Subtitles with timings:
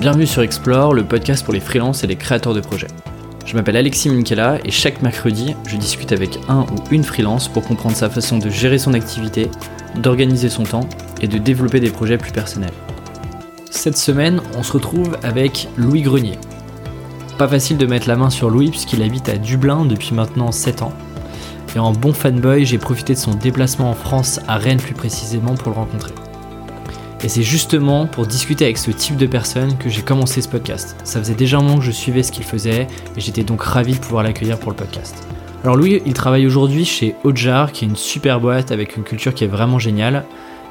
[0.00, 2.86] Bienvenue sur Explore, le podcast pour les freelances et les créateurs de projets.
[3.44, 7.62] Je m'appelle Alexis Minkela et chaque mercredi, je discute avec un ou une freelance pour
[7.64, 9.50] comprendre sa façon de gérer son activité,
[9.96, 10.88] d'organiser son temps
[11.20, 12.72] et de développer des projets plus personnels.
[13.70, 16.38] Cette semaine, on se retrouve avec Louis Grenier.
[17.36, 20.80] Pas facile de mettre la main sur Louis puisqu'il habite à Dublin depuis maintenant 7
[20.80, 20.94] ans.
[21.76, 25.56] Et en bon fanboy, j'ai profité de son déplacement en France, à Rennes plus précisément,
[25.56, 26.14] pour le rencontrer.
[27.22, 30.96] Et c'est justement pour discuter avec ce type de personne que j'ai commencé ce podcast.
[31.04, 33.92] Ça faisait déjà un moment que je suivais ce qu'il faisait et j'étais donc ravi
[33.92, 35.26] de pouvoir l'accueillir pour le podcast.
[35.62, 39.34] Alors Louis, il travaille aujourd'hui chez Ojar, qui est une super boîte avec une culture
[39.34, 40.24] qui est vraiment géniale.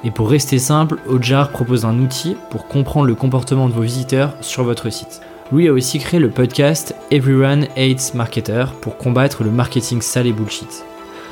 [0.04, 4.34] Et pour rester simple, Ojar propose un outil pour comprendre le comportement de vos visiteurs
[4.42, 5.22] sur votre site.
[5.52, 10.34] Louis a aussi créé le podcast Everyone Hates Marketer pour combattre le marketing sale et
[10.34, 10.89] bullshit.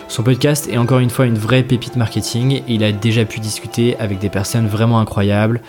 [0.07, 3.39] Son podcast est encore une fois une vraie pépite marketing et il a déjà pu
[3.39, 5.61] discuter avec des personnes vraiment incroyables.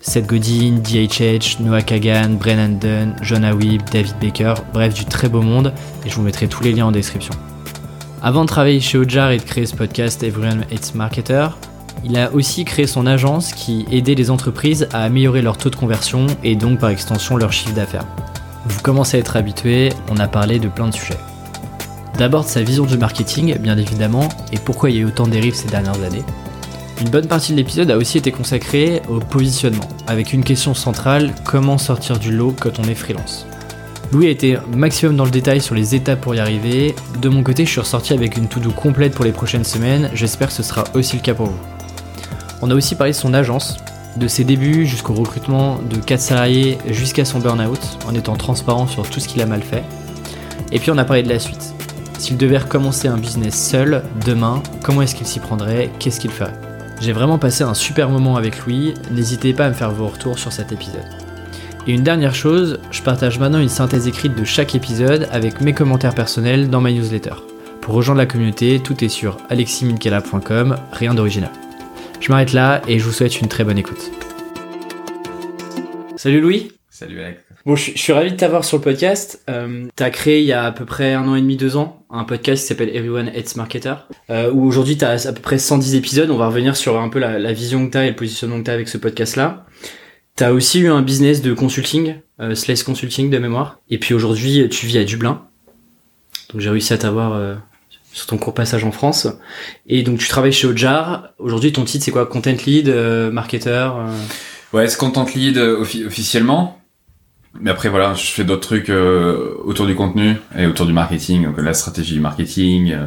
[0.00, 5.42] Seth Godin, DHH, Noah Kagan, Brennan Dunn, John Awib, David Baker, bref du très beau
[5.42, 5.72] monde
[6.04, 7.34] et je vous mettrai tous les liens en description.
[8.20, 11.46] Avant de travailler chez Ojar et de créer ce podcast Everyone Hates Marketer,
[12.04, 15.76] il a aussi créé son agence qui aidait les entreprises à améliorer leur taux de
[15.76, 18.06] conversion et donc par extension leur chiffre d'affaires.
[18.66, 21.18] Vous commencez à être habitué, on a parlé de plein de sujets.
[22.18, 25.32] D'abord sa vision du marketing, bien évidemment, et pourquoi il y a eu autant de
[25.32, 26.22] dérives ces dernières années.
[27.00, 31.34] Une bonne partie de l'épisode a aussi été consacrée au positionnement, avec une question centrale,
[31.44, 33.46] comment sortir du lot quand on est freelance.
[34.12, 36.94] Louis a été maximum dans le détail sur les étapes pour y arriver.
[37.20, 40.48] De mon côté, je suis ressorti avec une to-do complète pour les prochaines semaines, j'espère
[40.48, 41.58] que ce sera aussi le cas pour vous.
[42.62, 43.78] On a aussi parlé de son agence,
[44.16, 49.10] de ses débuts jusqu'au recrutement de 4 salariés jusqu'à son burn-out, en étant transparent sur
[49.10, 49.82] tout ce qu'il a mal fait.
[50.70, 51.73] Et puis on a parlé de la suite.
[52.24, 55.90] S'il devait recommencer un business seul, demain, comment est-ce qu'il s'y prendrait?
[55.98, 56.54] Qu'est-ce qu'il ferait?
[56.98, 60.38] J'ai vraiment passé un super moment avec Louis, n'hésitez pas à me faire vos retours
[60.38, 61.04] sur cet épisode.
[61.86, 65.74] Et une dernière chose, je partage maintenant une synthèse écrite de chaque épisode avec mes
[65.74, 67.34] commentaires personnels dans ma newsletter.
[67.82, 71.50] Pour rejoindre la communauté, tout est sur aleximinkelab.com, rien d'original.
[72.20, 74.10] Je m'arrête là et je vous souhaite une très bonne écoute.
[76.16, 77.40] Salut Louis Salut Alex.
[77.66, 79.42] Bon, je, suis ravi de t'avoir sur le podcast.
[79.50, 82.06] Euh, t'as créé il y a à peu près un an et demi, deux ans,
[82.08, 83.94] un podcast qui s'appelle Everyone Hates Marketer,
[84.30, 86.30] euh, où aujourd'hui t'as à peu près 110 épisodes.
[86.30, 88.74] On va revenir sur un peu la, vision que t'as et le positionnement que t'as
[88.74, 89.66] avec ce podcast-là.
[90.36, 93.80] T'as aussi eu un business de consulting, euh, Slice Consulting de mémoire.
[93.90, 95.42] Et puis aujourd'hui, tu vis à Dublin.
[96.52, 97.56] Donc j'ai réussi à t'avoir euh,
[98.12, 99.26] sur ton court passage en France.
[99.88, 101.30] Et donc tu travailles chez Ojar.
[101.40, 102.26] Aujourd'hui, ton titre c'est quoi?
[102.26, 103.90] Content Lead, euh, marketer
[104.72, 106.78] Ouais, c'est Content Lead officiellement.
[107.60, 111.44] Mais après, voilà, je fais d'autres trucs euh, autour du contenu et autour du marketing,
[111.44, 113.06] donc la stratégie du marketing, euh,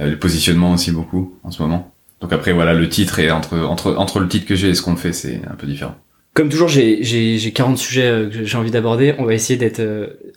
[0.00, 1.92] euh, le positionnement aussi beaucoup en ce moment.
[2.20, 4.82] Donc après, voilà, le titre et entre entre entre le titre que j'ai et ce
[4.82, 5.94] qu'on fait, c'est un peu différent.
[6.34, 9.14] Comme toujours, j'ai j'ai j'ai 40 sujets que j'ai envie d'aborder.
[9.18, 9.82] On va essayer d'être,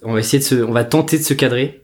[0.04, 1.82] on va essayer de se, on va tenter de se cadrer.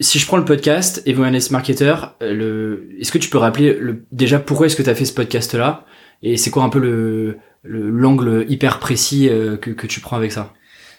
[0.00, 4.38] Si je prends le podcast Evoanes Marketer, le, est-ce que tu peux rappeler le, déjà
[4.38, 5.84] pourquoi est-ce que tu as fait ce podcast là
[6.22, 9.28] et c'est quoi un peu le l'angle hyper précis
[9.60, 10.52] que que tu prends avec ça?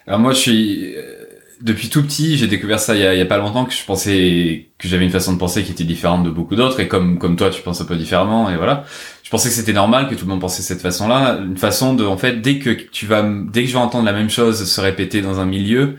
[0.07, 1.25] Alors moi, je suis euh,
[1.61, 3.73] depuis tout petit, j'ai découvert ça il y, a, il y a pas longtemps que
[3.73, 6.87] je pensais que j'avais une façon de penser qui était différente de beaucoup d'autres et
[6.87, 8.85] comme comme toi, tu penses un peu différemment et voilà.
[9.23, 12.05] Je pensais que c'était normal que tout le monde pensait cette façon-là, une façon de
[12.05, 14.81] en fait dès que tu vas dès que je vais entendre la même chose se
[14.81, 15.95] répéter dans un milieu,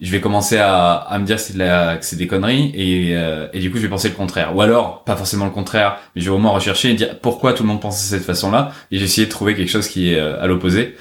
[0.00, 3.48] je vais commencer à, à me dire c'est de la c'est des conneries et euh,
[3.52, 6.22] et du coup je vais penser le contraire ou alors pas forcément le contraire mais
[6.22, 8.72] je vais au moins rechercher et dire pourquoi tout le monde pense de cette façon-là
[8.92, 10.94] et essayé de trouver quelque chose qui est euh, à l'opposé.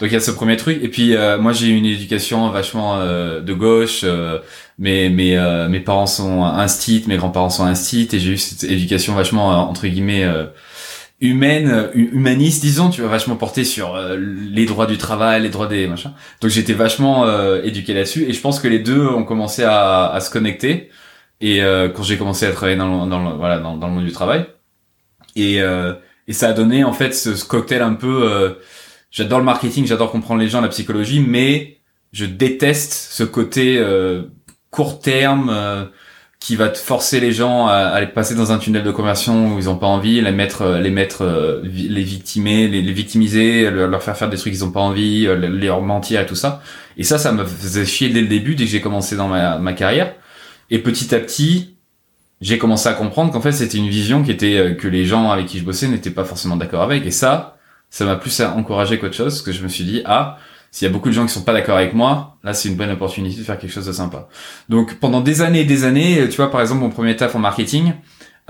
[0.00, 0.82] Donc il y a ce premier truc.
[0.82, 4.00] Et puis euh, moi j'ai une éducation vachement euh, de gauche.
[4.02, 4.38] Euh,
[4.78, 5.36] mes mes
[5.68, 9.86] mes parents sont instit, mes grands-parents sont instit, et j'ai eu cette éducation vachement entre
[9.86, 10.26] guillemets
[11.20, 15.86] humaine, humaniste, disons, tu vois, vachement porté sur les droits du travail, les droits des
[15.86, 16.12] machins.
[16.40, 17.26] Donc j'étais vachement
[17.62, 20.88] éduqué là-dessus, et je pense que les deux ont commencé à, à se connecter.
[21.42, 21.60] Et
[21.94, 24.12] quand j'ai commencé à travailler dans le, dans le, voilà dans, dans le monde du
[24.12, 24.46] travail,
[25.36, 25.58] et
[26.26, 28.56] et ça a donné en fait ce, ce cocktail un peu
[29.10, 31.78] j'adore le marketing, j'adore comprendre les gens, la psychologie, mais
[32.12, 34.22] je déteste ce côté euh,
[34.70, 35.84] court terme euh,
[36.40, 39.58] qui va te forcer les gens à, à passer dans un tunnel de conversion où
[39.58, 44.02] ils ont pas envie, les mettre, euh, les mettre, les victimer, les, les victimiser, leur
[44.02, 46.62] faire faire des trucs qu'ils ont pas envie, leur mentir et tout ça.
[46.96, 49.58] Et ça, ça me faisait chier dès le début, dès que j'ai commencé dans ma,
[49.58, 50.14] ma carrière.
[50.70, 51.76] Et petit à petit,
[52.40, 55.46] j'ai commencé à comprendre qu'en fait c'était une vision qui était que les gens avec
[55.46, 57.04] qui je bossais n'étaient pas forcément d'accord avec.
[57.04, 57.58] Et ça,
[57.90, 60.38] ça m'a plus encouragé qu'autre chose, parce que je me suis dit, ah,
[60.70, 62.76] s'il y a beaucoup de gens qui sont pas d'accord avec moi, là c'est une
[62.76, 64.28] bonne opportunité de faire quelque chose de sympa.
[64.68, 67.40] Donc pendant des années et des années, tu vois par exemple mon premier taf en
[67.40, 67.92] marketing,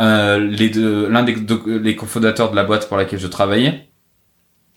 [0.00, 3.90] euh, les deux, l'un des cofondateurs de la boîte pour laquelle je travaillais,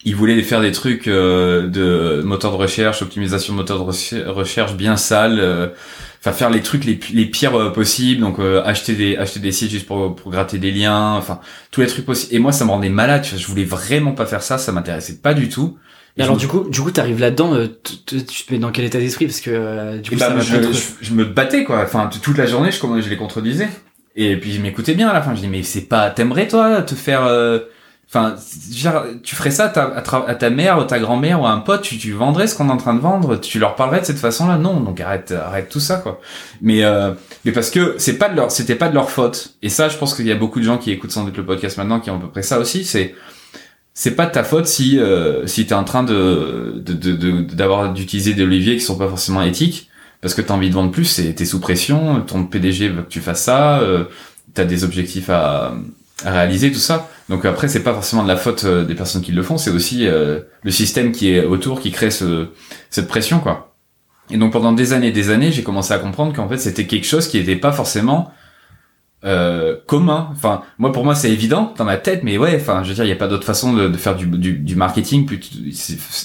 [0.05, 4.75] ils voulaient faire des trucs euh, de moteur de recherche, optimisation de moteur de recherche
[4.75, 5.67] bien sale, euh,
[6.23, 9.71] enfin faire les trucs les, les pires euh, possibles, donc acheter des acheter des sites
[9.71, 11.39] juste pour, pour gratter des liens, enfin
[11.71, 12.33] tous les trucs possibles.
[12.33, 15.33] Et moi ça me rendait malade, je voulais vraiment pas faire ça, ça m'intéressait pas
[15.33, 15.77] du tout.
[16.15, 19.25] Et, alors du coup, du coup, t'arrives là-dedans, tu te mets dans quel état d'esprit?
[19.25, 20.57] Parce que du coup, bah, je,
[21.01, 21.81] je, me battais quoi.
[21.83, 23.67] Enfin, toute la journée, je, je les contredisais.
[24.15, 25.33] Et puis je m'écoutais bien à la fin.
[25.33, 27.23] Je dis mais c'est pas, t'aimerais toi te faire
[28.15, 28.35] Enfin,
[29.23, 29.85] tu ferais ça à ta,
[30.27, 32.69] à ta mère, ou ta grand-mère ou à un pote, tu, tu vendrais ce qu'on
[32.69, 34.59] est en train de vendre, tu leur parlerais de cette façon-là?
[34.59, 36.21] Non, donc arrête, arrête tout ça, quoi.
[36.61, 37.13] Mais, euh,
[37.43, 39.55] mais parce que c'est pas de leur, c'était pas de leur faute.
[39.63, 41.43] Et ça, je pense qu'il y a beaucoup de gens qui écoutent sans doute le
[41.43, 42.85] podcast maintenant qui ont à peu près ça aussi.
[42.85, 43.15] C'est,
[43.95, 48.35] c'est pas de ta faute si, euh, si t'es en train de, de, d'avoir d'utiliser
[48.35, 49.89] des leviers qui sont pas forcément éthiques,
[50.21, 53.09] parce que t'as envie de vendre plus, c'est, t'es sous pression, ton PDG veut que
[53.09, 54.03] tu fasses ça, euh,
[54.53, 55.73] t'as des objectifs à,
[56.23, 57.09] à réaliser tout ça.
[57.29, 59.71] Donc après, c'est pas forcément de la faute euh, des personnes qui le font, c'est
[59.71, 62.47] aussi euh, le système qui est autour qui crée ce,
[62.89, 63.75] cette pression, quoi.
[64.29, 66.85] Et donc pendant des années et des années, j'ai commencé à comprendre qu'en fait, c'était
[66.85, 68.31] quelque chose qui n'était pas forcément
[69.25, 70.29] euh, commun.
[70.31, 73.03] Enfin, moi pour moi, c'est évident dans ma tête, mais ouais, enfin, je veux dire,
[73.05, 75.39] il y a pas d'autre façon de, faire du, du, du, marketing plus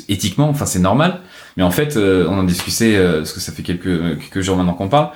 [0.09, 0.49] éthiquement.
[0.49, 1.21] Enfin, c'est normal.
[1.57, 4.75] Mais en fait, euh, on en discutait parce que ça fait quelques quelques jours maintenant
[4.75, 5.11] qu'on parle.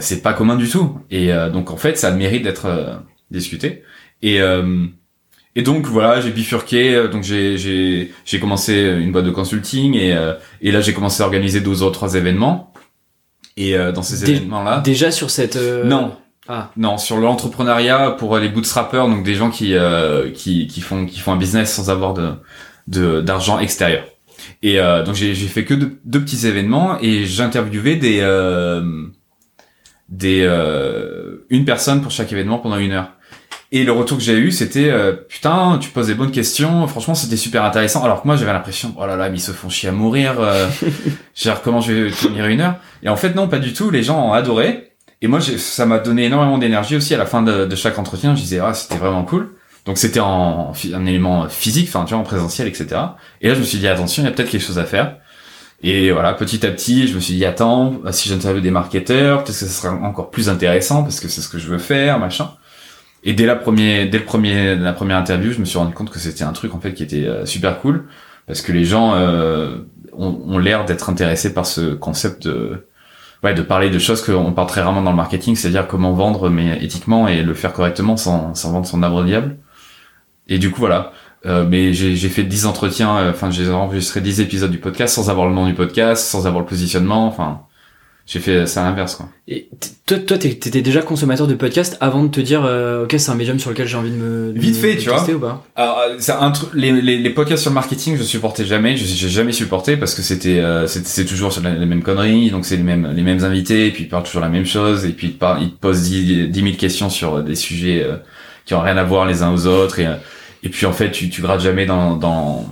[0.00, 0.98] c'est pas commun du tout.
[1.10, 3.00] Et donc en fait, ça mérite d'être
[3.30, 3.84] discuté.
[4.22, 4.40] Et
[5.58, 9.96] et donc voilà, j'ai bifurqué, euh, donc j'ai j'ai j'ai commencé une boîte de consulting
[9.96, 12.72] et euh, et là j'ai commencé à organiser deux ou trois événements.
[13.56, 16.14] Et euh, dans ces événements-là, déjà sur cette non
[16.46, 16.70] ah.
[16.76, 19.74] non sur l'entrepreneuriat pour les bootstrappers, donc des gens qui
[20.32, 22.34] qui qui font qui font un business sans avoir de
[22.86, 24.04] de d'argent extérieur.
[24.62, 28.20] Et donc j'ai fait que deux, deux, petits événements et j'interviewais des
[30.08, 30.46] des
[31.50, 33.17] une personne pour chaque événement pendant une heure.
[33.70, 36.86] Et le retour que j'ai eu, c'était euh, putain, tu poses des bonnes questions.
[36.86, 38.02] Franchement, c'était super intéressant.
[38.02, 40.40] Alors que moi, j'avais l'impression, oh là là, mais ils se font chier à mourir.
[40.40, 40.66] Euh,
[41.34, 42.76] genre, comment je vais tenir une heure?
[43.02, 43.90] Et en fait, non, pas du tout.
[43.90, 44.92] Les gens ont adoré.
[45.20, 48.34] Et moi, ça m'a donné énormément d'énergie aussi à la fin de, de chaque entretien.
[48.34, 49.50] Je disais, ah, c'était vraiment cool.
[49.84, 52.88] Donc c'était en, un élément physique, enfin tu vois, en présentiel, etc.
[53.40, 55.16] Et là, je me suis dit, attention, il y a peut-être quelque chose à faire.
[55.82, 59.58] Et voilà, petit à petit, je me suis dit, attends, si j'interviewe des marketeurs, peut-être
[59.58, 62.50] que ça sera encore plus intéressant parce que c'est ce que je veux faire, machin.
[63.24, 66.10] Et dès la première, dès le premier, la première interview, je me suis rendu compte
[66.10, 68.04] que c'était un truc en fait qui était euh, super cool
[68.46, 69.78] parce que les gens euh,
[70.12, 72.86] ont, ont l'air d'être intéressés par ce concept de,
[73.42, 76.48] ouais, de parler de choses qu'on parle très rarement dans le marketing, c'est-à-dire comment vendre
[76.48, 79.56] mais éthiquement et le faire correctement sans, sans vendre son arbre diable.
[80.48, 81.12] Et du coup voilà.
[81.46, 85.30] Euh, mais j'ai fait 10 entretiens, euh, enfin j'ai enregistré 10 épisodes du podcast sans
[85.30, 87.60] avoir le nom du podcast, sans avoir le positionnement, enfin
[88.28, 89.28] j'ai fait ça à l'inverse quoi.
[89.48, 89.70] Et
[90.04, 93.34] toi, toi, t'étais déjà consommateur de podcast avant de te dire, euh, ok, c'est un
[93.34, 95.26] médium sur lequel j'ai envie de me vite fait, tu vois.
[95.30, 95.64] Ou pas?
[95.74, 96.68] Alors, euh, c'est un truc.
[96.74, 98.98] Les, les, les, podcasts sur le marketing, je supportais jamais.
[98.98, 102.50] J'ai jamais supporté parce que c'était, euh, c'est toujours sur les mêmes conneries.
[102.50, 105.06] Donc c'est les mêmes, les mêmes invités, et puis ils parlent toujours la même chose,
[105.06, 108.06] et puis ils te, ils te posent 10, 10 000 questions sur des sujets
[108.66, 110.06] qui ont rien à voir les uns aux autres, et
[110.62, 112.66] et puis en fait, tu, tu grattes jamais dans, dans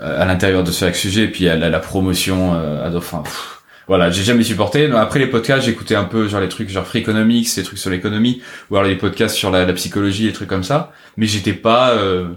[0.00, 3.22] à l'intérieur de chaque sujet, et puis à la, la promotion, euh, enfin
[3.88, 4.90] voilà, j'ai jamais supporté.
[4.92, 7.90] Après les podcasts, j'écoutais un peu genre les trucs genre Free Economics, les trucs sur
[7.90, 8.40] l'économie,
[8.70, 10.92] ou alors les podcasts sur la, psychologie, les trucs comme ça.
[11.16, 12.28] Mais j'étais pas, euh...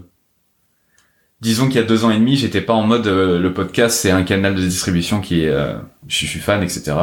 [1.42, 3.98] disons qu'il y a deux ans et demi, j'étais pas en mode euh, le podcast
[3.98, 5.75] c'est un canal de distribution qui est, euh,
[6.08, 6.94] je, suis fan, etc.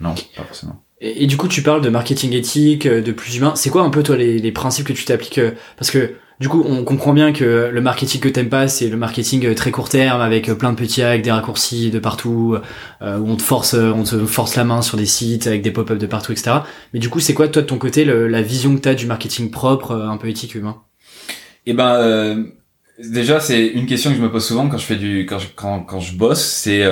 [0.00, 0.82] Non, pas forcément.
[1.00, 3.54] Et, du coup, tu parles de marketing éthique, euh, de plus humain.
[3.54, 5.40] C'est quoi un peu toi les, les principes que tu t'appliques
[5.76, 8.96] Parce que du coup, on comprend bien que le marketing que t'aimes pas, c'est le
[8.96, 12.56] marketing euh, très court terme avec euh, plein de petits hacks, des raccourcis de partout,
[13.02, 15.72] euh, où on te force, on te force la main sur des sites avec des
[15.72, 16.58] pop-up de partout, etc.
[16.94, 19.50] Mais du coup, c'est quoi toi de ton côté la vision que t'as du marketing
[19.50, 20.76] propre, un peu éthique humain?
[21.66, 22.46] Eh ben,
[22.98, 26.00] déjà c'est une question que je me pose souvent quand je fais du, quand quand,
[26.00, 26.84] je bosse, c'est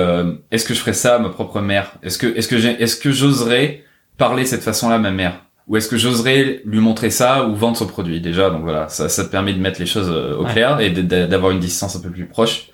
[0.50, 1.98] est-ce que je ferais ça à ma propre mère?
[2.02, 3.84] Est-ce que, est-ce que est-ce que j'oserais
[4.18, 5.45] parler cette façon-là à ma mère?
[5.66, 8.20] Ou est-ce que j'oserais lui montrer ça ou vendre son produit?
[8.20, 10.90] Déjà donc voilà ça, ça te permet de mettre les choses euh, au clair et
[10.90, 12.68] d'avoir une distance un peu plus proche.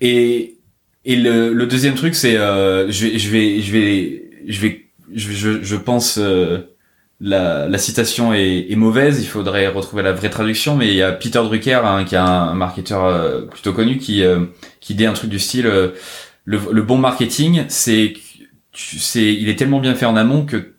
[0.00, 0.56] Et
[1.04, 4.86] et le, le deuxième truc c'est euh, je vais je vais je vais je vais
[5.14, 6.58] je, je, pense euh,
[7.20, 11.02] la, la citation est, est, mauvaise il faudrait retrouver la vraie traduction mais il y
[11.02, 14.22] a Peter Drucker hein, qui est un marketeur euh, plutôt connu qui
[14.80, 15.94] qui dit un truc du style le,
[16.44, 18.12] le bon marketing c'est
[18.74, 20.74] c'est il est tellement bien fait en amont que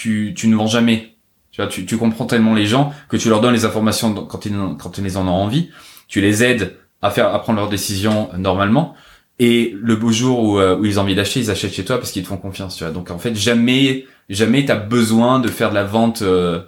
[0.00, 1.14] tu, tu ne vends jamais.
[1.52, 4.46] Tu vois, tu, tu comprends tellement les gens que tu leur donnes les informations quand
[4.46, 5.68] ils, quand ils en ont envie.
[6.08, 8.94] Tu les aides à faire, à prendre leurs décisions normalement.
[9.38, 11.98] Et le beau jour où, euh, où ils ont envie d'acheter, ils achètent chez toi
[11.98, 12.76] parce qu'ils te font confiance.
[12.76, 12.92] Tu vois.
[12.94, 16.22] Donc en fait, jamais, jamais t'as besoin de faire de la vente.
[16.22, 16.60] Euh,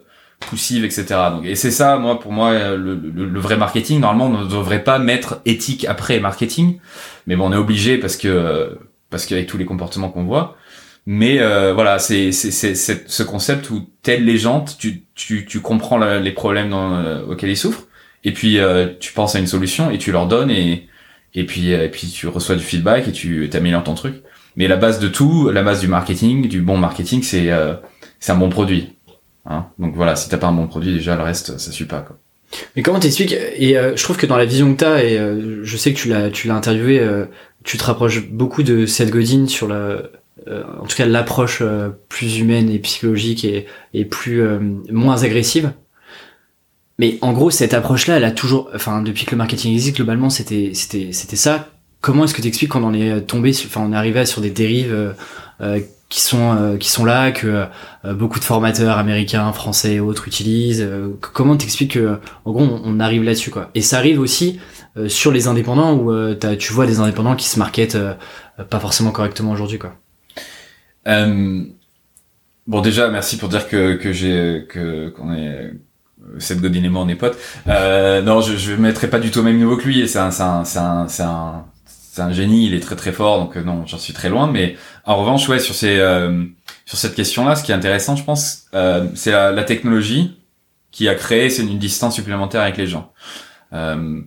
[0.51, 1.05] poussive, etc.
[1.31, 4.01] Donc, et c'est ça, moi, pour moi, le, le, vrai marketing.
[4.01, 6.81] Normalement, on ne devrait pas mettre éthique après marketing,
[7.29, 8.77] mais bon, on est obligé parce que
[9.09, 10.57] parce qu'avec tous les comportements qu'on voit.
[11.07, 16.71] Mais euh, voilà, c'est ce concept où telle légende, tu tu tu comprends les problèmes
[16.71, 17.89] dans, euh, auxquels ils souffrent,
[18.25, 20.89] et puis euh, tu penses à une solution et tu leur donnes et
[21.35, 24.23] et puis et puis tu reçois du feedback et tu t'améliores ton truc.
[24.55, 27.51] Mais la base de tout, la base du marketing, du bon marketing, c'est
[28.21, 28.97] c'est un bon produit.
[29.45, 32.01] Hein Donc voilà, si t'as pas un bon produit, déjà le reste, ça suit pas.
[32.01, 32.17] Quoi.
[32.77, 35.19] Mais comment t'expliques Et je trouve que dans la vision que t'as, et
[35.63, 37.05] je sais que tu l'as tu l'as interviewé,
[37.65, 40.03] tu te rapproches beaucoup de Seth Godin sur la
[40.49, 44.59] euh, en tout cas l'approche euh, plus humaine et psychologique et, et plus euh,
[44.91, 45.73] moins agressive.
[46.99, 50.31] Mais en gros, cette approche-là, elle a toujours, enfin, depuis que le marketing existe, globalement,
[50.31, 51.69] c'était, c'était, c'était ça.
[52.01, 54.51] Comment est-ce que tu expliques quand on est tombé, enfin, on est arrivé sur des
[54.51, 55.15] dérives
[56.09, 57.67] qui sont qui sont là, que
[58.05, 60.87] beaucoup de formateurs américains, français et autres utilisent.
[61.21, 63.71] comment t'expliques que, en gros, on, arrive là-dessus, quoi?
[63.77, 64.59] Et ça arrive aussi
[65.07, 67.99] sur les indépendants où tu vois des indépendants qui se marketent
[68.69, 70.02] pas forcément correctement aujourd'hui, quoi.
[71.07, 71.65] Euh,
[72.67, 75.73] bon, déjà, merci pour dire que, que j'ai, que, qu'on est,
[76.39, 77.39] cette Godin et moi, on est potes.
[77.69, 80.09] Euh, non, je, je mettrai pas du tout au même niveau que lui.
[80.09, 80.79] C'est un, c'est un, c'est
[81.23, 82.67] un, c'est un génie.
[82.67, 83.39] Il est très très fort.
[83.39, 84.47] Donc euh, non, j'en suis très loin.
[84.47, 86.45] Mais en revanche, ouais, sur ces, euh,
[86.87, 90.37] sur cette question-là, ce qui est intéressant, je pense, euh, c'est la, la, technologie
[90.91, 93.13] qui a créé c'est une distance supplémentaire avec les gens.
[93.73, 94.21] Euh,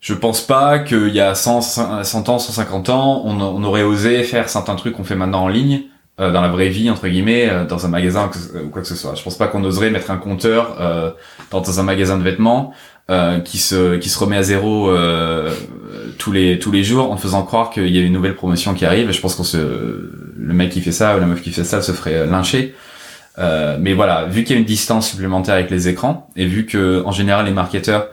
[0.00, 1.60] je pense pas qu'il y a 100,
[2.02, 5.48] 100 ans, 150 ans, on, on aurait osé faire certains trucs qu'on fait maintenant en
[5.48, 5.82] ligne
[6.20, 8.28] euh, dans la vraie vie entre guillemets euh, dans un magasin
[8.64, 9.14] ou quoi que ce soit.
[9.14, 11.12] Je pense pas qu'on oserait mettre un compteur euh,
[11.52, 12.72] dans un magasin de vêtements
[13.44, 14.90] qui se qui se remet à zéro
[16.18, 18.84] tous les tous les jours en faisant croire qu'il y a une nouvelle promotion qui
[18.84, 19.10] arrive.
[19.12, 21.80] Je pense qu'on se le mec qui fait ça ou la meuf qui fait ça
[21.80, 22.74] se ferait lyncher.
[23.38, 27.02] mais voilà, vu qu'il y a une distance supplémentaire avec les écrans et vu que
[27.06, 28.08] en général les marketeurs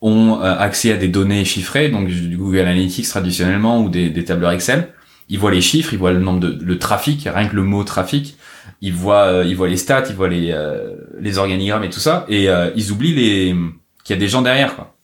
[0.00, 4.52] ont accès à des données chiffrées, donc du Google Analytics traditionnellement ou des, des tableurs
[4.52, 4.88] Excel,
[5.30, 7.84] il voit les chiffres, il voit le nombre de le trafic, rien que le mot
[7.84, 8.36] trafic,
[8.82, 12.00] il voit euh, il voit les stats, il voit les euh, les organigrammes et tout
[12.00, 13.56] ça et euh, ils oublient les
[14.04, 14.96] qu'il y a des gens derrière quoi.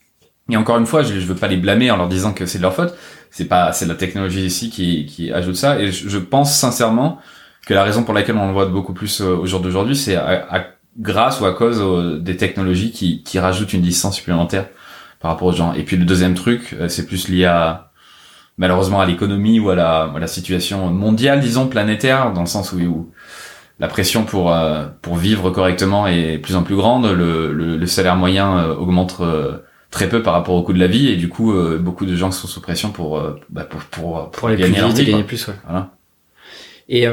[0.49, 2.59] Et encore une fois, je, je veux pas les blâmer en leur disant que c'est
[2.59, 2.95] de leur faute,
[3.31, 7.21] c'est pas c'est la technologie ici qui qui ajoute ça et je, pense sincèrement
[7.65, 10.69] que la raison pour laquelle on le voit beaucoup plus au jour d'aujourd'hui, c'est à,
[10.99, 14.67] grâce ou à cause des technologies qui qui rajoutent une distance supplémentaire
[15.21, 15.73] par rapport aux gens.
[15.73, 17.86] Et puis le deuxième truc, c'est plus lié à
[18.59, 22.73] malheureusement à l'économie ou à la, à la, situation mondiale, disons, planétaire, dans le sens
[22.73, 23.11] où, où
[23.79, 27.87] la pression pour, euh, pour vivre correctement est plus en plus grande, le, le, le
[27.87, 29.59] salaire moyen euh, augmente euh,
[29.91, 32.31] très peu par rapport au coût de la vie, et du coup, beaucoup de gens
[32.31, 35.47] sont sous pression pour, bah, pour, pour, pour, les gagner, plus gagner plus.
[35.49, 35.55] Ouais.
[35.65, 35.91] Voilà.
[36.89, 37.07] Et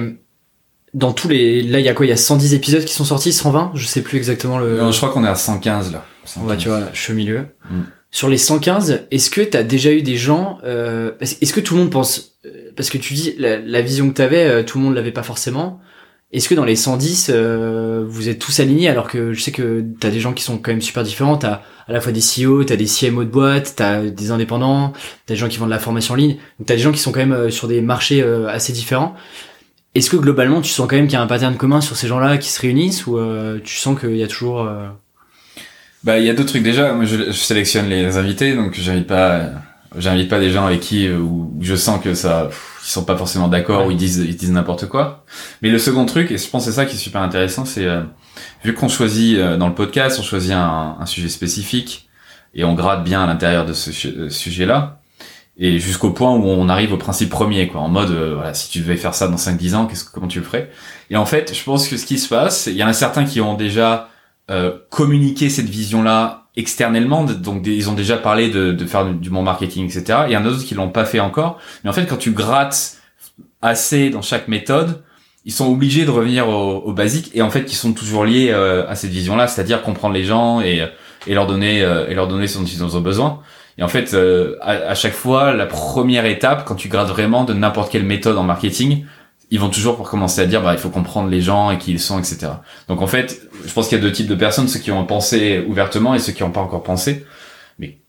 [0.93, 1.61] dans tous les...
[1.61, 2.05] Là, il y a quoi?
[2.05, 4.77] Il y a 110 épisodes qui sont sortis, 120 Je sais plus exactement le...
[4.77, 6.03] Non, je crois qu'on est à 115 là.
[6.25, 6.49] 115.
[6.49, 7.45] Ouais, tu vois, je suis au milieu.
[7.69, 7.81] Mm.
[8.13, 10.59] Sur les 115, est-ce que tu déjà eu des gens...
[10.63, 12.35] Euh, est-ce que tout le monde pense...
[12.45, 15.11] Euh, parce que tu dis, la, vision que tu avais, euh, tout le monde l'avait
[15.11, 15.79] pas forcément.
[16.31, 19.83] Est-ce que dans les 110, euh, vous êtes tous alignés alors que je sais que
[19.99, 21.39] tu as des gens qui sont quand même super différents.
[21.39, 24.29] Tu à la fois des CEO, tu as des CMO de boîte, tu as des
[24.29, 24.93] indépendants,
[25.25, 26.37] tu as des gens qui font de la formation en ligne.
[26.59, 29.15] Donc tu as des gens qui sont quand même sur des marchés assez différents.
[29.95, 32.07] Est-ce que globalement, tu sens quand même qu'il y a un pattern commun sur ces
[32.07, 33.17] gens-là qui se réunissent ou
[33.63, 34.69] tu sens qu'il y a toujours...
[36.03, 36.93] Bah, il y a deux trucs déjà.
[36.93, 39.51] Moi, je, je sélectionne les invités, donc j'invite pas,
[39.97, 42.49] j'invite pas des gens avec qui euh, où je sens que ça,
[42.83, 45.23] ils sont pas forcément d'accord ou ils disent, ils disent n'importe quoi.
[45.61, 47.85] Mais le second truc, et je pense que c'est ça qui est super intéressant, c'est
[47.85, 48.01] euh,
[48.65, 52.09] vu qu'on choisit euh, dans le podcast, on choisit un, un, sujet spécifique
[52.53, 53.91] et on gratte bien à l'intérieur de ce
[54.29, 54.99] sujet-là.
[55.57, 58.79] Et jusqu'au point où on arrive au principe premier, quoi, en mode, voilà, si tu
[58.79, 60.71] devais faire ça dans 5-10 ans, qu'est-ce, comment tu le ferais?
[61.11, 63.23] Et en fait, je pense que ce qui se passe, il y en a certains
[63.23, 64.09] qui ont déjà
[64.51, 67.23] euh, communiquer cette vision-là externellement.
[67.23, 70.23] Donc ils ont déjà parlé de, de faire du, bon marketing, etc.
[70.27, 71.59] Il y en a d'autres qui l'ont pas fait encore.
[71.83, 72.97] Mais en fait, quand tu grattes
[73.61, 75.01] assez dans chaque méthode,
[75.45, 78.49] ils sont obligés de revenir au, au basique et en fait qui sont toujours liés
[78.51, 80.85] euh, à cette vision-là, c'est-à-dire comprendre les gens et,
[81.25, 83.39] et leur donner euh, et leur donner ce dont ils ont besoin.
[83.77, 84.15] Et en fait,
[84.61, 88.37] à, à, chaque fois, la première étape, quand tu grattes vraiment de n'importe quelle méthode
[88.37, 89.05] en marketing,
[89.53, 91.91] ils vont toujours pour commencer à dire bah il faut comprendre les gens et qui
[91.91, 92.53] ils sont etc
[92.87, 95.05] donc en fait je pense qu'il y a deux types de personnes ceux qui ont
[95.05, 97.25] pensé ouvertement et ceux qui n'ont pas encore pensé.
[97.79, 97.99] Mais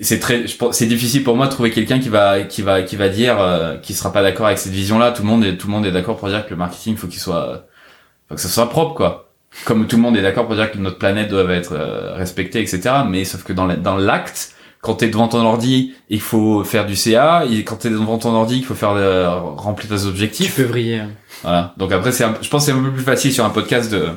[0.00, 3.08] c'est très c'est difficile pour moi de trouver quelqu'un qui va qui va qui va
[3.08, 5.66] dire euh, qui sera pas d'accord avec cette vision là tout le monde est tout
[5.66, 7.66] le monde est d'accord pour dire que le marketing faut qu'il soit
[8.28, 9.28] faut que ça soit propre quoi.
[9.66, 12.60] Comme tout le monde est d'accord pour dire que notre planète doit être euh, respectée
[12.60, 16.84] etc mais sauf que dans dans l'acte quand t'es devant ton ordi, il faut faire
[16.84, 18.92] du CA, et quand t'es devant ton ordi, il faut faire
[19.56, 20.56] remplir tes objectifs.
[20.56, 21.02] Tu peux vriller.
[21.42, 21.72] Voilà.
[21.78, 24.10] Donc après, c'est, je pense, que c'est un peu plus facile sur un podcast de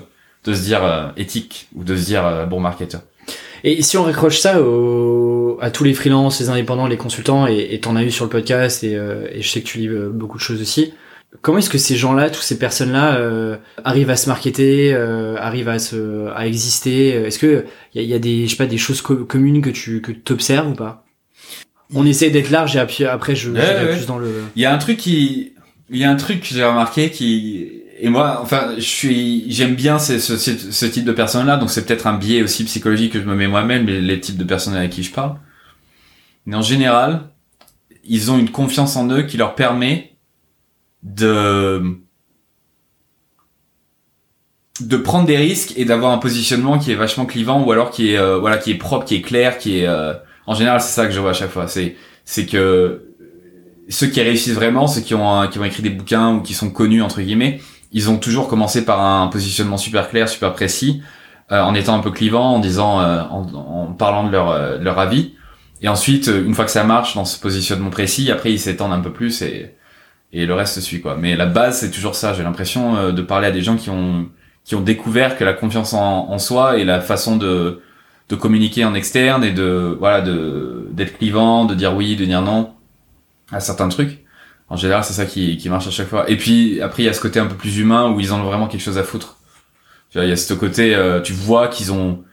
[0.45, 3.01] de se dire euh, éthique ou de se dire euh, bon marketeur.
[3.63, 7.79] Et si on raccroche ça au, à tous les freelances, les indépendants, les consultants, et
[7.81, 10.37] t'en as eu sur le podcast, et, euh, et, je sais que tu lis beaucoup
[10.37, 10.93] de choses aussi.
[11.41, 16.27] Comment est-ce que ces gens-là, toutes ces personnes-là, arrivent à se marketer, arrivent à se,
[16.35, 19.01] à exister Est-ce que il y a, y a, des, je sais pas, des choses
[19.01, 21.05] communes que tu que t'observes ou pas?
[21.93, 24.43] On essaie d'être large et après je, ouais, plus dans le.
[24.55, 25.53] Il y a un truc qui,
[25.89, 29.75] il y a un truc que j'ai remarqué qui et moi, enfin, je suis, j'aime
[29.75, 33.21] bien ce, ce, ce, type de personnes-là, donc c'est peut-être un biais aussi psychologique que
[33.21, 35.37] je me mets moi-même, les, les, types de personnes avec qui je parle.
[36.45, 37.29] Mais en général,
[38.03, 40.14] ils ont une confiance en eux qui leur permet
[41.05, 41.81] de
[44.81, 48.11] de prendre des risques et d'avoir un positionnement qui est vachement clivant ou alors qui
[48.11, 50.13] est euh, voilà qui est propre, qui est clair, qui est euh,
[50.47, 51.69] en général c'est ça que je vois à chaque fois.
[51.69, 51.95] C'est
[52.25, 53.13] c'est que
[53.87, 56.69] ceux qui réussissent vraiment, ceux qui ont qui ont écrit des bouquins ou qui sont
[56.71, 57.61] connus entre guillemets,
[57.95, 61.01] ils ont toujours commencé par un positionnement super clair, super précis,
[61.51, 64.99] euh, en étant un peu clivant, en disant, euh, en, parlant de leur, euh, leur
[64.99, 65.35] avis.
[65.81, 68.99] Et ensuite, une fois que ça marche dans ce positionnement précis, après ils s'étendent un
[68.99, 69.75] peu plus et,
[70.33, 71.15] et le reste suit quoi.
[71.17, 72.33] Mais la base c'est toujours ça.
[72.33, 74.29] J'ai l'impression de parler à des gens qui ont
[74.63, 77.81] qui ont découvert que la confiance en, en soi et la façon de
[78.29, 82.41] de communiquer en externe et de voilà de d'être clivant, de dire oui, de dire
[82.41, 82.73] non
[83.51, 84.25] à certains trucs
[84.69, 86.29] en général, c'est ça qui, qui marche à chaque fois.
[86.29, 88.43] Et puis après, il y a ce côté un peu plus humain où ils ont
[88.43, 89.37] vraiment quelque chose à foutre.
[90.09, 92.23] Tu vois, il y a ce côté, euh, tu vois qu'ils ont,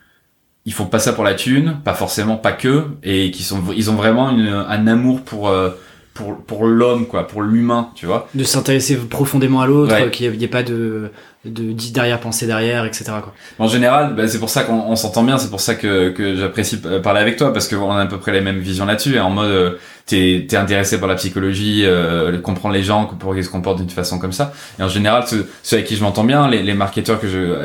[0.65, 3.91] ils font pas ça pour la thune, pas forcément, pas que, et qu'ils sont, ils
[3.91, 5.71] ont vraiment une, un amour pour euh,
[6.13, 8.27] pour pour l'homme quoi, pour l'humain, tu vois.
[8.33, 11.11] De s'intéresser profondément à l'autre, qu'il n'y ait pas de
[11.45, 13.33] de derrière pensée derrière etc quoi.
[13.59, 16.77] en général bah, c'est pour ça qu'on s'entend bien c'est pour ça que, que j'apprécie
[16.77, 19.49] parler avec toi parce qu'on a à peu près les mêmes visions là-dessus en mode
[19.49, 19.71] euh,
[20.05, 23.89] t'es es intéressé par la psychologie euh, comprendre les gens pour qu'ils se comportent d'une
[23.89, 27.19] façon comme ça et en général ceux, avec qui je m'entends bien les, les marketeurs
[27.19, 27.55] que je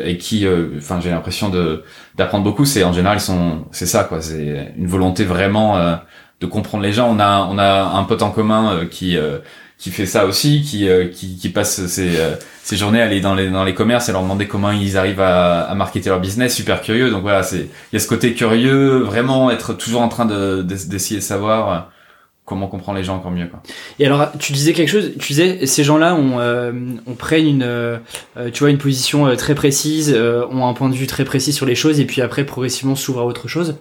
[0.00, 1.82] avec, qui euh, enfin j'ai l'impression de
[2.14, 5.96] d'apprendre beaucoup c'est en général ils sont c'est ça quoi c'est une volonté vraiment euh,
[6.40, 9.16] de comprendre les gens on a on a un pote en commun qui
[9.78, 13.20] qui fait ça aussi, qui, euh, qui, qui, passe ses, euh, ses journées à aller
[13.20, 16.20] dans les, dans les commerces et leur demander comment ils arrivent à, à marketer leur
[16.20, 17.10] business, super curieux.
[17.10, 20.62] Donc voilà, c'est il y a ce côté curieux, vraiment être toujours en train de
[20.62, 21.78] d'essayer de, savoir euh,
[22.46, 23.48] comment comprendre les gens encore mieux.
[23.48, 23.62] Quoi.
[23.98, 26.72] Et alors, tu disais quelque chose, tu disais ces gens-là ont, euh,
[27.06, 28.00] on prennent une,
[28.52, 30.16] tu vois, une position très précise,
[30.50, 33.20] ont un point de vue très précis sur les choses et puis après progressivement s'ouvrent
[33.20, 33.76] à autre chose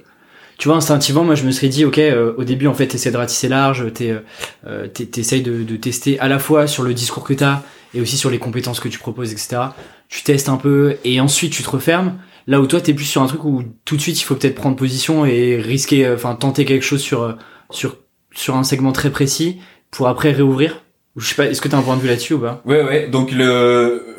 [0.58, 3.12] tu vois instinctivement moi je me serais dit ok euh, au début en fait t'essaies
[3.12, 4.20] de ratisser large euh,
[4.66, 7.62] euh t'essayes de, de, tester à la fois sur le discours que t'as
[7.94, 9.70] et aussi sur les compétences que tu proposes etc
[10.10, 12.18] tu testes un peu et ensuite tu te refermes.
[12.48, 14.56] Là où toi t'es plus sur un truc où tout de suite il faut peut-être
[14.56, 17.38] prendre position et risquer euh, enfin tenter quelque chose sur
[17.72, 17.98] sur
[18.34, 19.60] sur un segment très précis
[19.92, 20.84] pour après réouvrir.
[21.16, 22.62] Je sais pas est-ce que t'as un point de vue là-dessus ou pas?
[22.66, 23.08] Ouais ouais.
[23.08, 24.16] Donc le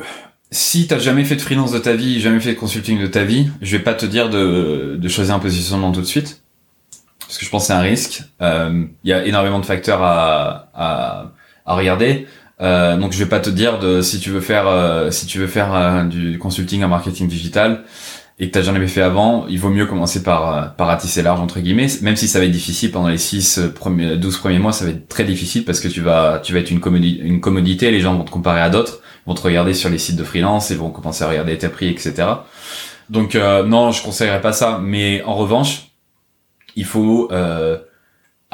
[0.50, 3.24] si t'as jamais fait de freelance de ta vie, jamais fait de consulting de ta
[3.24, 6.42] vie, je vais pas te dire de, de choisir un positionnement tout de suite,
[7.20, 8.22] parce que je pense que c'est un risque.
[8.40, 11.32] Euh, il y a énormément de facteurs à, à,
[11.66, 12.26] à regarder.
[12.62, 15.38] Euh, donc je vais pas te dire de si tu veux faire euh, si tu
[15.38, 17.84] veux faire euh, du consulting en marketing digital
[18.38, 21.40] et que t'as jamais fait avant, il vaut mieux commencer par euh, par ratisser large
[21.40, 24.72] entre guillemets, même si ça va être difficile pendant les 6 premiers 12 premiers mois,
[24.72, 26.80] ça va être très difficile parce que tu vas tu vas être une
[27.22, 30.16] une commodité, les gens vont te comparer à d'autres vont te regarder sur les sites
[30.16, 32.28] de freelance et vont commencer à regarder tes prix, etc.
[33.10, 34.80] Donc euh, non, je conseillerais pas ça.
[34.82, 35.90] Mais en revanche,
[36.76, 37.78] il faut euh,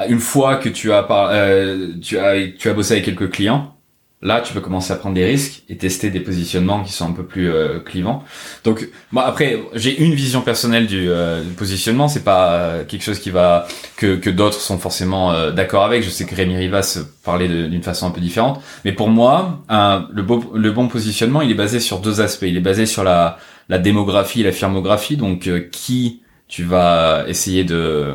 [0.09, 3.77] une fois que tu as, euh, tu as tu as bossé avec quelques clients,
[4.25, 7.13] Là, tu peux commencer à prendre des risques et tester des positionnements qui sont un
[7.13, 8.23] peu plus euh, clivants.
[8.63, 12.07] Donc, moi, après, j'ai une vision personnelle du, euh, positionnement.
[12.07, 16.05] C'est pas euh, quelque chose qui va que, que d'autres sont forcément euh, d'accord avec.
[16.05, 20.07] Je sais que Rémi Rivas parlait d'une façon un peu différente, mais pour moi, un,
[20.13, 22.47] le, beau, le bon positionnement, il est basé sur deux aspects.
[22.47, 25.17] Il est basé sur la, la démographie, la firmographie.
[25.17, 28.15] Donc, qui tu vas essayer de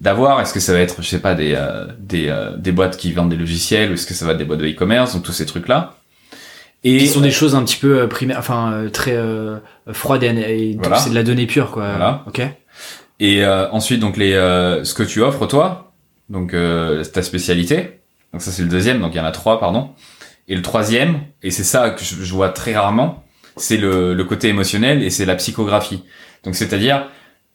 [0.00, 2.96] d'avoir Est-ce que ça va être, je sais pas, des euh, des, euh, des boîtes
[2.96, 5.22] qui vendent des logiciels ou est-ce que ça va être des boîtes de e-commerce, donc
[5.22, 5.96] tous ces trucs là.
[6.82, 9.18] Et qui sont des choses un petit peu euh, primaires, enfin très
[9.92, 11.90] froides et, c'est de la donnée pure quoi.
[11.90, 12.24] Voilà.
[12.26, 12.40] Ok.
[13.20, 15.92] Et ensuite donc les ce que tu offres toi,
[16.30, 16.54] donc
[17.12, 18.00] ta spécialité.
[18.32, 19.90] Donc ça c'est le deuxième, donc il y en a trois pardon.
[20.48, 23.22] Et le troisième, et c'est ça que je, je vois très rarement,
[23.56, 26.02] c'est le, le côté émotionnel et c'est la psychographie.
[26.44, 27.06] Donc c'est-à-dire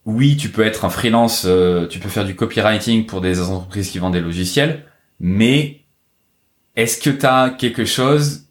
[0.06, 3.90] oui, tu peux être un freelance, euh, tu peux faire du copywriting pour des entreprises
[3.90, 4.86] qui vendent des logiciels,
[5.20, 5.82] mais
[6.76, 8.46] est-ce que tu as quelque chose,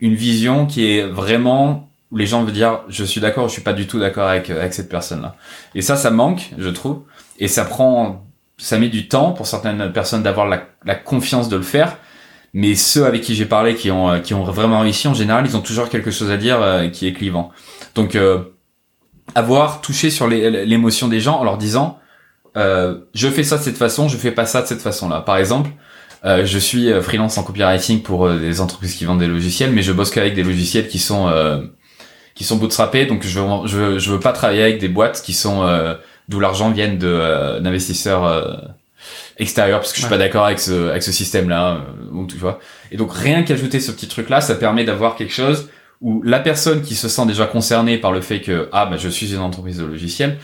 [0.00, 3.62] une vision qui est vraiment où les gens veulent dire je suis d'accord, je suis
[3.62, 5.36] pas du tout d'accord avec avec cette personne-là?
[5.74, 7.02] Et ça, ça manque, je trouve,
[7.38, 8.24] et ça prend,
[8.56, 11.98] ça met du temps pour certaines personnes d'avoir la, la confiance de le faire,
[12.54, 15.56] Mais ceux avec qui j'ai parlé, qui ont qui ont vraiment réussi, en général, ils
[15.56, 16.58] ont toujours quelque chose à dire
[16.92, 17.50] qui est clivant.
[17.94, 18.16] Donc
[19.34, 21.98] avoir touché sur l'émotion des gens en leur disant
[22.56, 25.20] euh, je fais ça de cette façon, je fais pas ça de cette façon-là.
[25.20, 25.70] Par exemple,
[26.24, 29.70] euh, je suis euh, freelance en copywriting pour euh, des entreprises qui vendent des logiciels,
[29.70, 31.60] mais je bosse qu'avec des logiciels qui sont euh,
[32.34, 35.32] qui sont bootstrappés, donc je veux, je, je veux pas travailler avec des boîtes qui
[35.32, 35.66] sont
[36.28, 38.72] d'où l'argent vient de d'investisseurs
[39.38, 41.80] extérieurs parce que je suis pas d'accord avec ce avec ce système-là,
[42.28, 42.60] tu vois.
[42.92, 45.68] Et donc rien qu'ajouter ce petit truc-là, ça permet d'avoir quelque chose
[46.00, 49.08] où la personne qui se sent déjà concernée par le fait que ah bah je
[49.08, 50.38] suis une entreprise de logiciels,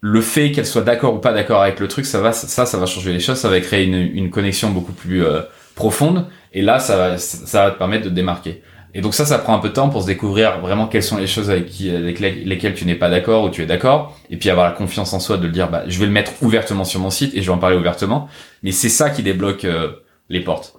[0.00, 2.78] le fait qu'elle soit d'accord ou pas d'accord avec le truc, ça va ça ça
[2.78, 5.40] va changer les choses, ça va créer une, une connexion beaucoup plus euh,
[5.74, 8.62] profonde et là ça va ça va te permettre de te démarquer.
[8.94, 11.18] Et donc ça ça prend un peu de temps pour se découvrir vraiment quelles sont
[11.18, 14.36] les choses avec qui avec lesquelles tu n'es pas d'accord ou tu es d'accord et
[14.36, 16.84] puis avoir la confiance en soi de le dire bah je vais le mettre ouvertement
[16.84, 18.28] sur mon site et je vais en parler ouvertement,
[18.62, 19.92] mais c'est ça qui débloque euh,
[20.28, 20.75] les portes.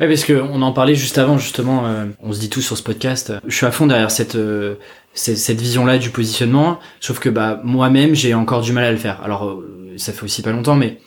[0.00, 2.78] Ouais, parce que on en parlait juste avant, justement, euh, on se dit tout sur
[2.78, 3.34] ce podcast.
[3.46, 4.76] Je suis à fond derrière cette euh,
[5.12, 9.20] cette, vision-là du positionnement, sauf que bah moi-même j'ai encore du mal à le faire.
[9.22, 10.98] Alors euh, ça fait aussi pas longtemps, mais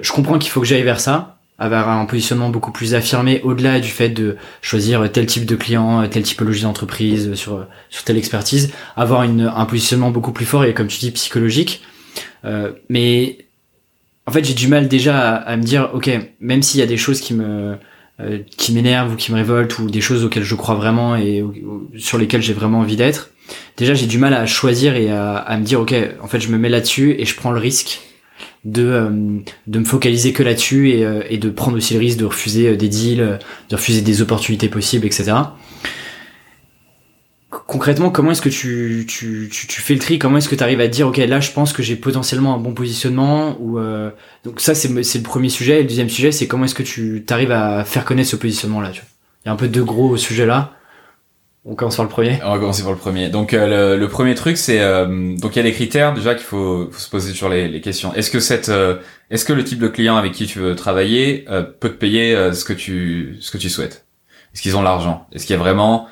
[0.00, 3.78] je comprends qu'il faut que j'aille vers ça, avoir un positionnement beaucoup plus affirmé, au-delà
[3.78, 8.72] du fait de choisir tel type de client, telle typologie d'entreprise, sur sur telle expertise,
[8.96, 11.82] avoir une, un positionnement beaucoup plus fort et comme tu dis psychologique.
[12.88, 13.46] mais
[14.26, 16.86] en fait j'ai du mal déjà à, à me dire ok, même s'il y a
[16.86, 17.76] des choses qui me
[18.20, 21.44] euh, qui m'énervent ou qui me révoltent ou des choses auxquelles je crois vraiment et
[21.96, 23.30] sur lesquelles j'ai vraiment envie d'être.
[23.76, 26.48] Déjà, j'ai du mal à choisir et à, à, me dire ok, en fait, je
[26.48, 28.00] me mets là-dessus et je prends le risque
[28.64, 29.10] de euh,
[29.66, 32.76] de me focaliser que là-dessus et, euh, et, de prendre aussi le risque de refuser
[32.76, 35.34] des deals, de refuser des opportunités possibles, etc
[37.66, 40.18] concrètement, comment est-ce que tu, tu, tu, fais le tri?
[40.18, 42.58] Comment est-ce que tu arrives à dire, ok, là, je pense que j'ai potentiellement un
[42.58, 44.10] bon positionnement ou euh...
[44.44, 45.78] Donc ça, c'est le premier sujet.
[45.78, 48.90] Et le deuxième sujet, c'est comment est-ce que tu arrives à faire connaître ce positionnement-là
[48.92, 50.72] Il y a un peu deux gros sujets là.
[51.66, 52.38] On commence par le premier.
[52.44, 53.30] On va commencer par le premier.
[53.30, 56.44] Donc euh, le, premier truc, c'est euh, donc il y a des critères déjà qu'il
[56.44, 58.12] faut, se poser sur les, les questions.
[58.14, 58.98] Est-ce que cette, euh,
[59.30, 61.46] est-ce que le type de client avec qui tu veux travailler
[61.80, 64.04] peut te payer ce que tu, ce que tu souhaites?
[64.52, 65.26] Est-ce qu'ils ont l'argent?
[65.32, 66.06] Est-ce qu'il y a vraiment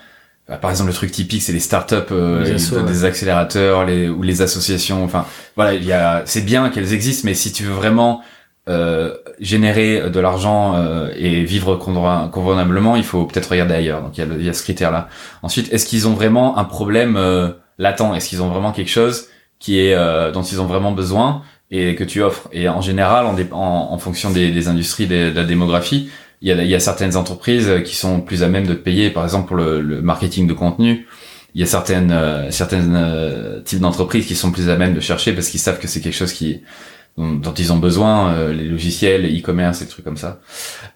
[0.60, 5.04] par exemple le truc typique c'est les startups euh, des accélérateurs les ou les associations.
[5.04, 5.24] Enfin
[5.56, 8.22] voilà il y a c'est bien qu'elles existent mais si tu veux vraiment
[8.68, 14.02] euh, générer de l'argent euh, et vivre convenablement il faut peut-être regarder ailleurs.
[14.02, 15.08] Donc il y, a il y a ce critère là
[15.42, 18.14] ensuite est-ce qu'ils ont vraiment un problème euh, latent?
[18.14, 19.26] Est-ce qu'ils ont vraiment quelque chose
[19.58, 22.48] qui est euh, dont ils ont vraiment besoin et que tu offres?
[22.52, 26.10] Et en général en, en, en fonction des, des industries de la démographie
[26.42, 29.10] il y a, y a, certaines entreprises qui sont plus à même de te payer,
[29.10, 31.06] par exemple pour le, le marketing de contenu.
[31.54, 35.00] Il y a certaines euh, certaines euh, types d'entreprises qui sont plus à même de
[35.00, 36.62] chercher parce qu'ils savent que c'est quelque chose qui
[37.18, 40.40] dont, ils ont besoin, euh, les logiciels, e-commerce, et trucs comme ça.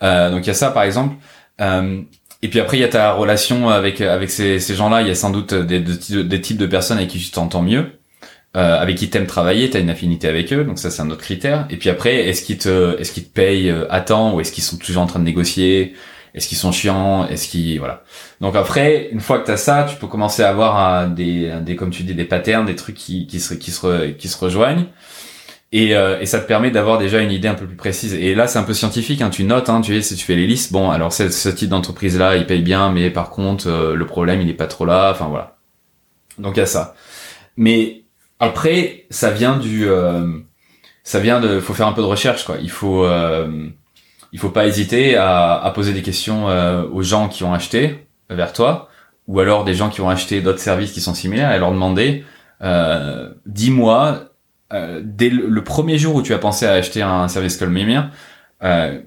[0.01, 1.17] donc il y a ça par exemple.
[1.61, 5.03] et puis après il y a ta relation avec avec ces, gens-là.
[5.03, 7.96] Il y a sans doute des, des types de personnes avec qui tu t'entends mieux.
[8.57, 11.21] Euh, avec qui t'aimes travailler, t'as une affinité avec eux, donc ça c'est un autre
[11.21, 11.67] critère.
[11.69, 14.51] Et puis après, est-ce qu'ils te, est-ce qu'ils te payent euh, à temps ou est-ce
[14.51, 15.93] qu'ils sont toujours en train de négocier?
[16.33, 17.29] Est-ce qu'ils sont chiants?
[17.29, 18.03] Est-ce qu'ils, voilà.
[18.41, 21.91] Donc après, une fois que t'as ça, tu peux commencer à avoir des, des, comme
[21.91, 24.87] tu dis, des patterns, des trucs qui, qui se, qui se, rejoignent.
[25.73, 28.15] Et, euh, et, ça te permet d'avoir déjà une idée un peu plus précise.
[28.15, 29.21] Et là, c'est un peu scientifique.
[29.21, 30.73] Hein, tu notes, hein, tu si tu fais les listes.
[30.73, 34.55] Bon, alors ce, type d'entreprise-là, il paye bien, mais par contre, le problème, il est
[34.55, 35.11] pas trop là.
[35.11, 35.57] Enfin voilà.
[36.39, 36.95] Donc il y a ça.
[37.59, 38.06] Mais
[38.39, 40.27] après, ça vient du, euh,
[41.07, 42.57] ça vient de, faut faire un peu de recherche quoi.
[42.61, 43.69] Il faut, euh,
[44.33, 48.09] il faut pas hésiter à, à poser des questions euh, aux gens qui ont acheté
[48.29, 48.89] vers toi,
[49.29, 52.25] ou alors des gens qui ont acheté d'autres services qui sont similaires, et leur demander,
[52.63, 54.31] euh, dis-moi,
[55.03, 58.11] dès le, premier jour où tu as pensé à acheter un service comme le mien,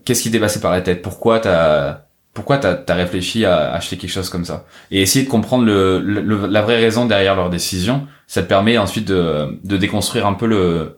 [0.05, 1.01] qu'est-ce qui t'est passé par la tête?
[1.01, 2.05] Pourquoi t'as
[2.39, 4.65] pourquoi t'as as réfléchi à acheter quelque chose comme ça?
[4.91, 5.99] Et essayer de comprendre le,
[6.47, 10.45] la vraie raison derrière leur décision ça te permet ensuite de, de déconstruire un peu
[10.45, 10.97] le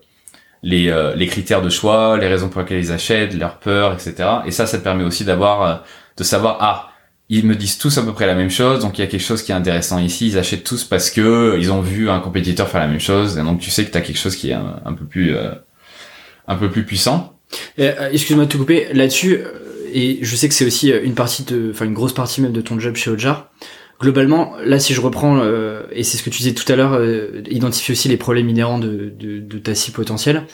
[0.63, 4.29] les, euh, les critères de choix les raisons pour lesquelles ils achètent leurs peurs etc
[4.45, 5.75] et ça ça te permet aussi d'avoir euh,
[6.17, 6.89] de savoir ah
[7.29, 9.23] ils me disent tous à peu près la même chose donc il y a quelque
[9.23, 12.67] chose qui est intéressant ici ils achètent tous parce que ils ont vu un compétiteur
[12.67, 14.57] faire la même chose et donc tu sais que tu as quelque chose qui est
[14.85, 15.51] un, peu plus euh,
[16.47, 17.37] un peu plus puissant.
[17.77, 18.87] Excuse-moi de te couper.
[18.93, 19.39] Là-dessus
[19.93, 22.51] et je sais que c'est aussi euh, une partie de, enfin une grosse partie même
[22.51, 23.51] de ton job chez Ojar.
[23.99, 26.93] Globalement, là, si je reprends, euh, et c'est ce que tu disais tout à l'heure,
[26.93, 30.47] euh, identifie aussi les problèmes inhérents de, de, de ta scie potentielle.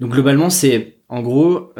[0.00, 1.72] Donc globalement, c'est en gros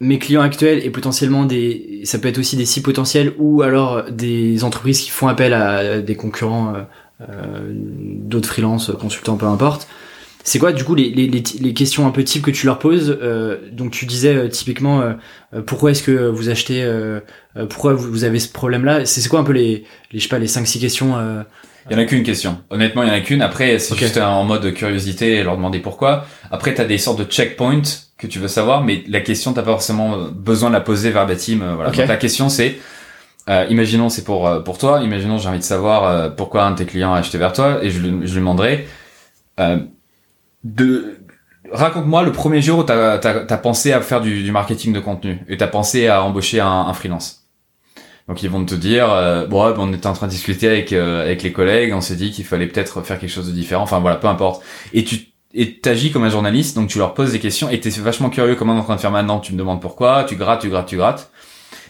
[0.00, 4.10] mes clients actuels et potentiellement des, ça peut être aussi des scies potentiels ou alors
[4.10, 6.74] des entreprises qui font appel à des concurrents,
[7.20, 9.88] d'autres freelances, consultants, peu importe
[10.48, 13.18] C'est quoi du coup les, les, les, questions un peu types que tu leur poses
[13.72, 15.14] Donc tu disais typiquement
[15.66, 16.84] pourquoi est-ce que vous achetez,
[17.68, 19.04] pourquoi vous, avez ce problème-là?
[19.04, 21.14] C'est quoi un peu les, les je sais pas les cinq six questions
[21.90, 22.58] il y en a qu'une question.
[22.70, 23.40] Honnêtement, il y en a qu'une.
[23.40, 26.26] Après, c'est juste en mode curiosité et leur demander pourquoi.
[26.50, 27.82] Après, tu as des sortes de checkpoints
[28.18, 31.62] que tu veux savoir, mais la question, t'as pas forcément besoin de la poser verbatim.
[31.62, 31.90] Euh, voilà.
[31.90, 32.76] Donc, la question, c'est,
[33.48, 35.00] euh, imaginons, c'est pour euh, pour toi.
[35.02, 37.78] Imaginons, j'ai envie de savoir euh, pourquoi un de tes clients a acheté vers toi,
[37.82, 38.86] et je, je lui demanderai
[40.64, 41.18] de
[41.72, 45.40] raconte-moi le premier jour où t'as as, pensé à faire du, du marketing de contenu
[45.48, 47.48] et t'as pensé à embaucher un, un freelance.
[48.28, 51.22] Donc ils vont te dire, euh, bon, on était en train de discuter avec euh,
[51.22, 53.82] avec les collègues, on s'est dit qu'il fallait peut-être faire quelque chose de différent.
[53.82, 54.62] Enfin voilà, peu importe.
[54.92, 57.88] Et tu et t'agis comme un journaliste, donc tu leur poses des questions et t'es
[57.88, 59.40] vachement curieux comment on est en train de faire maintenant.
[59.40, 61.30] Tu me demandes pourquoi, tu grattes, tu grattes, tu grattes.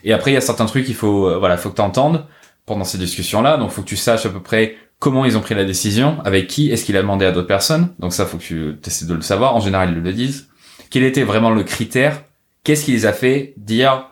[0.04, 2.24] Et après il y a certains trucs qu'il faut, euh, voilà, faut que t'entendes
[2.66, 3.56] pendant ces discussions-là.
[3.56, 6.48] Donc faut que tu saches à peu près comment ils ont pris la décision, avec
[6.48, 7.88] qui, est-ce qu'il a demandé à d'autres personnes.
[7.98, 9.54] Donc ça faut que tu essaies de le savoir.
[9.54, 10.48] En général ils le disent.
[10.90, 12.22] Quel était vraiment le critère?
[12.64, 14.08] Qu'est-ce qui les a fait dire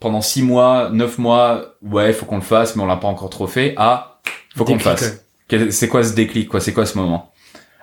[0.00, 3.28] pendant six mois, neuf mois, ouais, faut qu'on le fasse, mais on l'a pas encore
[3.28, 4.20] trop fait, ah,
[4.56, 5.24] faut qu'on le fasse.
[5.68, 6.60] C'est quoi ce déclic, quoi?
[6.60, 7.30] C'est quoi ce moment?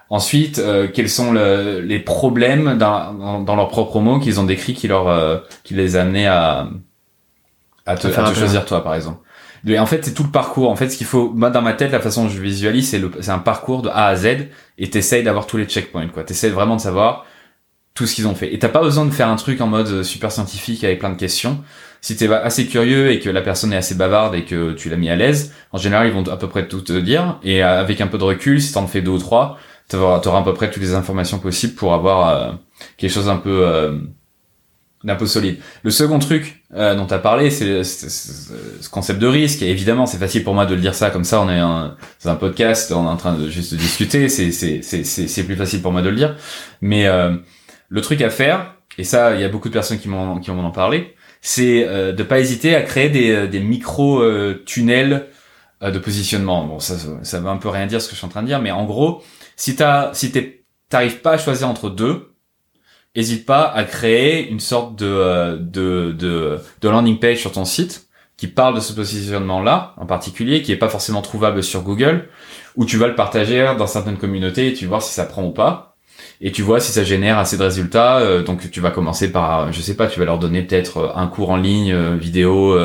[0.10, 4.74] Ensuite, euh, quels sont le, les problèmes dans, dans, leurs propres mots qu'ils ont décrits
[4.74, 6.70] qui leur, euh, qui les a amenés à,
[7.86, 9.20] à te, à te choisir toi, par exemple?
[9.68, 10.70] Et en fait, c'est tout le parcours.
[10.70, 13.02] En fait, ce qu'il faut, moi, dans ma tête, la façon dont je visualise, c'est
[13.22, 16.24] c'est un parcours de A à Z, et t'essayes d'avoir tous les checkpoints, quoi.
[16.24, 17.26] T'essayes vraiment de savoir
[17.94, 18.54] tout ce qu'ils ont fait.
[18.54, 21.18] Et t'as pas besoin de faire un truc en mode super scientifique avec plein de
[21.18, 21.64] questions
[22.02, 24.98] si t'es assez curieux et que la personne est assez bavarde et que tu l'as
[24.98, 27.40] mis à l'aise, en général, ils vont à peu près tout te dire.
[27.44, 29.58] Et avec un peu de recul, si t'en fais deux ou trois,
[29.90, 32.52] t'auras à peu près toutes les informations possibles pour avoir euh,
[32.98, 33.98] quelque chose un peu euh,
[35.04, 35.58] d'un peu solide.
[35.84, 39.62] Le second truc euh, dont tu as parlé, c'est ce concept de risque.
[39.62, 41.42] Et évidemment, c'est facile pour moi de le dire ça comme ça.
[41.42, 44.28] On est un, un podcast, on est en train de juste discuter.
[44.30, 46.36] C'est plus facile pour moi de le dire.
[46.82, 47.08] Mais
[47.90, 50.52] le truc à faire, et ça, il y a beaucoup de personnes qui m'ont qui
[50.52, 54.64] m'en ont parlé, c'est euh, de pas hésiter à créer des, euh, des micro euh,
[54.66, 55.28] tunnels
[55.84, 56.66] euh, de positionnement.
[56.66, 58.48] Bon, ça, ça veut un peu rien dire ce que je suis en train de
[58.48, 59.24] dire, mais en gros,
[59.56, 60.32] si t'as, si
[60.90, 62.34] t'arrives pas à choisir entre deux,
[63.18, 68.08] hésite pas à créer une sorte de, de, de, de landing page sur ton site
[68.38, 72.30] qui parle de ce positionnement-là en particulier, qui est pas forcément trouvable sur Google,
[72.76, 75.44] où tu vas le partager dans certaines communautés et tu vas voir si ça prend
[75.44, 75.88] ou pas
[76.42, 78.20] et tu vois si ça génère assez de résultats.
[78.20, 81.10] Euh, donc tu vas commencer par, je sais pas, tu vas leur donner peut-être euh,
[81.16, 82.78] un cours en ligne euh, vidéo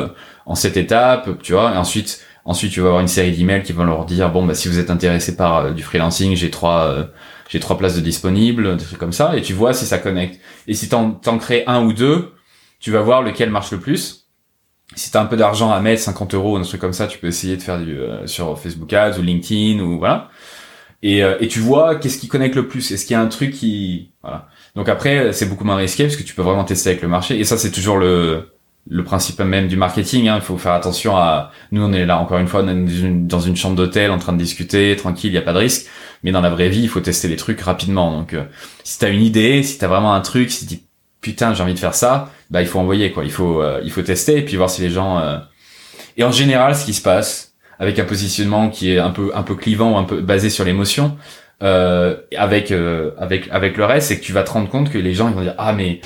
[0.45, 1.73] en sept étapes, tu vois.
[1.73, 4.55] Et ensuite, ensuite tu vas avoir une série d'emails qui vont leur dire bon bah
[4.55, 7.07] si vous êtes intéressé par du freelancing, j'ai trois
[7.53, 9.37] j'ai trois places de disponibles, des trucs comme ça.
[9.37, 10.41] Et tu vois si ça connecte.
[10.67, 12.33] Et si t'en t'en crées un ou deux,
[12.79, 14.27] tu vas voir lequel marche le plus.
[14.95, 17.27] Si t'as un peu d'argent à mettre, 50 euros, un truc comme ça, tu peux
[17.27, 20.29] essayer de faire du sur Facebook Ads ou LinkedIn ou voilà
[21.03, 23.27] et, euh, et tu vois qu'est-ce qui connecte le plus est-ce qu'il y a un
[23.27, 26.91] truc qui voilà donc après c'est beaucoup moins risqué parce que tu peux vraiment tester
[26.91, 28.49] avec le marché et ça c'est toujours le
[28.89, 30.35] le principe même du marketing hein.
[30.37, 33.39] il faut faire attention à nous on est là encore une fois dans une, dans
[33.39, 35.87] une chambre d'hôtel en train de discuter tranquille il y a pas de risque
[36.23, 38.11] mais dans la vraie vie il faut tester les trucs rapidement.
[38.11, 38.43] Donc euh,
[38.83, 40.83] si t'as une idée si t'as vraiment un truc si tu dis
[41.21, 43.23] putain j'ai envie de faire ça bah il faut envoyer quoi.
[43.23, 45.21] Il faut euh, il faut tester et puis voir si les gens
[46.17, 49.43] et en général ce qui se passe avec un positionnement qui est un peu un
[49.43, 51.17] peu clivant ou un peu basé sur l'émotion
[51.61, 54.97] euh, avec euh, avec avec le reste c'est que tu vas te rendre compte que
[54.97, 56.01] les gens ils vont dire ah mais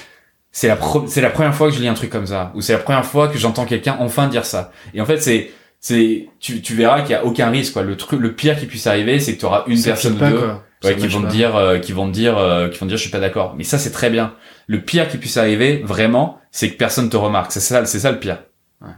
[0.52, 0.78] c'est la
[1.08, 3.06] c'est la première fois que je lis un truc comme ça ou c'est la première
[3.06, 4.72] fois que j'entends quelqu'un enfin dire ça.
[4.94, 7.84] Et en fait c'est c'est tu, tu verras qu'il y a aucun risque quoi.
[7.84, 10.50] Le truc le pire qui puisse arriver c'est que tu auras une personne ou deux
[10.84, 12.98] ouais, qui vont te dire euh, qui vont te dire euh, qui vont te dire
[12.98, 13.56] je suis pas d'accord.
[13.58, 14.34] Mais ça c'est très bien.
[14.68, 17.52] Le pire qui puisse arriver vraiment c'est que personne te remarque.
[17.52, 18.44] C'est ça c'est ça le pire.
[18.82, 18.92] Ouais.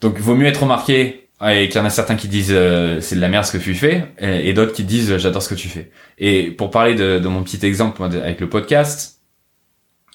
[0.00, 3.14] donc vaut mieux être remarqué et qu'il y en a certains qui disent euh, c'est
[3.16, 5.68] de la merde ce que tu fais et, d'autres qui disent j'adore ce que tu
[5.68, 5.90] fais.
[6.18, 9.13] Et pour parler de, de mon petit exemple avec le podcast,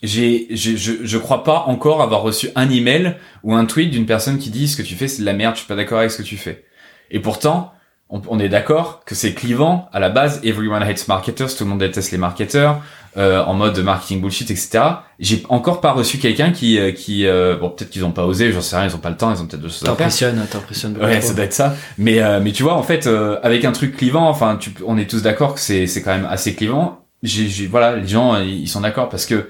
[0.01, 4.38] j'ai je, je crois pas encore avoir reçu un email ou un tweet d'une personne
[4.38, 6.12] qui dit ce que tu fais c'est de la merde, je suis pas d'accord avec
[6.12, 6.63] ce que tu fais.
[7.12, 7.73] Et pourtant,
[8.09, 10.41] on, est d'accord que c'est clivant à la base.
[10.43, 12.81] Everyone hates marketers, tout le monde déteste les marketeurs
[13.17, 14.79] euh, en mode marketing bullshit, etc.
[15.19, 18.51] J'ai encore pas reçu quelqu'un qui, euh, qui, euh, bon peut-être qu'ils ont pas osé,
[18.51, 19.95] j'en sais rien, ils ont pas le temps, ils ont peut-être de choses à faire.
[19.95, 20.97] T'impressionnes, t'impressionnes.
[20.97, 21.75] Ouais, ça doit être ça.
[21.99, 23.07] Mais, euh, mais tu vois, en fait,
[23.43, 26.27] avec un truc clivant, enfin, tu, on est tous d'accord que c'est, c'est quand même
[26.29, 27.05] assez clivant.
[27.21, 29.49] J'ai, voilà, les gens, ils sont d'accord parce que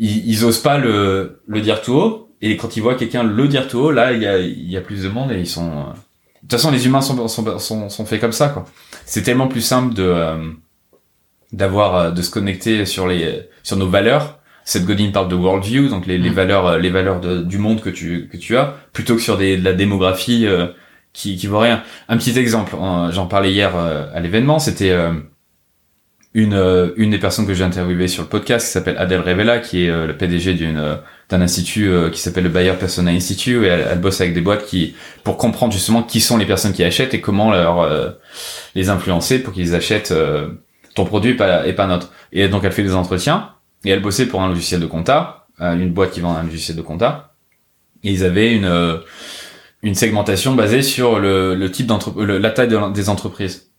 [0.00, 2.26] ils, ils osent pas le, le dire tout haut.
[2.42, 4.76] Et quand ils voient quelqu'un le dire tout haut, là, il y a, il y
[4.76, 5.84] a plus de monde et ils sont
[6.42, 8.64] de toute façon, les humains sont, sont, sont, sont faits comme ça, quoi.
[9.04, 10.50] C'est tellement plus simple de euh,
[11.52, 14.38] d'avoir euh, de se connecter sur les sur nos valeurs.
[14.64, 16.34] Cette Godin parle de worldview, donc les, les mm.
[16.34, 19.36] valeurs euh, les valeurs de, du monde que tu que tu as, plutôt que sur
[19.36, 20.46] des de la démographie
[21.12, 21.82] qui qui vaut rien.
[22.08, 22.74] Un petit exemple,
[23.10, 24.96] j'en parlais hier à l'événement, c'était
[26.32, 29.58] une euh, une des personnes que j'ai interviewées sur le podcast qui s'appelle Adèle Revella
[29.58, 30.96] qui est euh, le PDG d'une euh,
[31.28, 34.66] d'un institut qui s'appelle le Bayer Persona Institute et elle, elle, bosse avec des boîtes
[34.66, 38.16] qui pour comprendre justement qui sont les personnes qui achètent et comment leur
[38.74, 40.12] les influencer pour qu'ils achètent
[40.96, 42.10] ton produit et pas et pas notre.
[42.32, 43.50] Et donc elle fait des entretiens
[43.84, 46.82] et elle bossait pour un logiciel de compta une boîte qui vend un logiciel de
[46.82, 47.34] compta.
[48.02, 49.00] Et ils avaient une
[49.82, 53.69] une segmentation basée sur le, le type d'entreprise la taille des entreprises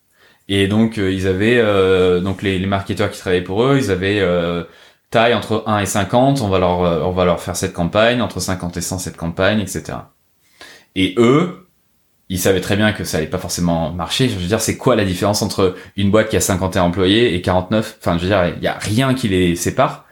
[0.47, 3.91] et donc euh, ils avaient euh, donc les, les marketeurs qui travaillaient pour eux, ils
[3.91, 4.63] avaient euh,
[5.10, 8.39] taille entre 1 et 50, on va leur on va leur faire cette campagne, entre
[8.39, 9.97] 50 et 100 cette campagne, etc.
[10.95, 11.67] Et eux,
[12.30, 14.30] ils savaient très bien que ça allait pas forcément marcher.
[14.30, 17.41] Je veux dire, c'est quoi la différence entre une boîte qui a 51 employés et
[17.41, 20.06] 49 Enfin, je veux dire, il y a rien qui les sépare.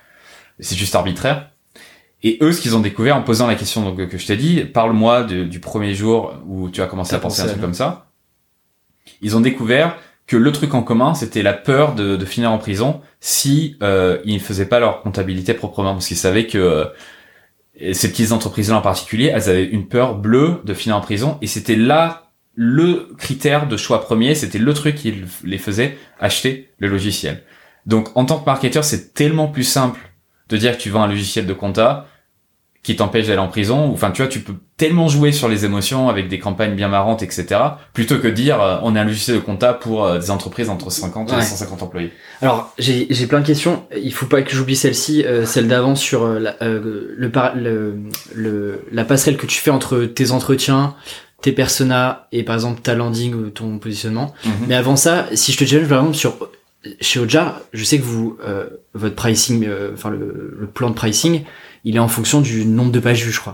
[0.60, 1.52] C'est juste arbitraire.
[2.22, 4.66] Et eux, ce qu'ils ont découvert en posant la question donc, que je t'ai dit,
[4.66, 8.12] parle-moi du premier jour où tu as commencé à penser à un truc comme ça.
[9.22, 9.98] Ils ont découvert
[10.30, 14.36] que le truc en commun, c'était la peur de, finir en prison si euh, ils
[14.36, 18.82] ne faisaient pas leur comptabilité proprement, parce qu'ils savaient que euh, ces petites entreprises-là en
[18.82, 23.68] particulier, elles avaient une peur bleue de finir en prison, et c'était là le critère
[23.68, 27.42] de choix premier, c'était le truc qui les faisait acheter le logiciel.
[27.88, 30.00] Donc en tant que marketeur, c'est tellement plus simple
[30.50, 32.06] de dire que tu vends un logiciel de compta
[32.90, 33.92] qui t'empêche d'aller en prison.
[33.94, 37.22] Enfin, tu vois, tu peux tellement jouer sur les émotions avec des campagnes bien marrantes,
[37.22, 37.46] etc.
[37.94, 40.90] Plutôt que dire euh, on est un logiciel de compta pour euh, des entreprises entre
[40.90, 42.12] 50 et 150 employés.
[42.42, 43.86] Alors, j'ai plein de questions.
[43.96, 47.96] Il faut pas que j'oublie celle-ci, euh, celle d'avant sur la, le, le,
[48.34, 50.96] le, la passerelle que tu fais entre tes entretiens,
[51.44, 54.34] tes personas et par exemple ta landing ou ton positionnement.
[54.46, 54.52] Mhm.
[54.68, 56.50] Mais avant ça, si je te challenge par exemple sur
[57.02, 58.36] chez Ojar, je sais que vous
[58.96, 61.44] votre pricing, enfin le, le plan de pricing
[61.84, 63.54] il est en fonction du nombre de pages vues, je crois.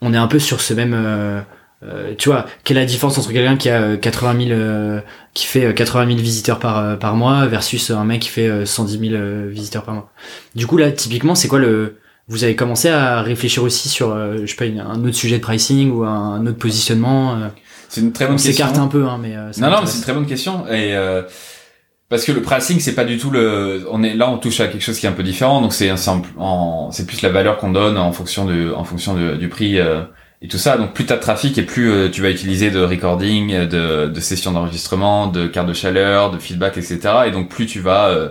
[0.00, 1.40] On est un peu sur ce même, euh,
[1.82, 5.02] euh, tu vois, quelle est la différence entre quelqu'un qui a 80 euh, 000,
[5.34, 9.22] qui fait 80 000 visiteurs par par mois versus un mec qui fait 110 000
[9.48, 10.10] visiteurs par mois.
[10.54, 14.46] Du coup là, typiquement, c'est quoi le vous avez commencé à réfléchir aussi sur, je
[14.46, 17.50] sais pas, un autre sujet de pricing ou un autre positionnement.
[17.88, 18.50] c'est une très bonne question.
[18.50, 19.34] On s'écarte un peu, hein, mais.
[19.34, 20.94] non, non, mais c'est une très bonne question et
[22.10, 24.66] parce que le pricing c'est pas du tout le on est là on touche à
[24.66, 25.62] quelque chose qui est un peu différent.
[25.62, 29.78] Donc c'est c'est plus la valeur qu'on donne en fonction de en fonction du prix
[29.78, 30.02] euh,
[30.42, 30.76] et tout ça.
[30.76, 34.20] Donc plus t'as de trafic et plus euh, tu vas utiliser de recording de, de
[34.20, 38.30] sessions d'enregistrement de cartes de chaleur de feedback etc et donc plus tu vas euh,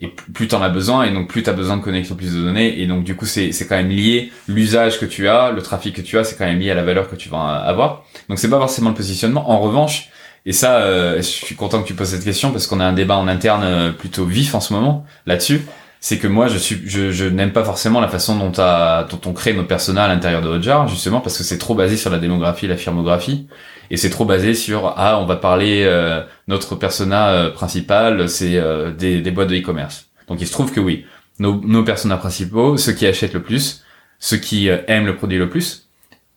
[0.00, 1.02] et plus t'en as besoin.
[1.02, 2.80] Et donc plus t'as besoin de connecter plus de données.
[2.80, 4.30] Et donc du coup c'est c'est quand même lié.
[4.46, 6.84] L'usage que tu as le trafic que tu as c'est quand même lié à la
[6.84, 8.04] valeur que tu vas avoir.
[8.28, 9.50] Donc c'est pas forcément le positionnement.
[9.50, 10.10] En revanche
[10.46, 12.92] et ça, euh, je suis content que tu poses cette question parce qu'on a un
[12.92, 15.62] débat en interne euh, plutôt vif en ce moment là-dessus.
[16.02, 19.32] C'est que moi, je suis, je, je n'aime pas forcément la façon dont, dont on
[19.34, 22.18] crée nos personnages à l'intérieur de Hotjar, justement parce que c'est trop basé sur la
[22.18, 23.48] démographie, la firmographie,
[23.90, 28.58] et c'est trop basé sur ah, on va parler euh, notre persona principal, c'est
[28.96, 30.06] des, des boîtes de e-commerce.
[30.26, 31.04] Donc il se trouve que oui,
[31.38, 33.84] nos, nos personas principaux, ceux qui achètent le plus,
[34.18, 35.89] ceux qui aiment le produit le plus,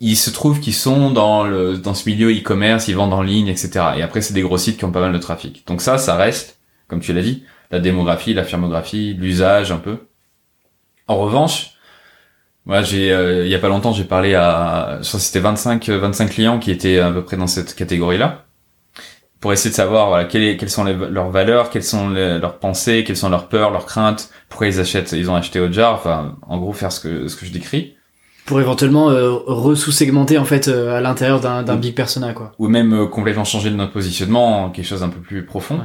[0.04, 3.48] il se trouve qu'ils sont dans le dans ce milieu e-commerce, ils vendent en ligne,
[3.48, 3.72] etc.
[3.98, 5.66] Et après, c'est des gros sites qui ont pas mal de trafic.
[5.66, 10.00] Donc ça, ça reste, comme tu l'as dit, la démographie, la firmographie, l'usage un peu.
[11.08, 11.76] En revanche,
[12.66, 15.88] moi, j'ai euh, il y a pas longtemps, j'ai parlé à, je crois c'était 25
[15.88, 18.46] 25 clients qui étaient à peu près dans cette catégorie-là,
[19.40, 23.30] pour essayer de savoir voilà quelles, sont leurs valeurs, quelles sont leurs pensées, quelles sont
[23.30, 26.74] leurs peurs, leurs craintes, pourquoi ils achètent, ils ont acheté au jar, enfin en gros
[26.74, 27.96] faire ce que ce que je décris
[28.46, 32.52] pour éventuellement euh, re-sous-segmenter en fait euh, à l'intérieur d'un big persona quoi.
[32.60, 35.82] Ou même euh, complètement changer de notre positionnement, quelque chose un peu plus profond.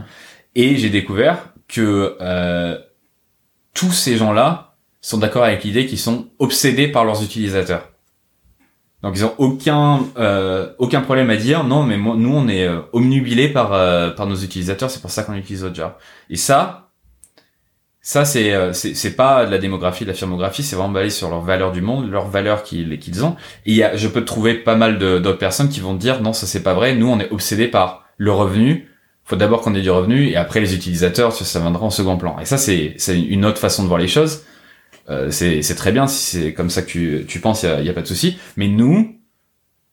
[0.55, 2.77] Et j'ai découvert que euh,
[3.75, 7.88] tous ces gens-là sont d'accord avec l'idée qu'ils sont obsédés par leurs utilisateurs.
[9.03, 10.01] Donc ils ont aucun
[10.79, 13.68] aucun problème à dire non mais moi, nous on est omnubilés par
[14.16, 15.97] par nos utilisateurs, c'est pour ça qu'on utilise Hotjar.
[16.31, 16.88] Et ça
[18.09, 21.29] ça, euh, c'est c'est pas de la démographie, de la firmographie, c'est vraiment basé sur
[21.29, 23.37] leurs valeurs du monde, leurs valeurs qu'ils qu'ils ont.
[23.66, 26.47] Et y a, je peux trouver pas mal d'autres personnes qui vont dire non, ça
[26.47, 26.94] c'est pas vrai.
[26.94, 28.88] Nous, on est obsédés par le revenu.
[29.25, 32.38] Faut d'abord qu'on ait du revenu et après les utilisateurs, ça viendra en second plan.
[32.38, 34.42] Et ça, c'est c'est une autre façon de voir les choses.
[35.11, 37.93] Euh, c'est très bien si c'est comme ça que tu tu penses, il y a,
[37.93, 38.39] pas de souci.
[38.57, 39.18] Mais nous,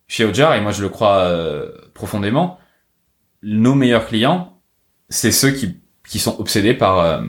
[0.08, 2.60] chez Ojar et moi je le crois euh, profondément,
[3.44, 4.62] nos meilleurs clients,
[5.10, 7.22] c'est ceux qui qui sont obsédés par euh,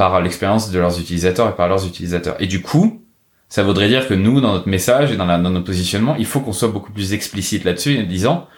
[0.00, 2.34] par l'expérience de leurs utilisateurs et par leurs utilisateurs.
[2.38, 3.02] Et du coup,
[3.50, 6.24] ça voudrait dire que nous, dans notre message et dans, la, dans notre positionnement, il
[6.24, 8.48] faut qu'on soit beaucoup plus explicite là-dessus en disant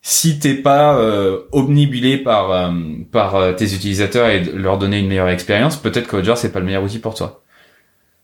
[0.00, 2.70] si t'es pas euh, omnibulé par euh,
[3.10, 6.64] par euh, tes utilisateurs et leur donner une meilleure expérience, peut-être que c'est pas le
[6.64, 7.42] meilleur outil pour toi.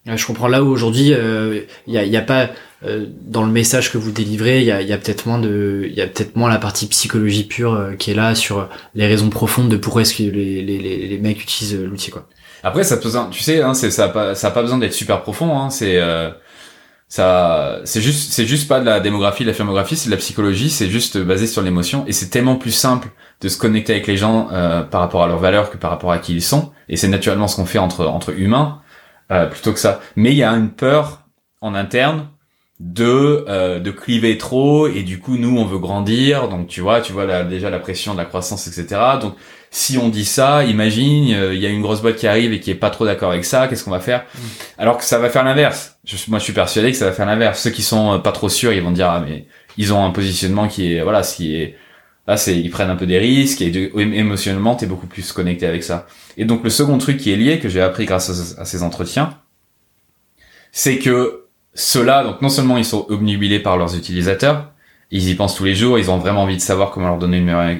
[0.06, 2.48] Je comprends là où aujourd'hui, il euh, y, a, y, a, pas
[2.84, 5.86] euh, dans le message que vous délivrez, il y a, y a peut-être moins de,
[5.86, 9.28] il y a peut-être moins la partie psychologie pure qui est là sur les raisons
[9.28, 12.26] profondes de pourquoi est-ce que les, les, les, mecs utilisent l'outil quoi.
[12.62, 15.22] Après, ça peut, tu sais, hein, ça a pas, ça a pas besoin d'être super
[15.22, 15.58] profond.
[15.58, 16.00] Hein, c'est
[17.08, 20.18] ça, c'est juste, c'est juste pas de la démographie, de la filmographie, c'est de la
[20.18, 20.68] psychologie.
[20.68, 23.08] C'est juste basé sur l'émotion et c'est tellement plus simple
[23.40, 24.48] de se connecter avec les gens
[24.90, 26.72] par rapport à leurs valeurs que par rapport à qui ils sont.
[26.88, 28.82] Et c'est naturellement ce qu'on fait entre entre humains
[29.30, 30.00] euh, plutôt que ça.
[30.16, 31.24] Mais il y a une peur
[31.60, 32.28] en interne
[32.80, 37.00] de euh, de cliver trop et du coup nous on veut grandir donc tu vois
[37.00, 39.34] tu vois là, déjà la pression de la croissance etc donc
[39.70, 42.60] si on dit ça imagine euh, il y a une grosse boîte qui arrive et
[42.60, 44.38] qui est pas trop d'accord avec ça qu'est-ce qu'on va faire mm.
[44.78, 45.98] alors que ça va faire l'inverse.
[46.28, 47.60] Moi je suis persuadé que ça va faire l'inverse.
[47.60, 49.46] Ceux qui sont pas trop sûrs ils vont dire ah mais
[49.76, 51.76] ils ont un positionnement qui est voilà ce qui est
[52.26, 55.66] là c'est ils prennent un peu des risques et de, émotionnellement t'es beaucoup plus connecté
[55.66, 56.06] avec ça.
[56.38, 59.36] Et donc le second truc qui est lié, que j'ai appris grâce à, ces entretiens,
[60.70, 64.72] c'est que ceux-là, donc non seulement ils sont obnubilés par leurs utilisateurs,
[65.10, 67.38] ils y pensent tous les jours, ils ont vraiment envie de savoir comment leur donner
[67.38, 67.76] une meilleure,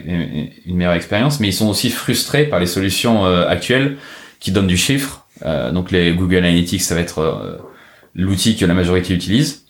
[0.66, 3.98] une meilleure expérience, mais ils sont aussi frustrés par les solutions euh, actuelles
[4.40, 5.26] qui donnent du chiffre.
[5.44, 7.58] Euh, donc les Google Analytics, ça va être euh,
[8.14, 9.66] l'outil que la majorité utilise,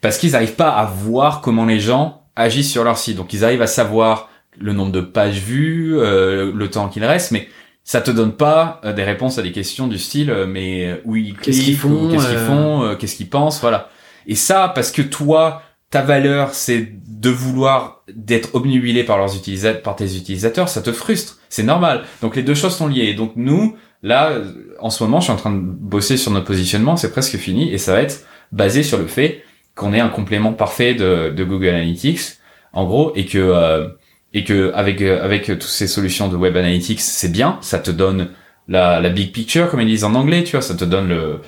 [0.00, 3.16] parce qu'ils n'arrivent pas à voir comment les gens agissent sur leur site.
[3.16, 7.48] Donc ils arrivent à savoir le nombre de pages vues, le temps qu'il reste, mais
[7.84, 10.96] ça te donne pas euh, des réponses à des questions du style euh, mais euh,
[11.04, 13.90] où ils qu'est-ce qu'ils font qu'est-ce qu'ils font qu'est-ce qu'ils pensent voilà
[14.26, 15.62] et ça parce que toi
[15.92, 20.90] ta valeur c'est de vouloir d'être obnubilé par leurs utilisateurs par tes utilisateurs ça te
[20.90, 21.38] frustre.
[21.50, 22.04] C'est normal.
[22.22, 23.12] Donc les deux choses sont liées.
[23.14, 24.32] Donc nous là
[24.80, 26.96] en ce moment je suis en train de bosser sur notre positionnement.
[26.96, 27.70] C'est presque fini.
[27.70, 31.68] Et ça va être basé sur le fait qu'on ait un complément parfait de, Google
[31.68, 32.38] Analytics.
[32.72, 33.94] En gros et que
[34.32, 37.58] et que avec euh, avec toutes ces solutions de web analytics c'est bien.
[37.60, 38.30] Ça te donne
[38.66, 40.62] la, la big picture comme ils disent en anglais tu vois.
[40.62, 41.40] Ça te donne le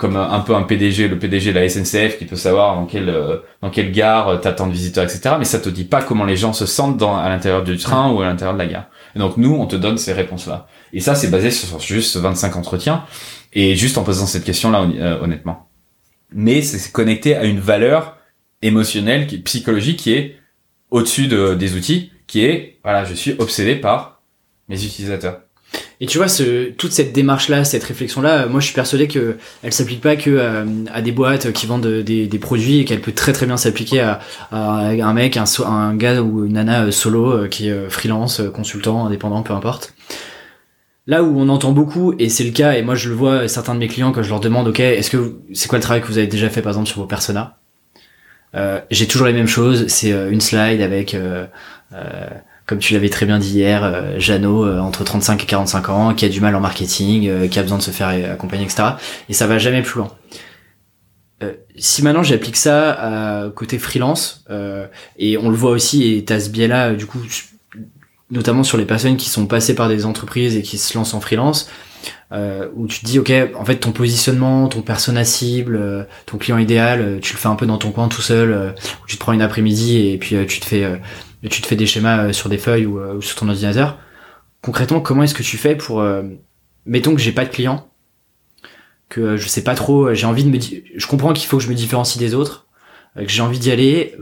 [0.00, 3.10] comme un peu un PDG le PDG de la SNCF qui peut savoir dans quelle
[3.10, 6.24] euh, dans quelle gare euh, t'attends de visiteurs etc mais ça te dit pas comment
[6.24, 8.86] les gens se sentent à l'intérieur du train ou à l'intérieur de la gare.
[9.14, 12.16] Et donc nous on te donne ces réponses là et ça c'est basé sur juste
[12.16, 13.04] 25 entretiens.
[13.52, 14.86] Et juste en posant cette question là
[15.20, 15.68] honnêtement.
[16.32, 18.16] Mais c'est connecté à une valeur
[18.62, 20.36] émotionnelle psychologique qui est
[20.90, 24.22] au-dessus de, des outils qui est, voilà, je suis obsédé par
[24.68, 25.40] mes utilisateurs.
[26.02, 29.72] Et tu vois, ce, toute cette démarche-là, cette réflexion-là, moi je suis persuadé que elle
[29.72, 33.12] s'applique pas que euh, à, des boîtes qui vendent des, des produits et qu'elle peut
[33.12, 34.20] très très bien s'appliquer à,
[34.50, 39.04] un mec, un, un gars ou une nana euh, solo euh, qui est freelance, consultant,
[39.04, 39.92] indépendant, peu importe.
[41.06, 43.74] Là où on entend beaucoup, et c'est le cas, et moi je le vois, certains
[43.74, 46.06] de mes clients quand je leur demande, ok, est-ce que c'est quoi le travail que
[46.06, 47.58] vous avez déjà fait par exemple sur vos personas?
[48.54, 51.46] Euh, J'ai toujours les mêmes choses, c'est une slide avec euh,
[52.70, 56.14] comme tu l'avais très bien dit hier, euh, Jeannot, euh, entre 35 et 45 ans,
[56.14, 58.90] qui a du mal en marketing, qui a besoin de se faire accompagner, etc.
[59.28, 60.12] Et ça va jamais plus loin.
[61.76, 64.44] si maintenant j'applique ça à côté freelance,
[65.18, 67.18] et on le voit aussi, et t'as ce biais-là, du coup,
[68.30, 71.20] notamment sur les personnes qui sont passées par des entreprises et qui se lancent en
[71.20, 71.68] freelance,
[72.32, 76.56] euh, où tu te dis ok en fait ton positionnement ton persona cible ton client
[76.56, 79.32] idéal tu le fais un peu dans ton coin tout seul où tu te prends
[79.32, 80.86] une après-midi et puis tu te fais
[81.42, 83.98] et tu te fais des schémas euh, sur des feuilles euh, ou, sur ton ordinateur.
[84.62, 86.22] Concrètement, comment est-ce que tu fais pour, euh,
[86.84, 87.88] mettons que j'ai pas de clients,
[89.08, 91.68] que je sais pas trop, j'ai envie de me, je comprends qu'il faut que je
[91.68, 92.66] me différencie des autres,
[93.16, 94.14] que j'ai envie d'y aller,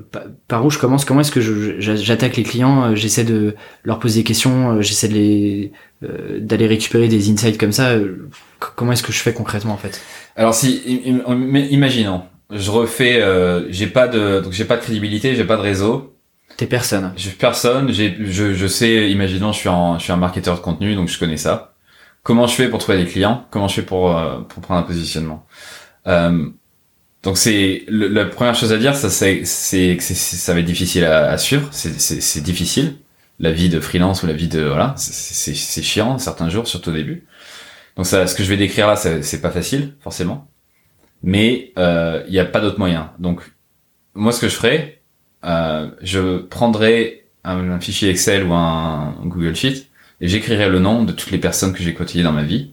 [0.46, 1.42] par où je commence, comment est-ce que
[1.78, 5.72] j'attaque les clients, j'essaie de leur poser des questions, j'essaie de les
[6.40, 7.96] d'aller récupérer des insights comme ça.
[8.58, 10.00] comment est-ce que je fais concrètement en fait?
[10.36, 10.80] Alors si,
[11.70, 13.22] imaginons, je refais,
[13.68, 16.17] j'ai pas de, donc j'ai pas de crédibilité, j'ai pas de réseau,
[16.56, 17.12] T'es personne.
[17.16, 17.92] Je personne.
[17.92, 19.10] J'ai, je, je sais.
[19.10, 21.74] Imaginons, je suis un, je suis un marketeur de contenu, donc je connais ça.
[22.22, 23.46] Comment je fais pour trouver des clients?
[23.50, 25.46] Comment je fais pour euh, pour prendre un positionnement?
[26.08, 26.48] Euh,
[27.24, 31.04] Donc c'est la première chose à dire, ça c'est c'est que ça va être difficile
[31.04, 31.68] à, à suivre.
[31.72, 32.96] C'est c'est difficile.
[33.40, 36.90] La vie de freelance ou la vie de voilà, c'est c'est chiant certains jours, surtout
[36.90, 37.26] au début.
[37.96, 40.48] Donc ça, ce que je vais décrire là, c'est pas facile forcément,
[41.22, 43.12] mais euh, il n'y a pas d'autre moyen.
[43.18, 43.42] Donc
[44.14, 44.97] moi, ce que je ferais,
[45.44, 49.86] euh, je prendrai un, fichier Excel ou un, Google Sheet
[50.20, 52.72] et j'écrirai le nom de toutes les personnes que j'ai côtoyées dans ma vie.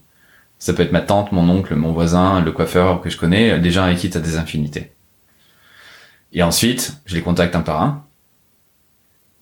[0.57, 3.71] Ça peut être ma tante, mon oncle, mon voisin, le coiffeur que je connais, des
[3.71, 4.91] gens avec qui des infinités.
[6.33, 8.05] Et ensuite, je les contacte un par un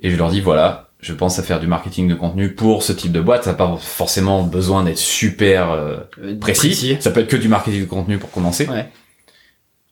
[0.02, 2.94] et je leur dis voilà, je pense à faire du marketing de contenu pour ce
[2.94, 3.44] type de boîte.
[3.44, 6.98] Ça n'a pas forcément besoin d'être super euh, euh, précis.
[7.00, 8.68] Ça peut être que du marketing de contenu pour commencer.
[8.68, 8.90] Ouais.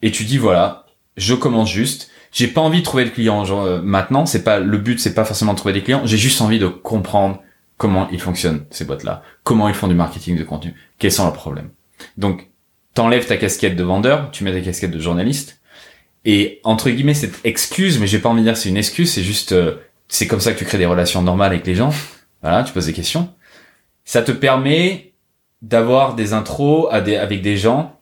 [0.01, 0.85] Et tu dis voilà,
[1.17, 4.59] je commence juste j'ai pas envie de trouver le client genre, euh, maintenant c'est pas
[4.59, 7.41] le but c'est pas forcément de trouver des clients j'ai juste envie de comprendre
[7.77, 11.23] comment ils fonctionnent ces boîtes là comment ils font du marketing de contenu quels sont
[11.23, 11.69] leurs problèmes
[12.17, 12.51] donc
[12.93, 15.59] t'enlèves ta casquette de vendeur, tu mets ta casquette de journaliste.
[16.25, 19.23] Et entre guillemets, cette excuse, mais j'ai pas envie de dire c'est une excuse, c'est
[19.23, 19.77] juste, euh,
[20.07, 21.91] c'est comme ça que tu crées des relations normales avec les gens.
[22.41, 23.33] Voilà, tu poses des questions.
[24.05, 25.13] Ça te permet
[25.61, 27.99] d'avoir des intros à des, avec des gens.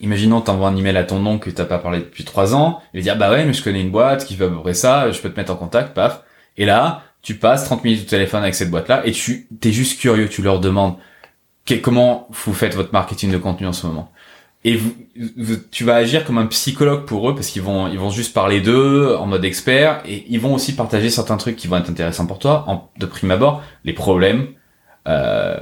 [0.00, 2.82] Imaginons, t'envoies un email à ton oncle que t'as pas parlé depuis trois ans.
[2.92, 4.74] Il va dire, bah ouais, mais je connais une boîte qui fait à peu près
[4.74, 6.22] ça, je peux te mettre en contact, paf.
[6.56, 10.00] Et là, tu passes 30 minutes au téléphone avec cette boîte-là et tu, t'es juste
[10.00, 10.96] curieux, tu leur demandes,
[11.82, 14.12] comment vous faites votre marketing de contenu en ce moment?
[14.64, 14.80] Et
[15.70, 18.60] tu vas agir comme un psychologue pour eux parce qu'ils vont ils vont juste parler
[18.60, 22.26] d'eux en mode expert et ils vont aussi partager certains trucs qui vont être intéressants
[22.26, 24.48] pour toi en, de prime abord les problèmes
[25.06, 25.56] euh,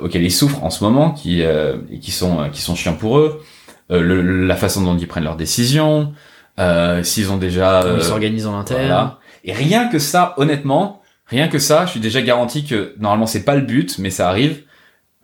[0.00, 3.42] auxquels ils souffrent en ce moment qui euh, qui sont qui sont chiants pour eux.
[3.90, 6.12] Euh, la façon dont ils prennent leurs décisions
[6.58, 9.12] euh, s'ils ont déjà Comment ils s'organisent en interne.
[9.44, 13.44] et rien que ça honnêtement rien que ça je suis déjà garanti que normalement c'est
[13.44, 14.62] pas le but mais ça arrive.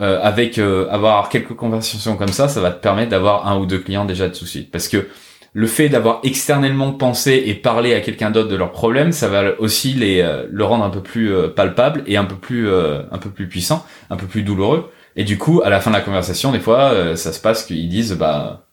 [0.01, 3.67] Euh, avec euh, avoir quelques conversations comme ça, ça va te permettre d'avoir un ou
[3.67, 4.71] deux clients déjà tout de suite.
[4.71, 5.09] Parce que
[5.55, 9.59] le fait d'avoir externellement pensé et parlé à quelqu'un d'autre de leurs problèmes, ça va
[9.61, 13.31] aussi les euh, le rendre un peu plus palpable et un peu plus un peu
[13.31, 14.91] plus puissant, un peu plus douloureux.
[15.17, 17.89] Et du coup, à la fin de la conversation, des fois, ça se passe qu'ils
[17.89, 18.67] disent bah,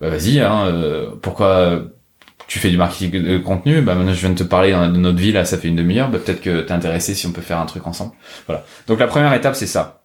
[0.00, 0.72] bah vas-y, hein,
[1.22, 1.82] pourquoi
[2.48, 5.18] tu fais du marketing de contenu, bah maintenant je viens de te parler de notre
[5.18, 7.58] vie là, ça fait une demi-heure, bah peut-être que t'es intéressé si on peut faire
[7.58, 8.12] un truc ensemble.
[8.46, 8.64] Voilà.
[8.86, 10.04] Donc la première étape c'est ça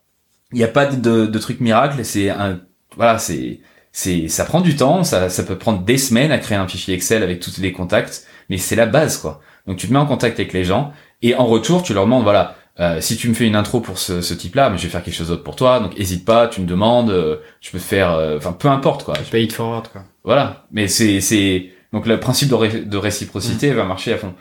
[0.52, 2.04] il n'y a pas de, de, truc miracle.
[2.04, 2.60] C'est un,
[2.96, 3.60] voilà, c'est,
[3.92, 5.04] c'est, ça prend du temps.
[5.04, 8.26] Ça, ça peut prendre des semaines à créer un fichier Excel avec tous les contacts,
[8.50, 9.42] mais c'est la base, quoi.
[9.68, 12.24] Donc tu te mets en contact avec les gens et en retour, tu leur demandes,
[12.24, 14.90] voilà, euh, si tu me fais une intro pour ce, ce type-là, mais je vais
[14.90, 15.80] faire quelque chose d'autre pour toi.
[15.80, 19.16] Donc hésite pas, tu me demandes, euh, je peux faire, euh, enfin peu importe, quoi.
[19.32, 20.04] Pay it forward, quoi.
[20.24, 23.76] Voilà, mais c'est, c'est, donc le principe de, de réciprocité mm.
[23.76, 24.34] va marcher à fond.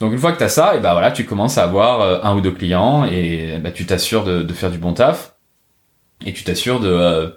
[0.00, 2.36] Donc une fois que tu as ça, et ben voilà, tu commences à avoir un
[2.36, 5.36] ou deux clients et bah, tu t'assures de, de, faire du bon taf
[6.24, 7.30] et tu t'assures de euh,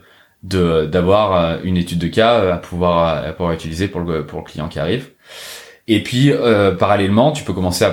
[0.43, 4.25] de d'avoir euh, une étude de cas euh, à pouvoir à pouvoir utiliser pour le
[4.25, 5.09] pour le client qui arrive.
[5.87, 6.31] Et puis
[6.77, 7.89] parallèlement, tu peux commencer à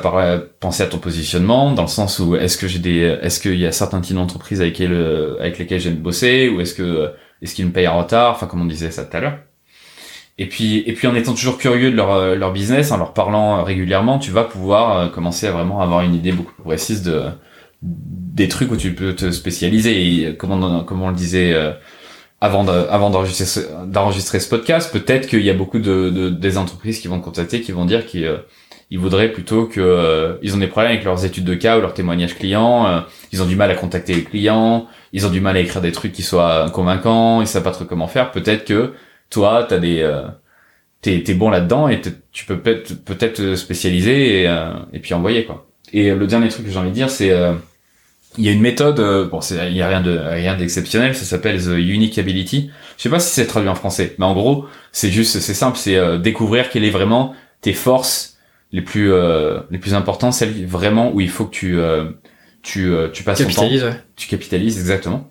[0.60, 3.64] penser à ton positionnement dans le sens où est-ce que j'ai des est-ce qu'il y
[3.64, 7.64] a certains types d'entreprises avec lesquelles avec lesquelles j'aime bosser ou est-ce que est-ce qu'ils
[7.64, 9.38] me payent en retard, enfin comme on disait ça tout à l'heure.
[10.36, 13.64] Et puis et puis en étant toujours curieux de leur leur business, en leur parlant
[13.64, 17.30] régulièrement, tu vas pouvoir commencer à vraiment avoir une idée beaucoup plus précise de
[17.82, 20.26] des trucs où tu peux te spécialiser.
[20.26, 21.72] Et comme on, comme on le disait euh,
[22.40, 26.58] avant de, avant d'enregistrer d'enregistrer ce podcast, peut-être qu'il y a beaucoup de, de, des
[26.58, 28.38] entreprises qui vont te contacter, qui vont dire qu'ils euh,
[28.90, 31.80] ils voudraient plutôt que euh, ils ont des problèmes avec leurs études de cas ou
[31.80, 35.56] leurs témoignages clients, ils ont du mal à contacter les clients, ils ont du mal
[35.56, 38.30] à écrire des trucs qui soient convaincants, ils savent pas trop comment faire.
[38.30, 38.92] Peut-être que
[39.28, 40.08] toi, t'as des
[41.02, 42.00] t'es es bon là-dedans et
[42.32, 44.60] tu peux peut-être peut-être spécialiser et,
[44.92, 45.66] et puis envoyer quoi.
[45.92, 47.32] Et le dernier truc que j'ai envie de dire, c'est
[48.38, 51.24] il y a une méthode, euh, bon, il y a rien de rien d'exceptionnel, ça
[51.24, 52.70] s'appelle the unique ability.
[52.96, 55.78] Je sais pas si c'est traduit en français, mais en gros, c'est juste, c'est simple,
[55.78, 58.38] c'est euh, découvrir quelles est vraiment tes forces
[58.72, 61.78] les plus euh, les plus importantes, celles vraiment où il faut que tu
[62.62, 64.00] tu tu passes ton temps, ouais.
[64.16, 65.30] tu capitalises exactement.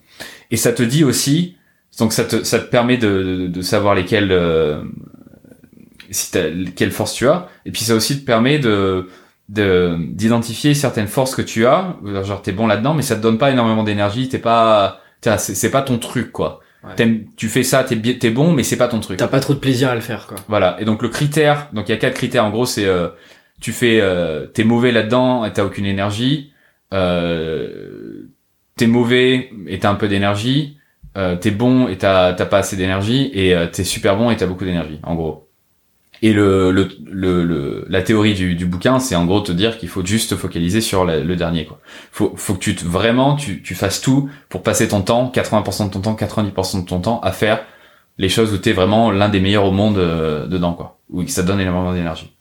[0.51, 1.57] Et ça te dit aussi,
[1.99, 4.33] donc ça te ça te permet de de, savoir lesquelles
[6.09, 6.31] si
[6.75, 9.07] quelle force tu as, et puis ça aussi te permet de
[9.49, 11.95] de d'identifier certaines forces que tu as.
[12.23, 15.01] Genre t'es bon là-dedans mais ça te donne pas énormément d'énergie t'es pas
[15.37, 16.61] c'est pas ton truc quoi.
[17.35, 19.17] Tu fais ça t'es t'es bon mais c'est pas ton truc.
[19.17, 20.37] T'as pas trop de plaisir à le faire quoi.
[20.47, 20.77] Voilà.
[20.79, 22.45] Et donc le critère donc il y a quatre critères.
[22.45, 23.09] En gros c'est euh,
[23.61, 26.51] tu fais euh, t'es mauvais là-dedans et t'as aucune énergie.
[26.93, 28.27] Euh,
[28.75, 30.77] t'es mauvais et t'as un peu d'énergie.
[31.17, 33.31] Euh, t'es bon et t'as t'as pas assez d'énergie.
[33.33, 35.44] Et euh, t'es super bon et t'as beaucoup d'énergie en gros
[36.25, 39.89] et le, le, le, la théorie du, du bouquin, c'est en gros te dire qu'il
[39.89, 41.65] faut juste te focaliser sur le dernier.
[41.65, 41.79] Quoi.
[42.11, 45.85] Faut, faut que tu te, vraiment tu, tu fasses tout pour passer ton temps, 80%
[45.85, 47.61] de ton temps, 90% de ton temps à faire
[48.17, 50.97] les choses où tu es vraiment l'un des meilleurs au monde euh, dedans, quoi.
[51.11, 52.35] Où ça te donne énormément d'énergie.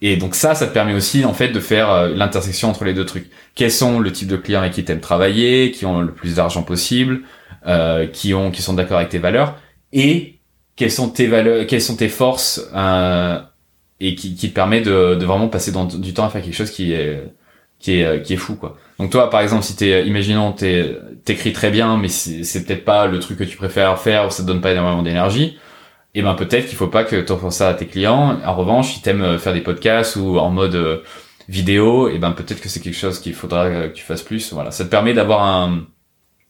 [0.00, 2.92] Et donc ça, ça te permet aussi en fait de faire euh, l'intersection entre les
[2.92, 3.30] deux trucs.
[3.54, 6.64] Quels sont le type de clients avec qui t'aimes travailler, qui ont le plus d'argent
[6.64, 7.20] possible,
[7.68, 9.60] euh, qui ont, qui sont d'accord avec tes valeurs,
[9.92, 10.40] et
[10.76, 13.38] quelles sont tes valeurs, quelles sont tes forces euh,
[14.00, 16.56] et qui, qui te permet de, de vraiment passer dans, du temps à faire quelque
[16.56, 17.22] chose qui est
[17.78, 18.76] qui est euh, qui est fou quoi.
[18.98, 23.06] Donc toi par exemple si t'es imaginons t'es t'écris très bien mais c'est peut-être pas
[23.06, 25.58] le truc que tu préfères faire ou ça te donne pas énormément d'énergie,
[26.14, 28.38] et eh ben peut-être qu'il faut pas que tu ça à tes clients.
[28.44, 30.98] En revanche, si t'aimes euh, faire des podcasts ou en mode euh,
[31.48, 34.52] vidéo, et eh ben peut-être que c'est quelque chose qu'il faudra que tu fasses plus.
[34.52, 35.86] Voilà, ça te permet d'avoir un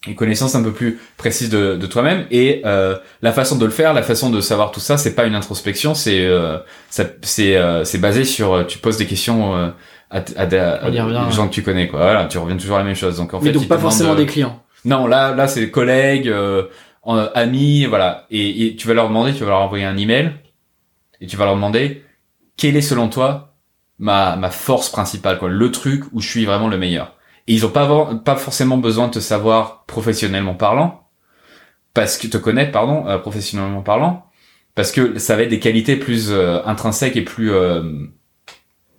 [0.07, 3.71] une connaissance un peu plus précise de, de toi-même et euh, la façon de le
[3.71, 6.59] faire, la façon de savoir tout ça, c'est pas une introspection, c'est euh,
[6.91, 9.69] c'est euh, c'est basé sur euh, tu poses des questions euh,
[10.11, 12.01] à, à, à, des gens que tu connais quoi.
[12.01, 13.17] Voilà, tu reviens toujours à la même chose.
[13.17, 14.61] Donc en Mais donc pas forcément des clients.
[14.85, 16.65] Non, là là c'est des collègues, euh,
[17.35, 18.27] amis, voilà.
[18.31, 20.33] Et, et tu vas leur demander, tu vas leur envoyer un email
[21.21, 22.03] et tu vas leur demander
[22.57, 23.55] quelle est selon toi
[24.01, 27.15] ma ma force principale, quoi, le truc où je suis vraiment le meilleur.
[27.49, 31.09] Et ils ont pas pas forcément besoin de te savoir professionnellement parlant,
[31.95, 34.27] parce que te connaître, pardon, euh, professionnellement parlant,
[34.75, 37.83] parce que ça va être des qualités plus euh, intrinsèques et plus euh,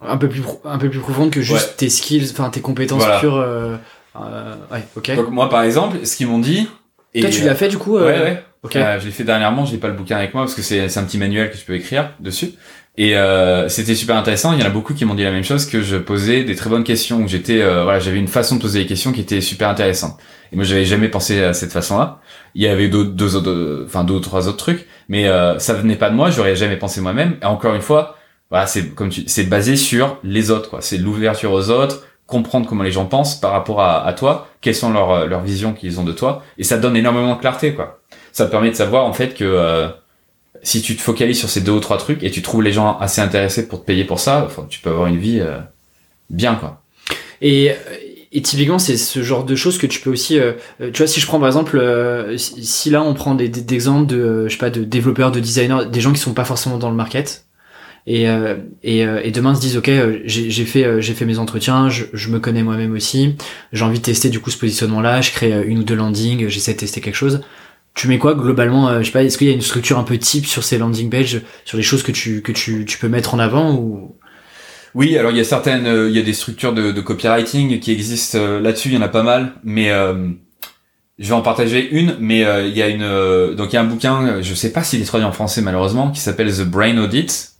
[0.02, 3.20] un peu plus un peu plus profonde que juste tes skills, enfin tes compétences Voilà.
[3.20, 3.38] pures.
[3.38, 3.78] euh,
[4.18, 5.16] euh, ouais, ok.
[5.16, 6.68] Donc moi par exemple, ce qu'ils m'ont dit.
[7.14, 7.96] et- Toi, tu l'as fait du coup.
[7.96, 8.44] Ouais euh, ouais.
[8.64, 8.76] Ok.
[8.76, 9.66] Euh, je l'ai fait dernièrement.
[9.66, 11.64] J'ai pas le bouquin avec moi parce que c'est c'est un petit manuel que je
[11.66, 12.52] peux écrire dessus.
[12.96, 14.54] Et euh, c'était super intéressant.
[14.54, 16.56] Il y en a beaucoup qui m'ont dit la même chose que je posais des
[16.56, 17.26] très bonnes questions.
[17.28, 20.20] J'étais euh, voilà, j'avais une façon de poser les questions qui était super intéressante.
[20.52, 22.20] Et moi, j'avais jamais pensé à cette façon-là.
[22.54, 25.74] Il y avait d'autres deux autres, enfin deux ou trois autres trucs, mais euh, ça
[25.74, 26.30] venait pas de moi.
[26.30, 27.38] J'aurais jamais pensé moi-même.
[27.42, 28.18] Et encore une fois,
[28.52, 30.82] voilà, c'est comme tu, c'est basé sur les autres, quoi.
[30.82, 34.76] C'est l'ouverture aux autres, comprendre comment les gens pensent par rapport à, à toi, quelles
[34.76, 38.02] sont leurs leurs visions qu'ils ont de toi, et ça donne énormément de clarté, quoi.
[38.32, 39.88] Ça permet de savoir en fait que euh,
[40.64, 42.98] si tu te focalises sur ces deux ou trois trucs et tu trouves les gens
[43.00, 45.60] assez intéressés pour te payer pour ça, tu peux avoir une vie euh,
[46.30, 46.82] bien, quoi.
[47.42, 47.72] Et,
[48.36, 51.08] et typiquement, c'est ce genre de choses que tu peux aussi, euh, euh, tu vois,
[51.08, 54.54] si je prends par exemple, euh, si, là on prend des, exemples de, euh, je
[54.54, 57.46] sais pas, de développeurs, de designers, des gens qui sont pas forcément dans le market,
[58.06, 58.26] et,
[58.84, 59.90] et, et demain se disent, ok,
[60.26, 63.38] j'ai fait, j'ai fait mes entretiens, je, je me connais moi-même aussi,
[63.72, 66.74] j'ai envie de tester du coup ce positionnement-là, je crée une ou deux landings, j'essaie
[66.74, 67.40] de tester quelque chose.
[67.96, 70.04] Tu mets quoi globalement euh, Je sais pas, est-ce qu'il y a une structure un
[70.04, 73.08] peu type sur ces landing pages, sur les choses que tu que tu, tu peux
[73.08, 74.18] mettre en avant ou?
[74.96, 77.80] Oui, alors il y a certaines, euh, il y a des structures de, de copywriting
[77.80, 80.30] qui existent euh, là-dessus, il y en a pas mal, mais euh,
[81.18, 82.16] je vais en partager une.
[82.20, 85.02] Mais il y a une, donc il y a un bouquin, je sais pas s'il
[85.02, 87.52] est traduit en français malheureusement, qui s'appelle The Brain Audit.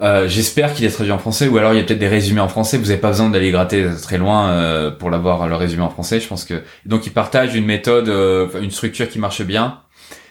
[0.00, 2.40] Euh, J'espère qu'il est traduit en français, ou alors il y a peut-être des résumés
[2.40, 2.78] en français.
[2.78, 6.18] Vous n'avez pas besoin d'aller gratter très loin euh, pour l'avoir le résumé en français.
[6.18, 9.80] Je pense que donc il partage une méthode, euh, une structure qui marche bien.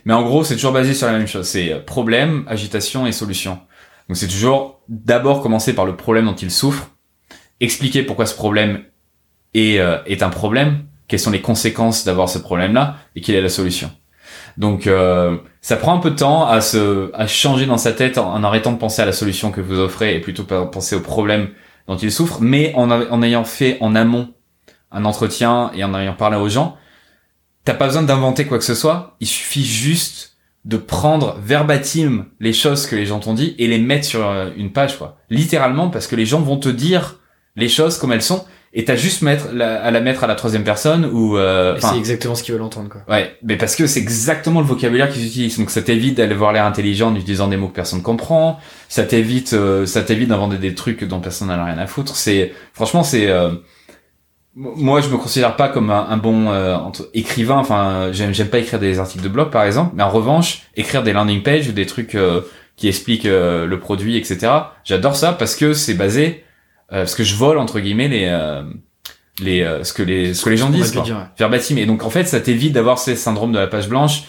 [0.06, 1.48] Mais en gros, c'est toujours basé sur la même chose.
[1.48, 3.60] C'est euh, problème, agitation et solution.
[4.08, 6.90] Donc c'est toujours d'abord commencer par le problème dont il souffre,
[7.60, 8.84] expliquer pourquoi ce problème
[9.54, 13.42] est, euh, est un problème, quelles sont les conséquences d'avoir ce problème-là et quelle est
[13.42, 13.92] la solution.
[14.58, 14.90] Donc
[15.62, 18.72] ça prend un peu de temps à se à changer dans sa tête en, arrêtant
[18.72, 21.50] de penser à la solution que vous offrez et plutôt penser au problème
[21.88, 24.34] dont il souffre, mais en, en ayant fait en amont
[24.92, 26.78] un entretien et en ayant parlé aux gens,
[27.64, 32.54] t'as pas besoin d'inventer quoi que ce soit, il suffit juste de prendre verbatim les
[32.54, 35.18] choses que les gens t'ont dit et les mettre sur euh, une page quoi.
[35.30, 37.20] Littéralement parce que les gens vont te dire
[37.56, 40.36] les choses comme elles sont et t'as juste mettre la- à la mettre à la
[40.36, 43.02] troisième personne ou euh, c'est exactement ce qu'ils veulent entendre quoi.
[43.10, 45.58] Ouais, mais parce que c'est exactement le vocabulaire qu'ils utilisent.
[45.60, 48.60] Donc ça t'évite d'aller voir l'air intelligent en utilisant des mots que personne comprend.
[48.88, 52.16] Ça t'évite, euh, ça t'évite d'inventer des trucs dont personne n'a rien à foutre.
[52.16, 53.28] C'est, franchement, c'est.
[53.30, 53.50] euh,
[54.54, 57.58] moi, je me considère pas comme un, un bon euh, entre- écrivain.
[57.58, 59.92] Enfin, j'aime, j'aime pas écrire des articles de blog, par exemple.
[59.96, 62.42] Mais en revanche, écrire des landing pages ou des trucs euh,
[62.76, 64.52] qui expliquent euh, le produit, etc.
[64.84, 66.44] J'adore ça parce que c'est basé,
[66.92, 68.26] parce que je vole entre guillemets les.
[68.26, 68.64] euh,
[69.42, 71.24] les, euh, ce que les ce que les gens disent quoi dire, ouais.
[71.40, 71.78] verbatim.
[71.78, 74.24] Et donc en fait, ça t'évite d'avoir ces syndromes de la page blanche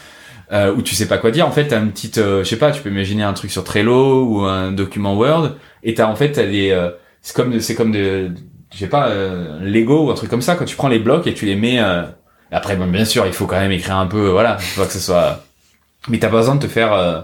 [0.53, 1.47] euh, où tu sais pas quoi dire.
[1.47, 3.65] En fait, t'as une petite, euh, je sais pas, tu peux imaginer un truc sur
[3.65, 5.51] Trello ou un document Word
[5.83, 6.91] et t'as en fait t'as des, euh,
[7.21, 8.31] c'est comme c'est comme de,
[8.73, 10.55] je sais pas, euh, Lego ou un truc comme ça.
[10.55, 11.81] Quand tu prends les blocs et tu les mets.
[11.83, 12.05] euh,
[12.51, 14.87] Après, bon, bien sûr, il faut quand même écrire un peu, voilà, il faut pas
[14.87, 15.45] que ce soit.
[16.09, 17.21] Mais t'as pas besoin de te faire euh,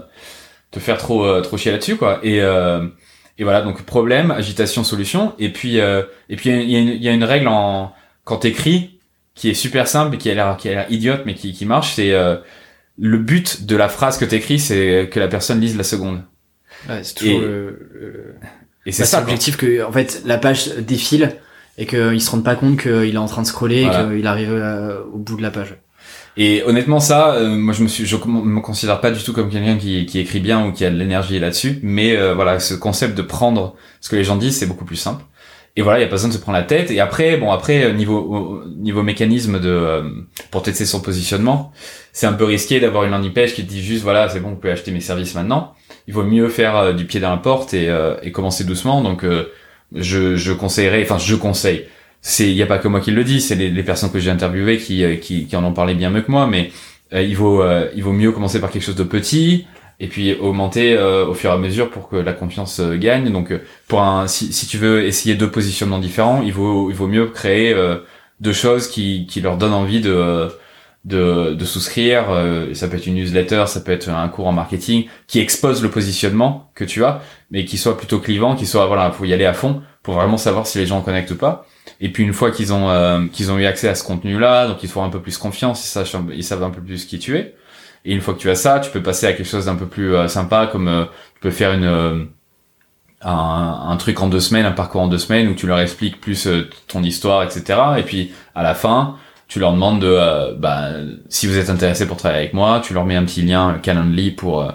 [0.71, 2.19] te faire trop euh, trop chier là-dessus quoi.
[2.23, 2.85] Et euh,
[3.39, 5.33] et voilà, donc problème, agitation, solution.
[5.39, 7.91] Et puis euh, et puis il y a une, il y a une règle en
[8.25, 8.99] quand t'écris
[9.33, 11.65] qui est super simple et qui a l'air qui a l'air idiote mais qui qui
[11.65, 11.93] marche.
[11.95, 12.35] C'est euh,
[12.97, 16.21] le but de la phrase que t'écris, c'est que la personne lise la seconde.
[16.89, 18.35] Ouais, c'est toujours Et- le, le-
[18.85, 19.19] Et c'est Bah, ça.
[19.21, 21.35] l'objectif que en fait la page défile
[21.77, 24.11] et qu'ils se rendent pas compte qu'il est en train de scroller Voilà.
[24.13, 25.75] et qu'il arrive euh, au bout de la page.
[26.41, 29.49] Et honnêtement, ça, euh, moi, je me suis, je me considère pas du tout comme
[29.49, 31.79] quelqu'un qui, qui écrit bien ou qui a de l'énergie là-dessus.
[31.83, 34.95] Mais euh, voilà, ce concept de prendre ce que les gens disent, c'est beaucoup plus
[34.95, 35.23] simple.
[35.75, 36.91] Et voilà, il y a pas besoin de se prendre la tête.
[36.91, 40.03] Et après, bon, après euh, niveau au- niveau mécanisme de euh,
[40.49, 41.73] pour tester son positionnement,
[42.13, 44.71] c'est un peu risqué d'avoir une landing qui dit juste voilà, c'est bon, vous pouvez
[44.73, 45.73] acheter mes services maintenant.
[46.07, 49.01] Il vaut mieux faire euh, du pied dans la porte et, euh, et commencer doucement.
[49.03, 49.25] Donc,
[49.93, 51.85] je, je conseillerais, enfin, je conseille.
[52.21, 54.19] C'est, il y a pas que moi qui le dis, c'est les, les personnes que
[54.19, 56.71] j'ai interviewées qui, euh, qui, qui en ont parlé bien mieux que moi, mais
[57.13, 59.65] euh, il vaut, euh, il vaut mieux commencer par quelque chose de petit
[59.99, 63.31] et puis augmenter euh, au fur et à mesure pour que la confiance euh, gagne.
[63.31, 66.95] Donc, euh, pour un, si, si tu veux essayer deux positionnements différents, il vaut, il
[66.95, 67.75] vaut mieux créer
[68.39, 70.47] deux choses qui, qui leur donnent envie de,
[71.03, 72.25] de, de souscrire.
[72.73, 75.89] ça peut être une newsletter, ça peut être un cours en marketing qui expose le
[75.89, 79.45] positionnement que tu as, mais qui soit plutôt clivant, qui soit voilà, faut y aller
[79.45, 81.65] à fond pour vraiment savoir si les gens en connectent ou pas.
[82.01, 84.83] Et puis une fois qu'ils ont euh, qu'ils ont eu accès à ce contenu-là, donc
[84.83, 87.37] ils font un peu plus confiance, ils savent, ils savent un peu plus qui tu
[87.37, 87.55] es.
[88.05, 89.85] Et une fois que tu as ça, tu peux passer à quelque chose d'un peu
[89.85, 92.29] plus euh, sympa, comme euh, tu peux faire une
[93.21, 96.21] un, un, truc en deux semaines, un parcours en deux semaines où tu leur expliques
[96.21, 96.47] plus
[96.87, 97.79] ton histoire, etc.
[97.97, 99.17] Et puis à la fin,
[99.49, 100.91] tu leur demandes de bah,
[101.27, 104.31] si vous êtes intéressé pour travailler avec moi, tu leur mets un petit lien Calendly
[104.31, 104.71] pour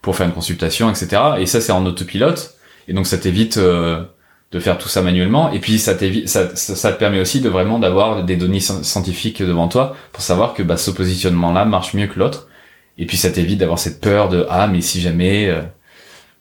[0.00, 1.22] pour faire une consultation, etc.
[1.38, 2.54] Et ça c'est en autopilote.
[2.88, 3.58] Et donc ça t'évite
[4.52, 5.50] de faire tout ça manuellement.
[5.50, 5.96] Et puis ça,
[6.26, 10.54] ça, ça, te permet aussi de vraiment d'avoir des données scientifiques devant toi pour savoir
[10.54, 12.48] que bah, ce positionnement là marche mieux que l'autre.
[12.98, 15.62] Et puis ça t'évite d'avoir cette peur de ah mais si jamais euh,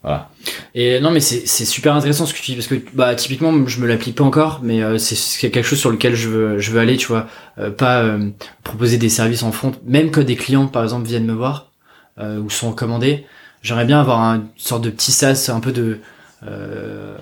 [0.03, 0.29] voilà.
[0.75, 3.79] Et non mais c'est super intéressant ce que tu dis parce que bah typiquement je
[3.79, 6.79] me l'applique pas encore mais euh, c'est quelque chose sur lequel je veux je veux
[6.81, 7.27] aller tu vois.
[7.57, 8.29] Euh, pas euh,
[8.63, 9.71] proposer des services en front.
[9.85, 11.69] Même que des clients par exemple viennent me voir
[12.19, 13.25] ou sont recommandés
[13.63, 15.99] j'aimerais bien avoir une sorte de petit sas un peu de
[16.47, 17.15] euh,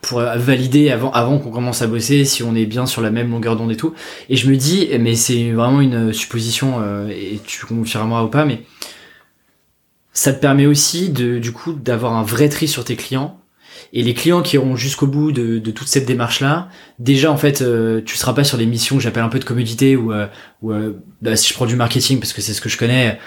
[0.00, 3.30] pour valider avant avant qu'on commence à bosser si on est bien sur la même
[3.30, 3.94] longueur d'onde et tout.
[4.28, 8.44] Et je me dis mais c'est vraiment une supposition euh, et tu confirmeras ou pas
[8.44, 8.62] mais
[10.12, 13.40] ça te permet aussi de du coup d'avoir un vrai tri sur tes clients.
[13.92, 16.68] Et les clients qui iront jusqu'au bout de, de, toute cette démarche là
[16.98, 19.44] déjà en fait euh, tu seras pas sur des missions que j'appelle un peu de
[19.44, 20.12] commodité ou
[20.62, 20.72] ou
[21.22, 23.18] bah, si je prends du marketing parce que c'est ce que je connais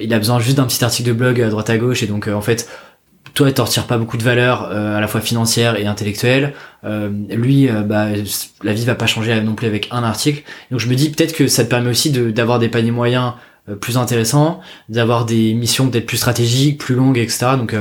[0.00, 2.28] il a besoin juste d'un petit article de blog à droite à gauche et donc
[2.28, 2.68] en fait
[3.36, 6.54] toi t'en retires pas beaucoup de valeur euh, à la fois financière et intellectuelle.
[6.84, 8.06] Euh, lui euh, bah
[8.62, 10.42] la vie va pas changer non plus avec un article.
[10.70, 13.34] Donc je me dis peut-être que ça te permet aussi d'avoir des paniers moyens
[13.80, 17.74] plus intéressants d'avoir des missions peut-être plus stratégiques plus longues etc donc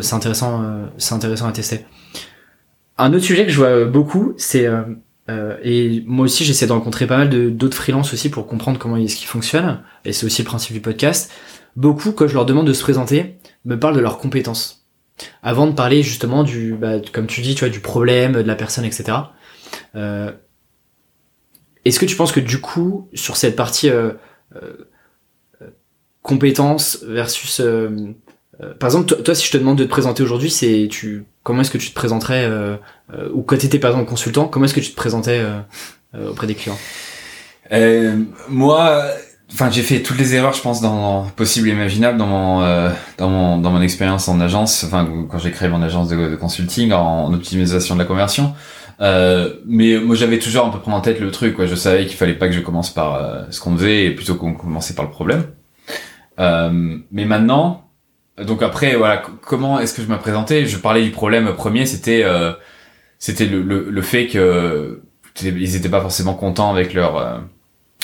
[0.00, 0.64] c'est intéressant
[0.96, 1.84] c'est intéressant à tester.
[2.96, 4.66] Un autre sujet que je vois beaucoup c'est
[5.28, 9.16] et moi aussi j'essaie de rencontrer pas mal d'autres freelances aussi pour comprendre comment est-ce
[9.16, 9.80] qu'ils fonctionnent.
[10.06, 11.30] Et c'est aussi le principe du podcast.
[11.76, 14.86] Beaucoup quand je leur demande de se présenter me parlent de leurs compétences.
[15.42, 18.54] Avant de parler justement du, bah, comme tu dis, tu vois, du problème de la
[18.56, 19.18] personne, etc.
[19.94, 20.32] Euh,
[21.84, 24.12] Est-ce que tu penses que du coup, sur cette partie euh,
[24.56, 24.86] euh,
[26.22, 28.14] compétences versus, euh,
[28.78, 31.70] par exemple, toi, si je te demande de te présenter aujourd'hui, c'est tu, comment est-ce
[31.70, 32.48] que tu te présenterais,
[33.34, 35.44] ou quand tu étais par exemple consultant, comment est-ce que tu te présentais
[36.14, 36.78] auprès des clients?
[38.48, 39.04] Moi
[39.52, 42.90] Enfin, j'ai fait toutes les erreurs, je pense, dans possible et imaginable dans mon euh,
[43.18, 44.84] dans mon dans mon expérience en agence.
[44.84, 48.54] Enfin, quand j'ai créé mon agence de, consulting en, optimisation de la conversion.
[49.00, 51.54] Euh, mais moi, j'avais toujours un peu prendre en tête le truc.
[51.54, 51.66] Quoi.
[51.66, 54.36] Je savais qu'il fallait pas que je commence par euh, ce qu'on faisait, et plutôt
[54.36, 55.44] qu'on commençait par le problème.
[56.38, 57.90] Euh, mais maintenant,
[58.38, 60.64] donc après, voilà, comment est-ce que je me présentais?
[60.64, 62.24] Je parlais du problème premier, c'était
[63.18, 65.02] c'était le, le, le fait que
[65.42, 67.42] ils étaient pas forcément contents avec leur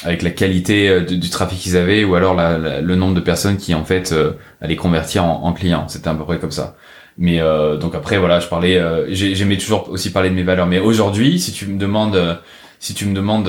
[0.04, 3.56] avec la qualité euh, du trafic qu'ils avaient ou alors la, le nombre de personnes
[3.56, 5.88] qui en fait euh, allaient convertir en, en clients.
[5.88, 6.76] C'était à peu près comme ça.
[7.16, 10.66] Mais euh, donc après voilà, je parlais, euh, j'aimais toujours aussi parler de mes valeurs.
[10.66, 12.38] Mais aujourd'hui, si tu me demandes,
[12.78, 13.48] si tu me demandes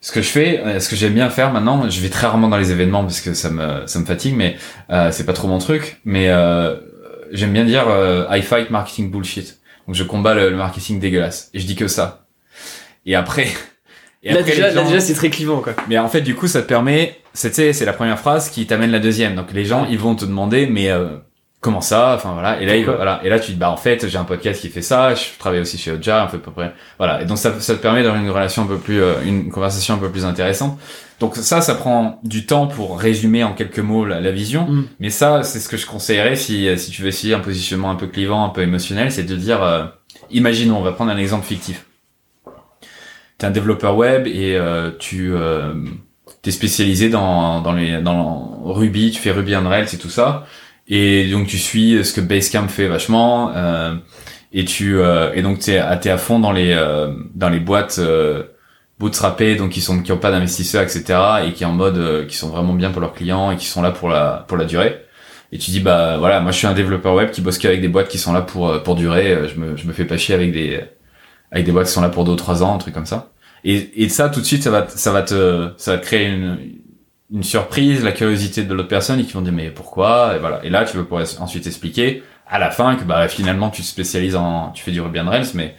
[0.00, 2.56] ce que je fais, ce que j'aime bien faire maintenant, je vais très rarement dans
[2.56, 4.56] les événements parce que ça me ça me fatigue, mais
[5.12, 6.00] c'est pas trop mon truc.
[6.04, 6.26] Mais
[7.30, 7.84] j'aime bien dire
[8.28, 9.60] I fight marketing bullshit.
[9.86, 12.26] Donc je combats le marketing dégueulasse et je dis que ça.
[13.06, 13.46] Et après
[14.22, 15.74] et là, déjà, déjà c'est très clivant, quoi.
[15.88, 18.92] Mais en fait, du coup, ça te permet, c'est, c'est la première phrase qui t'amène
[18.92, 19.34] la deuxième.
[19.34, 21.08] Donc, les gens, ils vont te demander, mais, euh,
[21.60, 22.14] comment ça?
[22.14, 22.60] Enfin, voilà.
[22.62, 23.20] Et là, il, voilà.
[23.24, 25.58] Et là, tu dis, bah, en fait, j'ai un podcast qui fait ça, je travaille
[25.58, 26.72] aussi chez Oja, un peu à peu près.
[26.98, 27.22] Voilà.
[27.22, 29.94] Et donc, ça, ça te permet d'avoir une relation un peu plus, euh, une conversation
[29.94, 30.78] un peu plus intéressante.
[31.18, 34.68] Donc, ça, ça prend du temps pour résumer en quelques mots la, vision.
[34.68, 34.84] Mm.
[35.00, 37.96] Mais ça, c'est ce que je conseillerais si, si tu veux essayer un positionnement un
[37.96, 39.84] peu clivant, un peu émotionnel, c'est de dire, euh,
[40.30, 41.86] imaginons, on va prendre un exemple fictif
[43.46, 45.72] un développeur web et euh, tu euh,
[46.42, 50.46] t'es spécialisé dans dans les dans Ruby, tu fais Ruby on Rails et tout ça,
[50.88, 53.94] et donc tu suis ce que Basecamp fait vachement, euh,
[54.52, 56.76] et tu euh, et donc t'es es à fond dans les
[57.34, 58.00] dans les boîtes
[58.98, 61.18] bootstrappées, donc qui sont qui ont pas d'investisseurs, etc.
[61.46, 63.90] et qui en mode qui sont vraiment bien pour leurs clients et qui sont là
[63.90, 65.02] pour la pour la durée.
[65.52, 67.88] Et tu dis bah voilà, moi je suis un développeur web qui bosse qu'avec des
[67.88, 69.48] boîtes qui sont là pour pour durer.
[69.48, 70.80] Je me je me fais pas chier avec des
[71.52, 73.31] avec des boîtes qui sont là pour deux ou trois ans, un truc comme ça.
[73.64, 76.28] Et, et ça, tout de suite, ça va, ça va te, ça va te créer
[76.28, 76.58] une,
[77.32, 80.34] une surprise, la curiosité de l'autre personne et qui vont dire mais pourquoi?
[80.36, 80.60] Et voilà.
[80.64, 83.86] Et là, tu veux pouvoir ensuite expliquer à la fin que bah finalement tu te
[83.86, 85.74] spécialises en, tu fais du Ruby on Rails, mais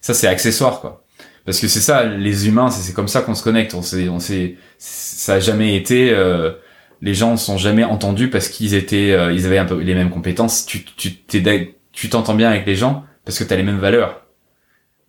[0.00, 1.04] ça c'est accessoire quoi.
[1.46, 3.74] Parce que c'est ça, les humains, c'est comme ça qu'on se connecte.
[3.74, 6.10] On sait, on sait, ça a jamais été.
[6.12, 6.52] Euh,
[7.00, 9.94] les gens ne sont jamais entendus parce qu'ils étaient, euh, ils avaient un peu les
[9.94, 10.66] mêmes compétences.
[10.66, 11.16] Tu, tu,
[11.92, 14.26] tu t'entends bien avec les gens parce que tu as les mêmes valeurs.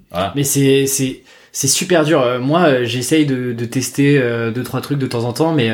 [0.10, 0.32] Voilà.
[0.36, 1.22] Mais c'est, c'est,
[1.52, 2.22] c'est super dur.
[2.22, 5.70] Euh, moi, euh, j'essaye de, tester euh, deux trois trucs de temps en temps, mais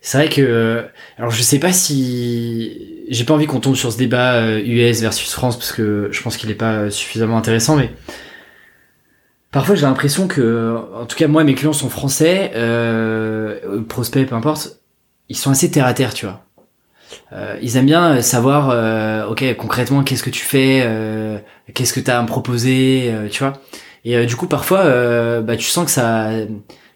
[0.00, 0.84] c'est vrai que
[1.18, 5.32] alors je sais pas si j'ai pas envie qu'on tombe sur ce débat US versus
[5.32, 7.90] France parce que je pense qu'il est pas suffisamment intéressant, mais
[9.50, 12.50] Parfois, j'ai l'impression que, en tout cas, moi, mes clients sont français,
[13.88, 14.80] prospects, peu importe,
[15.28, 16.44] ils sont assez terre à terre, tu vois.
[17.62, 20.84] Ils aiment bien savoir, euh, ok, concrètement, qu'est-ce que tu fais,
[21.72, 23.52] qu'est-ce que tu as à me proposer, tu vois.
[24.04, 26.30] Et euh, du coup, parfois, euh, bah, tu sens que ça,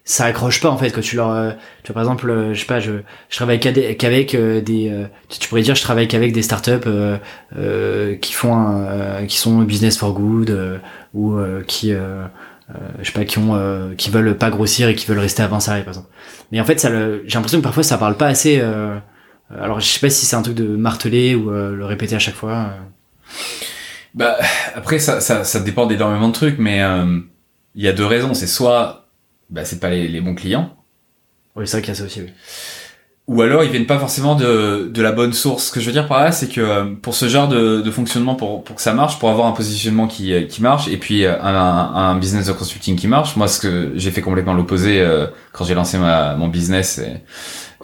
[0.03, 1.51] ça accroche pas en fait quand tu leur, euh,
[1.83, 2.91] tu vois, par exemple, je sais pas, je,
[3.29, 6.87] je travaille qu'avec des, tu pourrais dire, je travaille qu'avec des startups
[8.21, 10.81] qui font, un, qui sont business for good
[11.13, 11.37] ou
[11.67, 15.59] qui, je sais pas, qui ont, qui veulent pas grossir et qui veulent rester avant
[15.59, 16.09] salarié par exemple.
[16.51, 18.61] Mais en fait, ça, j'ai l'impression que parfois ça parle pas assez.
[19.59, 22.35] alors, je sais pas si c'est un truc de marteler ou le répéter à chaque
[22.35, 22.73] fois.
[24.13, 24.37] Bah,
[24.75, 27.19] après, ça, ça, ça dépend d'énormément de trucs, mais euh,
[27.75, 28.33] il y a deux raisons.
[28.33, 29.09] C'est soit,
[29.49, 30.75] bah, c'est pas les, les bons clients,
[31.55, 32.21] Oui, c'est vrai qu'il y a ça aussi.
[32.21, 32.33] Oui.
[33.27, 35.65] ou alors ils viennent pas forcément de, de la bonne source.
[35.67, 37.91] Ce que je veux dire par là, c'est que euh, pour ce genre de, de
[37.91, 40.97] fonctionnement, pour, pour que ça marche, pour avoir un positionnement qui, euh, qui marche, et
[40.97, 44.99] puis un, un business de consulting qui marche, moi, ce que j'ai fait complètement l'opposé
[45.01, 47.21] euh, quand j'ai lancé ma, mon business et,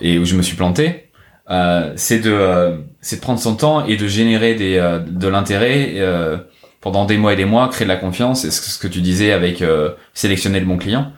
[0.01, 1.11] et où je me suis planté,
[1.51, 5.27] euh, c'est de, euh, c'est de prendre son temps et de générer des, euh, de
[5.27, 6.37] l'intérêt euh,
[6.81, 9.31] pendant des mois et des mois, créer de la confiance, et ce que, tu disais
[9.31, 11.11] avec euh, sélectionner le bon client.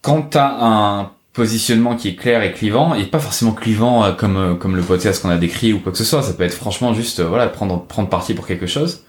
[0.00, 4.12] Quand tu as un positionnement qui est clair et clivant, et pas forcément clivant euh,
[4.12, 6.44] comme, euh, comme le podcast qu'on a décrit ou quoi que ce soit, ça peut
[6.44, 9.02] être franchement juste euh, voilà prendre, prendre parti pour quelque chose,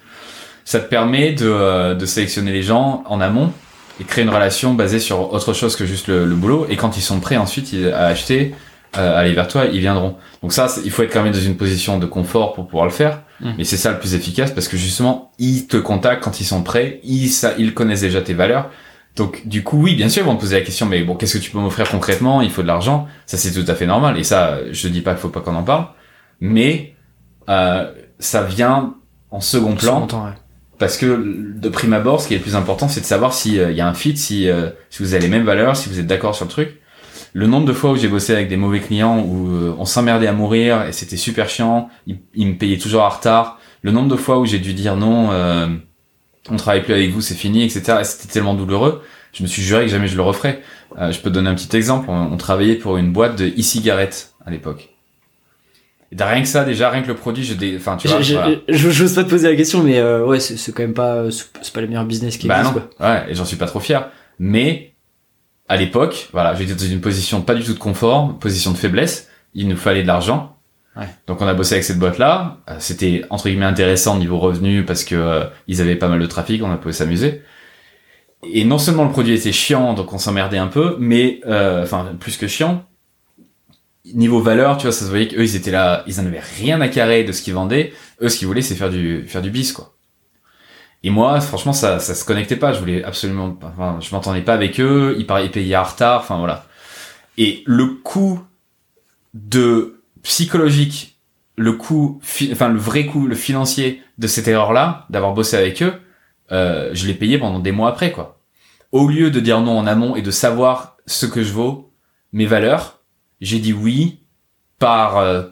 [0.65, 3.53] ça te permet de, de sélectionner les gens en amont
[4.01, 6.97] et créer une relation basée sur autre chose que juste le, le boulot, et quand
[6.97, 8.55] ils sont prêts ensuite à acheter,
[8.97, 10.15] euh, aller vers toi, ils viendront.
[10.41, 12.91] Donc ça, il faut être quand même dans une position de confort pour pouvoir le
[12.91, 13.21] faire.
[13.41, 13.51] Mm.
[13.57, 16.63] Mais c'est ça le plus efficace parce que justement, ils te contactent quand ils sont
[16.63, 18.69] prêts, ils, ça, ils connaissent déjà tes valeurs.
[19.15, 21.37] Donc du coup, oui, bien sûr, ils vont te poser la question, mais bon, qu'est-ce
[21.37, 22.41] que tu peux m'offrir concrètement?
[22.41, 23.07] Il faut de l'argent.
[23.25, 24.17] Ça, c'est tout à fait normal.
[24.17, 25.87] Et ça, je dis pas qu'il faut pas qu'on en parle,
[26.39, 26.95] mais
[27.49, 28.95] euh, ça vient
[29.31, 30.31] en second plan ouais.
[30.79, 33.55] parce que de prime abord, ce qui est le plus important, c'est de savoir s'il
[33.55, 36.07] y a un fit, si, euh, si vous avez les mêmes valeurs, si vous êtes
[36.07, 36.79] d'accord sur le truc.
[37.37, 40.25] Le nombre de fois où j'ai bossé avec des mauvais clients, où euh, on s'emmerdait
[40.27, 43.59] à mourir et c'était super chiant, ils, ils me payaient toujours en retard.
[43.83, 45.67] Le nombre de fois où j'ai dû dire non, euh,
[46.49, 47.99] on travaille plus avec vous, c'est fini, etc.
[48.01, 49.03] Et c'était tellement douloureux.
[49.33, 50.61] Je me suis juré que jamais je le referais.
[50.97, 52.07] Euh, je peux te donner un petit exemple.
[52.09, 54.89] On, on travaillait pour une boîte de e-cigarettes à l'époque.
[56.19, 57.75] Rien que ça, déjà, rien que le produit, je dé...
[57.77, 58.55] enfin, tu vois, Je- voilà.
[58.69, 61.43] je- J'ose pas te poser la question, mais euh, ouais, c'est quand même pas, c'est
[61.61, 62.75] c'est pas le meilleur business qui Bah existe.
[62.75, 63.07] non, quoi.
[63.09, 64.09] ouais, et j'en suis pas trop fier.
[64.39, 64.93] Mais
[65.69, 69.29] à l'époque, voilà, j'étais dans une position pas du tout de confort, position de faiblesse.
[69.53, 70.57] Il nous fallait de l'argent.
[70.95, 71.07] Ouais.
[71.27, 72.57] Donc on a bossé avec cette boîte-là.
[72.69, 76.19] Euh, C'était entre guillemets intéressant au niveau revenu parce que euh, ils avaient pas mal
[76.19, 77.41] de trafic, on a pu s'amuser.
[78.43, 82.11] Et non seulement le produit était chiant, donc on s'emmerdait un peu, mais euh, enfin
[82.19, 82.85] plus que chiant.
[84.13, 86.79] Niveau valeur, tu vois, ça se voyait qu'eux ils étaient là, ils en avaient rien
[86.79, 87.91] à carrer de ce qu'ils vendaient.
[88.21, 89.96] Eux, ce qu'ils voulaient, c'est faire du faire du bis, quoi.
[91.03, 92.73] Et moi, franchement, ça, ça se connectait pas.
[92.73, 95.15] Je voulais absolument, enfin, je m'entendais pas avec eux.
[95.17, 96.21] Ils, par- ils payaient en retard.
[96.21, 96.65] Enfin voilà.
[97.37, 98.41] Et le coût
[99.33, 101.19] de psychologique,
[101.55, 105.81] le coût, fi- enfin le vrai coût, le financier de cette erreur-là, d'avoir bossé avec
[105.81, 105.93] eux,
[106.51, 108.39] euh, je l'ai payé pendant des mois après, quoi.
[108.91, 111.91] Au lieu de dire non en amont et de savoir ce que je vaux,
[112.31, 112.99] mes valeurs,
[113.41, 114.19] j'ai dit oui
[114.79, 115.43] par euh,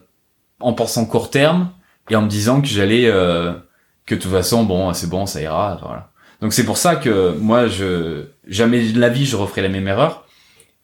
[0.59, 1.71] en pensant court terme
[2.09, 3.53] et en me disant que j'allais euh,
[4.05, 6.11] que de toute façon bon c'est bon ça ira voilà.
[6.41, 9.87] Donc c'est pour ça que moi je jamais de la vie je referai la même
[9.87, 10.25] erreur.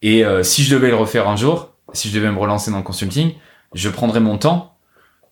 [0.02, 2.78] Et euh, si je devais le refaire un jour si je devais me relancer dans
[2.78, 3.34] le consulting
[3.74, 4.78] je prendrais mon temps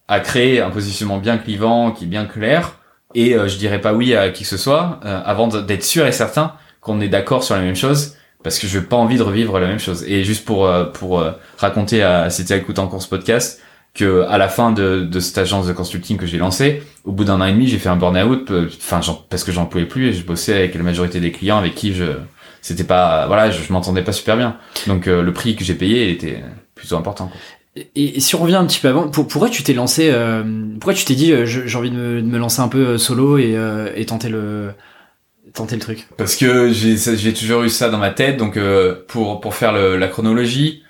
[0.08, 2.76] à créer un positionnement bien clivant qui est bien clair.
[3.16, 6.06] Et euh, je dirais pas oui à qui que ce soit euh, avant d'être sûr
[6.06, 9.18] et certain qu'on est d'accord sur la même chose parce que je n'ai pas envie
[9.18, 10.04] de revivre la même chose.
[10.08, 13.62] Et juste pour euh, pour euh, raconter à si tu écoutes encore ce podcast
[14.00, 17.24] que à la fin de, de cette agence de consulting que j'ai lancée, au bout
[17.26, 20.08] d'un an et demi, j'ai fait un burn-out, euh, enfin parce que j'en pouvais plus
[20.08, 22.06] et je bossais avec la majorité des clients avec qui je
[22.62, 24.58] c'était pas voilà, je, je m'entendais pas super bien.
[24.88, 26.44] Donc euh, le prix que j'ai payé était
[26.76, 27.28] plutôt important.
[27.28, 27.40] Quoi.
[27.96, 30.44] Et, et si on revient un petit peu avant, pour, pourquoi tu t'es lancé, euh,
[30.80, 32.98] pourquoi tu t'es dit, euh, j'ai envie de me, de me lancer un peu euh,
[32.98, 34.72] solo et, euh, et tenter le,
[35.54, 36.08] tenter le truc?
[36.18, 38.38] Parce que j'ai toujours eu ça dans ma tête.
[38.38, 40.84] Donc euh, pour pour faire le- la chronologie,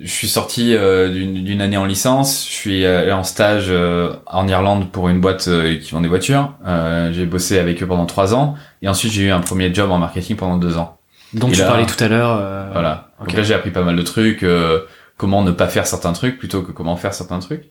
[0.00, 2.46] je suis sorti euh, d'une année en licence.
[2.48, 6.08] Je suis allé en stage euh, en Irlande pour une boîte euh, qui vend des
[6.08, 6.52] voitures.
[6.66, 9.90] Euh, j'ai bossé avec eux pendant trois ans et ensuite j'ai eu un premier job
[9.90, 10.98] en marketing pendant deux ans.
[11.32, 12.36] dont Et tu là- parlais tout à l'heure.
[12.40, 13.10] euh, Voilà.
[13.20, 14.80] Donc là, j'ai appris pas mal de trucs, euh,
[15.16, 17.64] comment ne pas faire certains trucs plutôt que comment faire certains trucs.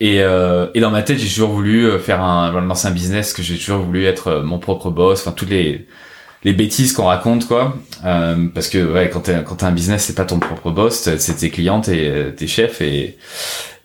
[0.00, 3.32] Et, euh, et dans ma tête, j'ai toujours voulu euh, faire un, lancer un business,
[3.32, 5.86] que j'ai toujours voulu être euh, mon propre boss, enfin toutes les
[6.44, 7.76] les bêtises qu'on raconte quoi.
[8.04, 11.08] Euh, parce que ouais, quand t'es quand t'as un business, c'est pas ton propre boss,
[11.18, 13.16] c'est tes clients, tes tes chefs et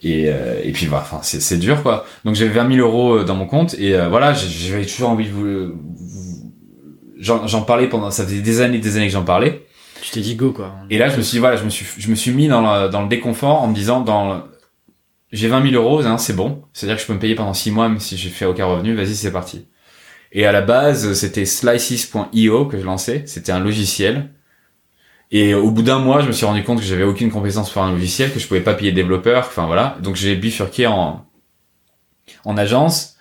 [0.01, 2.05] et euh, et puis voilà, enfin c'est c'est dur quoi.
[2.25, 5.25] Donc j'avais 20 000 euros euh, dans mon compte et euh, voilà, j'avais toujours envie
[5.27, 6.53] de vous, vous-
[7.19, 9.65] j'en j'en parlais pendant, ça faisait des années, des années que j'en parlais.
[10.01, 10.73] Tu t'es dit go quoi.
[10.89, 12.61] Et là, je me suis dit, voilà, je me suis, je me suis mis dans
[12.61, 14.39] le, dans le déconfort en me disant, dans le-
[15.33, 16.61] j'ai 20 000 euros, hein, c'est bon.
[16.71, 18.95] C'est-à-dire que je peux me payer pendant 6 mois, même si j'ai fait aucun revenu,
[18.95, 19.67] vas-y, c'est parti.
[20.31, 23.23] Et à la base, c'était slices.io que je lançais.
[23.25, 24.29] C'était un logiciel.
[25.31, 27.83] Et au bout d'un mois, je me suis rendu compte que j'avais aucune compétence pour
[27.83, 29.45] un logiciel, que je pouvais pas payer développeur.
[29.47, 29.97] Enfin voilà.
[30.01, 31.25] Donc j'ai bifurqué en,
[32.45, 33.17] en agence.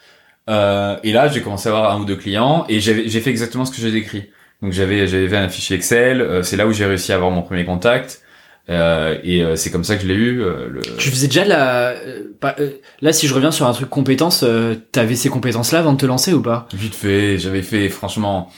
[0.48, 3.64] Euh, et là, j'ai commencé à avoir un ou deux clients et j'ai fait exactement
[3.66, 4.30] ce que j'ai décrit.
[4.62, 6.20] Donc j'avais j'avais un fichier Excel.
[6.20, 8.22] euh, c'est là où j'ai réussi à avoir mon premier contact.
[8.70, 10.42] Euh, et euh, c'est comme ça que je l'ai eu.
[10.42, 10.80] euh, le...
[10.98, 11.88] Tu faisais déjà de la.
[11.90, 15.78] euh, pas- euh, là, si je reviens sur un truc compétences, euh, t'avais ces compétences-là
[15.78, 16.68] avant de te lancer ou pas?
[16.74, 18.52] Vite fait, j'avais fait, franchement,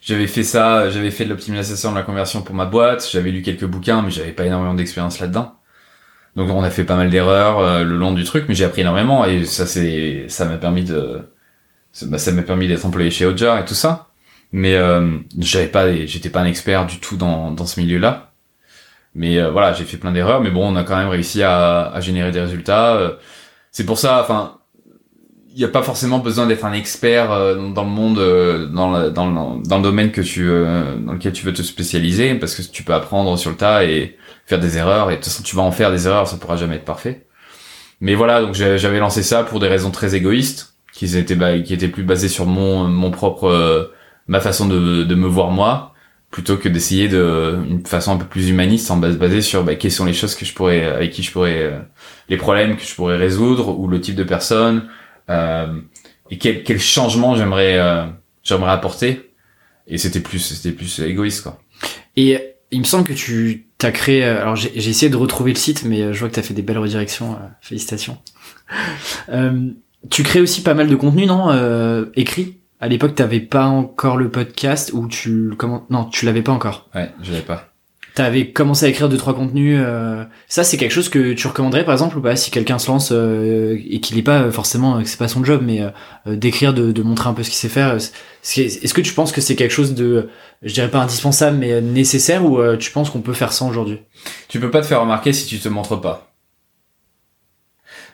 [0.00, 3.42] j'avais fait ça, j'avais fait de l'optimisation de la conversion pour ma boîte, j'avais lu
[3.42, 5.54] quelques bouquins, mais j'avais pas énormément d'expérience là-dedans.
[6.36, 8.82] Donc on a fait pas mal d'erreurs euh, le long du truc, mais j'ai appris
[8.82, 11.22] énormément et ça c'est, ça m'a permis de,
[12.02, 14.10] bah, ça m'a permis d'être employé chez Ojar et tout ça.
[14.52, 18.32] Mais euh, j'avais pas, j'étais pas un expert du tout dans dans ce milieu-là.
[19.18, 21.90] Mais euh, voilà, j'ai fait plein d'erreurs, mais bon, on a quand même réussi à,
[21.90, 22.96] à générer des résultats.
[22.96, 23.10] Euh,
[23.72, 24.58] C'est pour ça, enfin,
[25.48, 28.90] il n'y a pas forcément besoin d'être un expert euh, dans le monde, euh, dans,
[28.92, 32.54] le, dans, le, dans le domaine que tu, dans lequel tu veux te spécialiser, parce
[32.54, 35.42] que tu peux apprendre sur le tas et faire des erreurs, et de toute façon
[35.42, 37.26] tu vas en faire des erreurs, ça pourra jamais être parfait.
[38.02, 41.72] Mais voilà, donc j'avais lancé ça pour des raisons très égoïstes, qui étaient, ba- qui
[41.72, 43.90] étaient plus basées sur mon, mon propre,
[44.26, 45.94] ma façon de, de me voir moi,
[46.30, 49.74] plutôt que d'essayer de, une façon un peu plus humaniste, en base basée sur bah,
[49.76, 51.78] quelles sont les choses que je pourrais, avec qui je pourrais, euh,
[52.28, 54.88] les problèmes que je pourrais résoudre, ou le type de personne,
[55.30, 55.66] euh,
[56.30, 58.04] et quel, quel changement j'aimerais euh,
[58.42, 59.30] j'aimerais apporter
[59.86, 61.60] et c'était plus c'était plus égoïste quoi
[62.16, 64.24] Et il me semble que tu t'as créé.
[64.24, 66.54] euh, Alors j'ai essayé de retrouver le site, mais euh, je vois que t'as fait
[66.54, 67.38] des belles redirections.
[67.60, 68.18] félicitations.
[70.08, 71.50] Tu crées aussi pas mal de contenu, non
[72.14, 72.58] Écrit?
[72.80, 76.88] À l'époque, t'avais pas encore le podcast ou tu comment Non, tu l'avais pas encore.
[76.94, 77.72] ouais je l'avais pas
[78.14, 79.78] T'avais commencé à écrire deux trois contenus.
[79.78, 82.86] euh, Ça, c'est quelque chose que tu recommanderais, par exemple, ou pas Si quelqu'un se
[82.90, 85.82] lance euh, et qu'il est pas euh, forcément, euh, que c'est pas son job, mais
[85.82, 85.90] euh,
[86.26, 87.94] euh, d'écrire, de, de montrer un peu ce qu'il sait faire.
[87.94, 90.30] Est-ce que tu penses que c'est quelque chose de,
[90.62, 93.98] je dirais pas indispensable, mais nécessaire, ou euh, tu penses qu'on peut faire ça aujourd'hui?
[94.48, 96.32] Tu peux pas te faire remarquer si tu te montres pas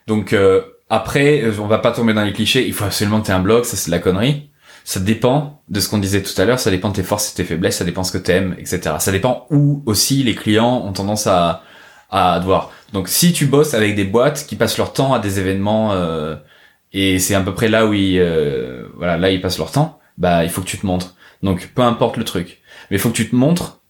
[0.09, 3.31] donc euh, après on va pas tomber dans les clichés il faut absolument que tu
[3.31, 4.51] aies un blog ça c'est de la connerie
[4.85, 7.35] ça dépend de ce qu'on disait tout à l'heure ça dépend de tes forces et
[7.35, 10.93] tes faiblesses ça dépend ce que t'aimes etc ça dépend où aussi les clients ont
[10.93, 11.63] tendance à
[12.13, 12.71] à te voir.
[12.93, 16.37] Donc si tu bosses avec des boîtes qui passent leur temps à des événements euh,
[16.93, 19.99] et c'est à peu près là où ils euh, voilà là ils passent leur temps
[20.19, 21.15] bah il faut que tu te montres.
[21.43, 22.61] Donc peu importe le truc.
[22.91, 23.81] Mais il faut que tu te montres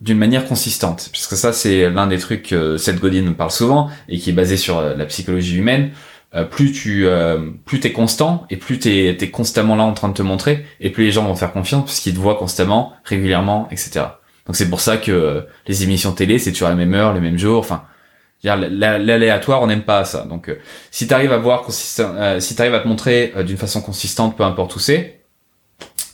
[0.00, 1.08] d'une manière consistante.
[1.12, 4.34] Parce que ça c'est l'un des trucs que Seth Godin parle souvent et qui est
[4.34, 5.92] basé sur euh, la psychologie humaine
[6.34, 10.08] Euh, plus tu euh, plus t'es constant et plus t'es es constamment là en train
[10.08, 12.94] de te montrer et plus les gens vont faire confiance parce qu'ils te voient constamment
[13.04, 14.06] régulièrement etc
[14.46, 17.12] donc c'est pour ça que euh, les émissions télé c'est toujours à la même heure
[17.12, 17.58] les mêmes jours.
[17.58, 17.84] Enfin
[18.44, 20.24] l'aléatoire on n'aime pas ça.
[20.24, 20.56] Donc euh,
[20.90, 21.96] si t'arrives à voir si
[22.54, 25.20] t'arrives à te montrer d'une façon consistante peu importe où c'est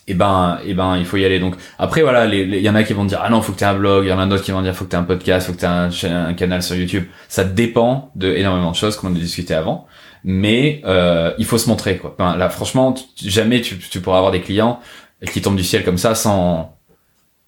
[0.08, 1.40] et ben et ben il faut y aller.
[1.40, 3.64] Donc après voilà il y en a qui vont dire ah non faut que tu
[3.64, 4.04] aies un blog.
[4.06, 5.52] Il y en a d'autres qui vont dire faut que tu aies un podcast faut
[5.52, 7.04] que tu aies un, un canal sur YouTube.
[7.28, 9.86] Ça dépend de énormément de choses comme on a discuté avant
[10.24, 12.14] mais euh, il faut se montrer quoi.
[12.18, 14.80] Enfin, là franchement tu- jamais tu, tu pourras avoir des clients
[15.32, 16.78] qui tombent du ciel comme ça sans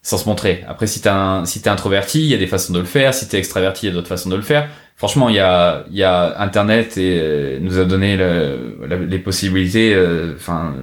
[0.03, 0.65] sans se montrer.
[0.69, 3.15] Après si t'es un si t'es introverti il y a des façons de le faire.
[3.15, 4.69] Si t'es extraverti il y a d'autres façons de le faire.
[4.97, 8.97] Franchement il y a il y a internet et euh, nous a donné le- la-
[8.99, 10.75] les possibilités euh, enfin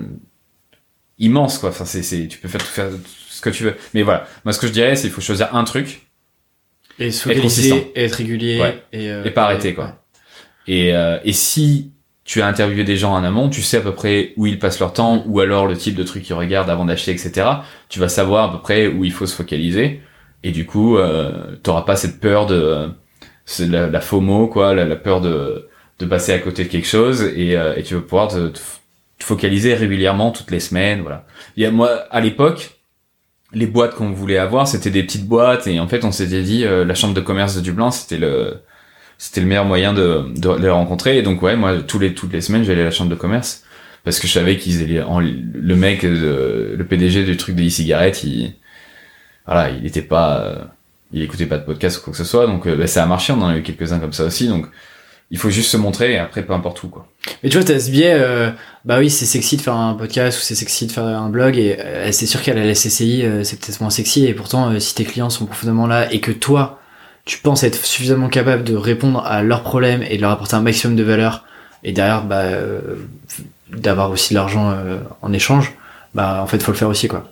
[1.20, 1.70] immense quoi.
[1.70, 2.89] Enfin c'est c'est tu peux faire tout faire
[3.30, 3.76] ce que tu veux.
[3.94, 4.26] Mais voilà.
[4.46, 6.08] Moi ce que je dirais c'est il faut choisir un truc
[7.00, 7.78] Et se Être consistant.
[7.96, 8.84] être régulier, Ouais.
[8.92, 10.01] et, euh, et pas arrêter quoi
[10.68, 11.91] et euh, et si
[12.24, 14.80] tu as interviewé des gens en amont tu sais à peu près où ils passent
[14.80, 17.47] leur temps ou alors le type de truc qu'ils regardent avant d'acheter etc
[17.89, 20.01] tu vas savoir à peu près où il faut se focaliser.
[20.43, 22.89] Et du coup euh, t'auras pas cette peur de
[23.45, 25.68] c'est la, FOMO quoi la, peur de
[25.99, 28.59] de passer à côté de quelque chose et, euh, et tu vas pouvoir te, te
[29.20, 31.26] focaliser régulièrement toutes les semaines voilà.
[31.57, 32.80] Il y a moi à l'époque
[33.53, 36.66] les boîtes qu'on voulait avoir c'était des petites boîtes et en fait on s'était dit
[36.66, 38.62] euh, la chambre de commerce de Dublin c'était le
[39.24, 41.19] c'était le meilleur moyen de, de, les rencontrer.
[41.19, 43.61] Et donc ouais moi tous les toutes les semaines j'allais à la chambre de commerce
[44.03, 47.67] parce que je savais qu'ils allaient en- le mec euh, le PDG du truc des
[47.67, 48.55] e-cigarettes il
[49.45, 50.55] voilà il était pas euh,
[51.13, 52.47] il écoutait pas de podcast ou quoi que ce soit.
[52.47, 53.32] Donc euh, bah, ça a marché.
[53.32, 54.47] On en a eu quelques uns comme ça aussi.
[54.47, 54.65] Donc
[55.30, 57.05] il faut juste se montrer et après peu importe où quoi.
[57.43, 58.49] Mais tu vois, t'as ce biais, euh,
[58.86, 61.57] bah oui, c'est sexy de faire un podcast ou c'est sexy de faire un blog
[61.57, 61.78] et
[62.11, 64.26] c'est sûr qu'à la SCCI, euh, c'est peut-être moins sexy.
[64.26, 66.80] Et pourtant, si tes clients sont profondément là et que toi,
[67.26, 70.61] tu penses être suffisamment capable de répondre à leurs problèmes et de leur apporter un
[70.61, 71.45] maximum de valeur
[71.84, 72.95] et derrière, bah, euh,
[73.69, 75.74] d'avoir aussi de l'argent euh, en échange,
[76.13, 77.32] bah, en fait, faut le faire aussi, quoi.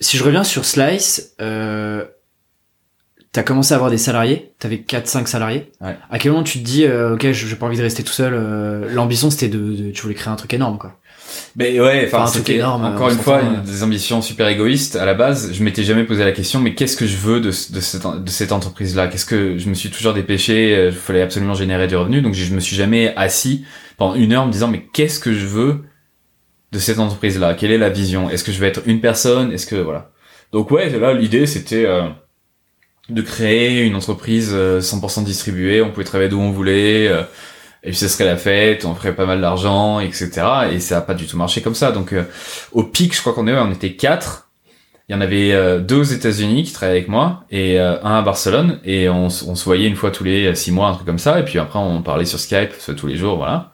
[0.00, 2.04] si je reviens sur Slice, euh,
[3.32, 5.70] t'as commencé à avoir des salariés, t'avais 4-5 salariés.
[5.80, 5.96] Ouais.
[6.10, 8.32] À quel moment tu te dis, euh, ok, j'ai pas envie de rester tout seul.
[8.34, 10.98] euh, L'ambition c'était de, de, tu voulais créer un truc énorme, quoi.
[11.56, 13.60] Mais ouais, enfin, Enfin, c'était énorme, encore on une fois ouais.
[13.64, 15.52] des ambitions super égoïstes à la base.
[15.52, 18.02] Je m'étais jamais posé la question, mais qu'est-ce que je veux de, ce- de cette,
[18.02, 19.08] de cette entreprise-là?
[19.08, 22.34] Qu'est-ce que je me suis toujours dépêché euh, Il fallait absolument générer du revenu, donc
[22.34, 23.64] je me suis jamais assis
[23.96, 25.84] pendant une heure me disant mais qu'est-ce que je veux
[26.72, 27.54] de cette entreprise-là?
[27.54, 28.28] Quelle est la vision?
[28.30, 29.52] Est-ce que je vais être une personne?
[29.52, 30.10] Est-ce que voilà
[30.52, 32.02] Donc ouais, là l'idée c'était euh,
[33.10, 35.82] de créer une entreprise euh, 100% distribuée.
[35.82, 37.06] On pouvait travailler d'où on voulait.
[37.08, 37.22] euh,
[37.84, 40.30] et puis ce serait la fête, on ferait pas mal d'argent, etc.
[40.72, 41.92] Et ça a pas du tout marché comme ça.
[41.92, 42.24] Donc euh,
[42.72, 44.48] au pic, je crois qu'on est, on était quatre.
[45.08, 48.14] Il y en avait euh, deux aux États-Unis qui travaillaient avec moi et euh, un
[48.18, 48.80] à Barcelone.
[48.84, 51.38] Et on, se voyait une fois tous les euh, six mois, un truc comme ça.
[51.40, 53.72] Et puis après, on parlait sur Skype soit tous les jours, voilà.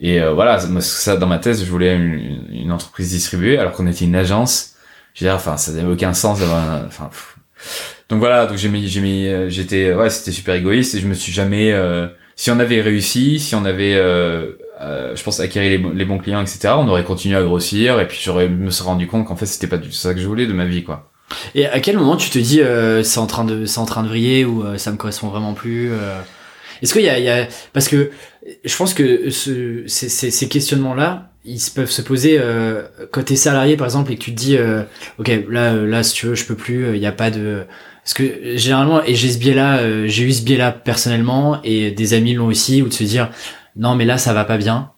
[0.00, 3.86] Et euh, voilà, ça- dans ma thèse, je voulais une, une entreprise distribuée alors qu'on
[3.86, 4.74] était une agence.
[5.14, 7.10] Je veux dire, enfin, ça n'avait aucun sens d'avoir, enfin.
[8.08, 11.06] Donc voilà, donc j'ai mis, j'ai mis, euh, j'étais, ouais, c'était super égoïste et je
[11.06, 11.72] me suis jamais.
[12.36, 16.42] Si on avait réussi, si on avait, euh, euh, je pense, acquérir les, bons- clients,
[16.42, 19.46] etc., on aurait continué à grossir et puis j'aurais me serais rendu compte qu'en fait
[19.46, 21.10] c'était pas du tout ça que je voulais de ma vie, quoi.
[21.54, 24.02] Et à quel moment tu te dis, euh, c'est en train de, c'est en train
[24.02, 26.20] de vriller ou euh, ça me correspond vraiment plus euh?
[26.82, 28.10] Est-ce qu'il y a, y a, parce que
[28.64, 32.82] je pense que ce, ces, ces, ces questionnements-là, ils se peuvent se poser euh,
[33.12, 34.82] quand t'es salarié par exemple et que tu te dis, euh,
[35.18, 37.64] ok, là, là, si tu veux, je peux plus, il y a pas de,
[38.06, 42.14] parce que généralement, et j'ai ce biais-là, euh, j'ai eu ce biais-là personnellement et des
[42.14, 43.32] amis l'ont aussi, ou de se dire,
[43.74, 44.92] non mais là ça va pas bien,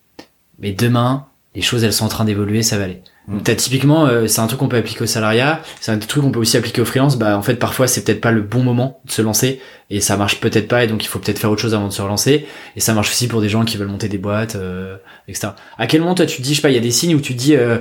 [0.59, 3.01] mais demain les choses elles sont en train d'évoluer, ça va aller.
[3.27, 6.23] Donc t'as typiquement, euh, c'est un truc qu'on peut appliquer au salariat, c'est un truc
[6.23, 7.17] qu'on peut aussi appliquer au freelance.
[7.17, 10.19] Bah en fait parfois c'est peut-être pas le bon moment de se lancer et ça
[10.19, 12.47] marche peut-être pas et donc il faut peut-être faire autre chose avant de se relancer.
[12.77, 14.99] Et ça marche aussi pour des gens qui veulent monter des boîtes, euh,
[15.29, 15.49] etc.
[15.79, 17.15] À quel moment toi tu te dis, je sais pas, il y a des signes
[17.15, 17.79] où tu te dis, euh,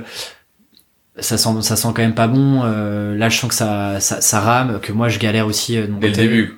[1.20, 2.62] ça sent, ça sent quand même pas bon.
[2.64, 5.86] euh, là je sens que ça, ça, ça rame, que moi je galère aussi euh,
[6.00, 6.54] Dès le début.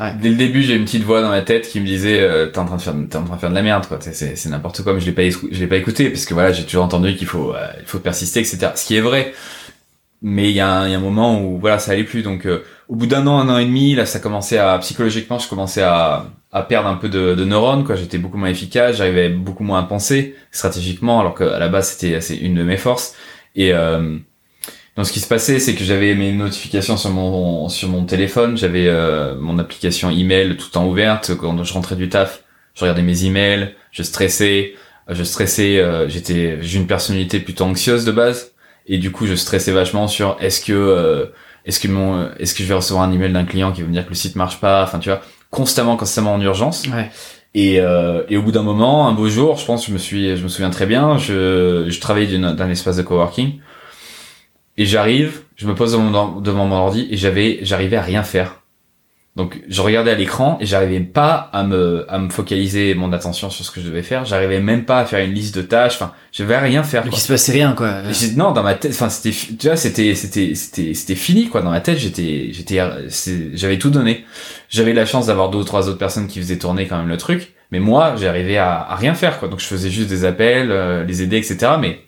[0.00, 0.14] Ouais.
[0.22, 2.58] Dès le début, j'ai une petite voix dans ma tête qui me disait euh, t'es
[2.58, 3.98] en train de faire t'es en train de faire de la merde quoi.
[4.00, 6.52] C'est- C'est n'importe quoi, mais je l'ai pas je l'ai pas écouté parce que voilà
[6.52, 8.68] j'ai toujours entendu qu'il faut euh, il faut persister etc.
[8.76, 9.32] Ce qui est vrai.
[10.22, 12.22] Mais il y, a un- il y a un moment où voilà ça allait plus
[12.22, 15.38] donc euh, au bout d'un an un an et demi là ça commençait à psychologiquement
[15.38, 18.96] je commençais à à perdre un peu de, de neurones quoi j'étais beaucoup moins efficace
[18.96, 22.76] j'arrivais beaucoup moins à penser stratégiquement alors qu'à la base c'était c'est une de mes
[22.76, 23.14] forces
[23.54, 24.18] et euh,
[24.96, 28.56] donc ce qui se passait, c'est que j'avais mes notifications sur mon sur mon téléphone,
[28.58, 31.34] j'avais euh, mon application email tout le temps ouverte.
[31.36, 32.42] Quand je rentrais du taf,
[32.74, 34.74] je regardais mes emails, je stressais,
[35.08, 35.78] je stressais.
[35.78, 38.52] euh, j'étais j'ai une personnalité plutôt anxieuse de base
[38.86, 41.26] et du coup je stressais vachement sur est-ce que euh,
[41.64, 43.92] est-ce que mon est-ce que je vais recevoir un email d'un client qui va me
[43.92, 44.82] dire que le site marche pas?
[44.82, 46.86] Enfin tu vois constamment constamment en urgence.
[46.88, 47.10] Ouais.
[47.54, 50.36] Et, euh, et au bout d'un moment, un beau jour, je pense, je me suis,
[50.36, 53.60] je me souviens très bien, je, je travaillais d'une- d'un espace de coworking
[54.76, 58.22] et j'arrive, je me pose devant mon, devant mon ordi et j'avais, j'arrivais à rien
[58.24, 58.59] faire.
[59.40, 63.48] Donc je regardais à l'écran et j'arrivais pas à me, à me focaliser mon attention
[63.48, 64.26] sur ce que je devais faire.
[64.26, 65.94] J'arrivais même pas à faire une liste de tâches.
[65.94, 67.04] Enfin, je vais rien faire.
[67.04, 67.18] Donc quoi.
[67.18, 68.02] il se passait rien quoi.
[68.02, 71.62] Et non, dans ma tête, enfin c'était, tu vois, c'était, c'était, c'était, c'était fini quoi.
[71.62, 72.82] Dans ma tête, j'étais, j'étais,
[73.54, 74.26] j'avais tout donné.
[74.68, 77.16] J'avais la chance d'avoir deux ou trois autres personnes qui faisaient tourner quand même le
[77.16, 79.48] truc, mais moi, j'arrivais à, à rien faire quoi.
[79.48, 81.72] Donc je faisais juste des appels, euh, les aider, etc.
[81.80, 82.00] Mais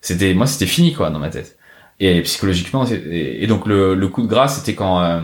[0.00, 1.56] c'était, moi, c'était fini quoi dans ma tête.
[2.00, 5.20] Et psychologiquement, et donc le, le coup de grâce, c'était quand euh,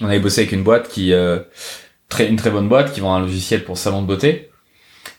[0.00, 1.40] on avait bossé avec une boîte qui, euh,
[2.08, 4.50] très, une très bonne boîte qui vend un logiciel pour salon de beauté,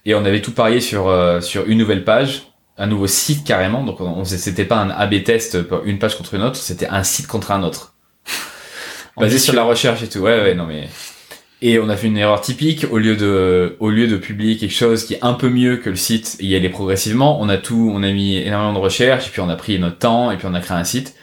[0.06, 2.44] et on avait tout parié sur euh, sur une nouvelle page
[2.78, 3.84] un nouveau site carrément.
[3.84, 6.88] Donc on, on- c'était pas un A/B test pour une page contre une autre, c'était
[6.88, 7.94] un site contre un autre.
[9.18, 10.20] Basé sur la recherche et tout.
[10.20, 10.90] Ouais ouais non mais
[11.62, 14.74] et on a fait une erreur typique au lieu de au lieu de publier quelque
[14.74, 17.58] chose qui est un peu mieux que le site et y aller progressivement, on a
[17.58, 20.38] tout on a mis énormément de recherche et puis on a pris notre temps et
[20.38, 21.16] puis on a créé un site.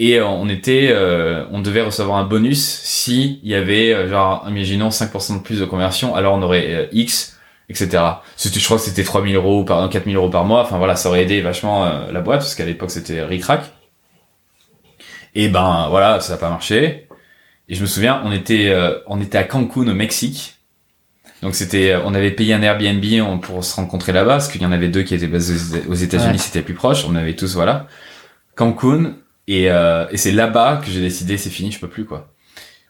[0.00, 4.08] Et euh, on était, euh, on devait recevoir un bonus si il y avait, euh,
[4.08, 7.36] genre, imaginons 5% de plus de conversion, alors on aurait euh, X,
[7.68, 8.02] etc.
[8.36, 10.62] C'était, je crois que c'était 3000 euros par, 4000 euros par mois.
[10.62, 13.62] Enfin voilà, ça aurait aidé vachement euh, la boîte parce qu'à l'époque c'était ricrac.
[15.34, 17.08] Et ben voilà, ça n'a pas marché.
[17.68, 20.56] Et je me souviens, on était, euh, on était à Cancun au Mexique.
[21.42, 24.72] Donc c'était, on avait payé un Airbnb pour se rencontrer là-bas parce qu'il y en
[24.72, 25.54] avait deux qui étaient basés
[25.88, 26.38] aux- aux États-Unis, Ouais.
[26.38, 27.04] c'était plus proche.
[27.08, 27.86] On avait tous voilà.
[28.56, 29.14] Cancun
[29.48, 32.28] et, euh, et c'est là-bas que j'ai décidé c'est fini, je peux plus quoi.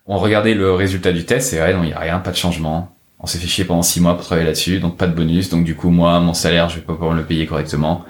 [0.06, 2.36] On regardait le résultat du test et ouais non il y a rien, pas de
[2.36, 2.94] changement.
[3.20, 5.48] On s'est fait chier pendant six mois pour travailler là-dessus, donc pas de bonus.
[5.48, 8.04] Donc du coup moi mon salaire je vais pas pouvoir le payer correctement.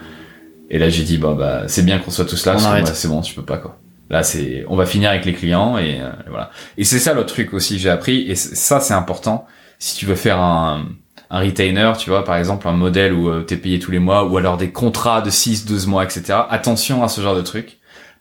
[0.70, 2.57] Et là j'ai dit bah bah c'est bien qu'on soit tous là,
[2.87, 3.79] c'est bon, je peux pas quoi.
[4.09, 6.51] Là c'est on va finir avec les clients et euh, voilà.
[6.79, 9.47] Et c'est ça l'autre truc aussi que j'ai appris et ça c'est important
[9.79, 10.87] si tu veux faire un
[11.31, 14.25] un retainer, tu vois, par exemple, un modèle où euh, t'es payé tous les mois,
[14.25, 16.39] ou alors des contrats de 6, 12 mois, etc.
[16.49, 17.78] Attention à ce genre de truc,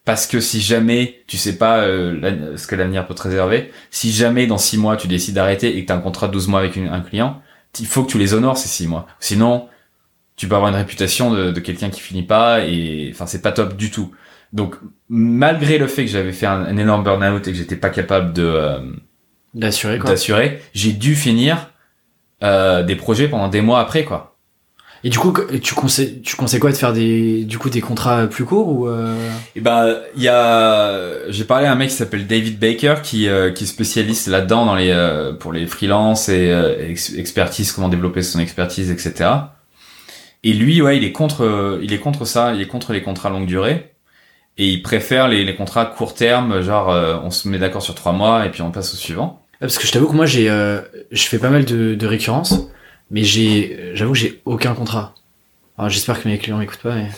[0.07, 4.13] parce que si jamais tu sais pas euh, ce que l'avenir peut te réserver, si
[4.13, 6.47] jamais dans six mois tu décides d'arrêter et que tu as un contrat de 12
[6.47, 7.41] mois avec un client,
[7.77, 9.05] il faut que tu les honores ces six mois.
[9.19, 9.67] Sinon,
[10.37, 13.51] tu peux avoir une réputation de, de quelqu'un qui finit pas et enfin c'est pas
[13.51, 14.15] top du tout.
[14.53, 14.75] Donc
[15.09, 18.43] malgré le fait que j'avais fait un, énorme burn-out et que j'étais pas capable de
[18.43, 18.79] euh,
[19.55, 21.73] d'assurer d'assurer, j'ai dû finir
[22.43, 24.36] euh, des projets pendant des mois après quoi.
[25.07, 28.27] Et du coup, tu conseilles, tu conseilles quoi de faire des, du coup, des contrats
[28.27, 29.15] plus courts ou euh...
[29.15, 32.95] Et eh ben, il y a, j'ai parlé à un mec qui s'appelle David Baker
[33.01, 37.71] qui euh, qui est spécialiste là-dedans dans les euh, pour les freelances et euh, expertise,
[37.71, 39.29] comment développer son expertise, etc.
[40.43, 43.29] Et lui, ouais, il est contre, il est contre ça, il est contre les contrats
[43.29, 43.93] longue durée
[44.57, 46.89] et il préfère les, les contrats court terme, genre
[47.23, 49.41] on se met d'accord sur trois mois et puis on passe au suivant.
[49.61, 52.67] Parce que je t'avoue que moi j'ai, je fais pas mal de, de récurrences
[53.11, 55.13] mais j'ai, j'avoue, j'ai aucun contrat.
[55.77, 57.09] Alors j'espère que mes clients m'écoutent pas, mais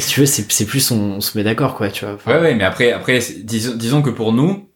[0.00, 2.16] si tu veux, c'est, c'est plus on, se met d'accord, quoi, tu vois.
[2.26, 4.66] ouais, ouais, mais après, après, disons, disons que pour nous,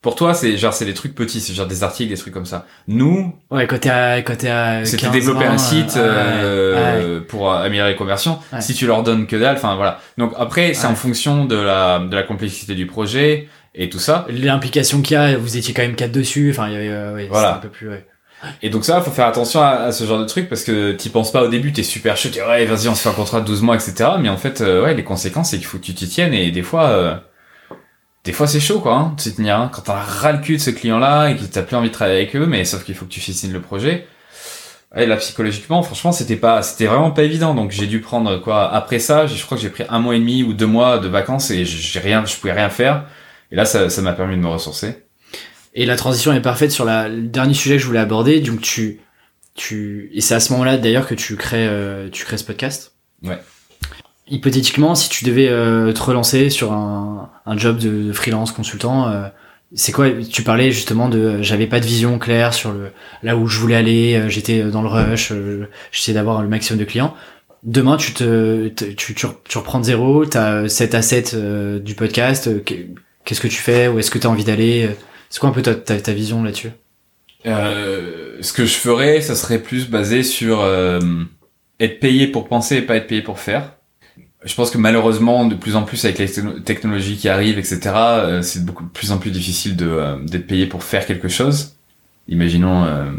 [0.00, 2.46] pour toi, c'est genre c'est des trucs petits, c'est genre des articles, des trucs comme
[2.46, 2.66] ça.
[2.86, 7.90] Nous, ouais, quand t'es à quand t'es à c'était développer un site euh, pour améliorer
[7.90, 8.38] les conversions.
[8.60, 10.00] Si tu leur donnes que dalle, enfin voilà.
[10.16, 14.24] Donc après, c'est en fonction de la de la complexité du projet et tout ça.
[14.28, 16.50] L'implication qu'il y a, vous étiez quand même quatre dessus.
[16.50, 17.56] Enfin, il y avait euh, ouais, voilà.
[17.56, 17.88] un peu plus.
[17.88, 18.06] Ouais.
[18.62, 21.32] Et donc ça, faut faire attention à, ce genre de truc parce que t'y penses
[21.32, 23.46] pas au début, t'es super chaud, tu ouais, vas-y, on se fait un contrat de
[23.46, 24.10] 12 mois, etc.
[24.20, 26.50] Mais en fait, euh, ouais, les conséquences, c'est qu'il faut que tu t'y tiennes et
[26.50, 27.16] des fois, euh,
[28.24, 29.58] des fois c'est chaud, quoi, hein, de s'y tenir.
[29.58, 29.70] Hein.
[29.72, 32.18] Quand t'as ras le cul de ce client-là et que t'as plus envie de travailler
[32.18, 34.06] avec eux, mais sauf qu'il faut que tu signes le projet.
[34.94, 37.54] Ouais, là, psychologiquement, franchement, c'était pas, c'était vraiment pas évident.
[37.54, 40.18] Donc, j'ai dû prendre, quoi, après ça, je crois que j'ai pris un mois et
[40.18, 43.04] demi ou deux mois de vacances et j'ai rien, je pouvais rien faire.
[43.50, 45.07] Et là, ça m'a permis de me ressourcer.
[45.78, 48.40] Et la transition est parfaite sur la, le dernier sujet que je voulais aborder.
[48.40, 48.98] Donc tu,
[49.54, 52.96] tu, et c'est à ce moment-là d'ailleurs que tu crées, euh, tu crées ce podcast.
[53.22, 53.38] Ouais.
[54.26, 59.28] Hypothétiquement, si tu devais euh, te relancer sur un, un job de, freelance consultant, euh,
[59.72, 62.90] c'est quoi Tu parlais justement de, j'avais pas de vision claire sur le
[63.22, 64.20] là où je voulais aller.
[64.28, 65.32] J'étais dans le rush.
[65.92, 67.14] J'essayais d'avoir le maximum de clients.
[67.62, 70.26] Demain, tu te, tu, tu, tu reprends de zéro.
[70.26, 71.36] T'as 7 à 7
[71.84, 72.50] du podcast.
[73.24, 74.88] Qu'est-ce que tu fais Où est-ce que tu as envie d'aller
[75.30, 76.70] c'est quoi un peu ta, ta, ta vision là-dessus?
[77.46, 81.00] Euh, Ce que je ferais, ça serait plus basé sur euh,
[81.80, 83.72] être payé pour penser et pas être payé pour faire.
[84.44, 86.28] Je pense que malheureusement, de plus en plus avec les
[86.64, 90.46] technologies qui arrivent, etc., euh, c'est beaucoup de plus en plus difficile de euh, d'être
[90.46, 91.74] payé pour faire quelque chose.
[92.28, 93.10] Imaginons euh,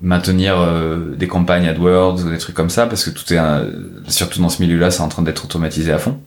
[0.00, 0.56] maintenir
[1.16, 3.38] des campagnes AdWords ou des trucs comme ça, parce que tout est,
[4.10, 6.20] surtout dans ce milieu-là, c'est en train d'être automatisé à fond.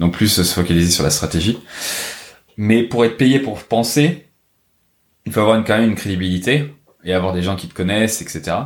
[0.00, 1.58] Donc plus se focaliser sur la stratégie.
[2.56, 4.25] Mais pour être payé pour penser,
[5.26, 6.72] il faut avoir une, quand même une crédibilité
[7.04, 8.56] et avoir des gens qui te connaissent, etc.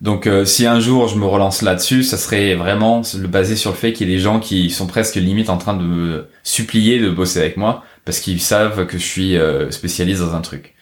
[0.00, 3.70] Donc euh, si un jour je me relance là-dessus, ça serait vraiment le basé sur
[3.70, 6.28] le fait qu'il y ait des gens qui sont presque limite en train de me
[6.42, 10.42] supplier de bosser avec moi parce qu'ils savent que je suis euh, spécialiste dans un
[10.42, 10.74] truc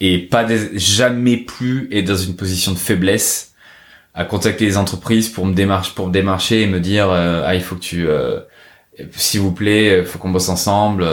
[0.00, 3.54] et pas jamais plus être dans une position de faiblesse
[4.12, 7.62] à contacter les entreprises pour me démarcher pour démarcher et me dire euh, ah il
[7.62, 8.06] faut que tu
[9.12, 11.06] s'il vous plaît faut qu'on bosse ensemble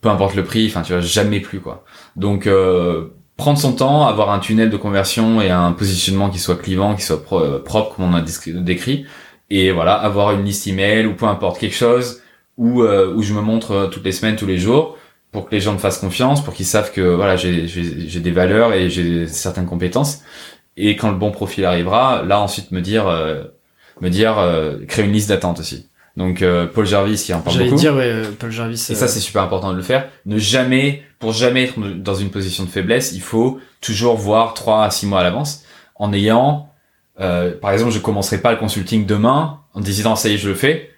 [0.00, 1.84] peu importe le prix enfin tu vois jamais plus quoi
[2.16, 6.56] donc euh, prendre son temps, avoir un tunnel de conversion et un positionnement qui soit
[6.56, 9.06] clivant, qui soit euh, propre comme on a décrit,
[9.50, 12.22] et voilà, avoir une liste email ou peu importe quelque chose
[12.56, 14.96] où euh, où je me montre toutes les semaines, tous les jours,
[15.32, 18.30] pour que les gens me fassent confiance, pour qu'ils savent que voilà j'ai j'ai des
[18.30, 20.22] valeurs et j'ai certaines compétences.
[20.76, 23.06] Et quand le bon profil arrivera, là ensuite me dire
[24.00, 24.36] me dire
[24.88, 25.88] créer une liste d'attente aussi.
[26.16, 27.74] Donc euh, Paul Jarvis qui en parle beaucoup.
[27.74, 28.86] dire ouais, euh, Paul Jarvis.
[28.90, 30.08] Et ça euh, c'est super important de le faire.
[30.26, 34.84] Ne jamais, pour jamais être dans une position de faiblesse, il faut toujours voir trois
[34.84, 35.64] à six mois à l'avance,
[35.96, 36.68] en ayant,
[37.16, 40.54] par exemple, je commencerai pas le consulting demain en disant ça y est je le
[40.54, 40.90] fais.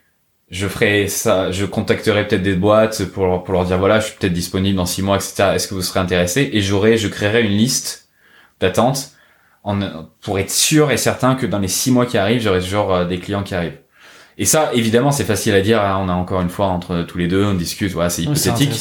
[0.48, 4.16] Je ferai ça, je contacterai peut-être des boîtes pour pour leur dire voilà je suis
[4.16, 5.50] peut-être disponible dans six mois etc.
[5.54, 6.50] Est-ce que vous serez intéressé?
[6.52, 8.10] Et j'aurai, je créerai une liste
[8.60, 9.10] d'attente
[9.64, 9.80] en,
[10.20, 13.18] pour être sûr et certain que dans les six mois qui arrivent j'aurai toujours des
[13.18, 13.78] clients qui arrivent.
[14.38, 15.80] Et ça, évidemment, c'est facile à dire.
[15.80, 17.92] Hein, on a encore une fois entre tous les deux, on discute.
[17.92, 18.72] Voilà, c'est hypothétique.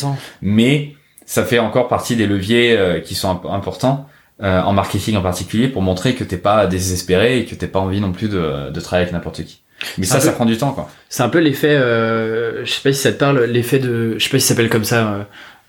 [0.41, 0.95] mais
[1.25, 4.07] ça fait encore partie des leviers euh, qui sont importants
[4.43, 7.79] euh, en marketing en particulier pour montrer que t'es pas désespéré et que t'es pas
[7.79, 9.61] envie non plus de, de travailler avec n'importe qui.
[9.97, 10.89] Mais ça, ça prend du temps, quoi.
[11.09, 11.75] C'est un peu l'effet.
[11.75, 13.43] Euh, je sais pas si ça te parle.
[13.45, 14.15] L'effet de.
[14.17, 15.07] Je sais pas si ça s'appelle comme ça.
[15.07, 15.23] Euh,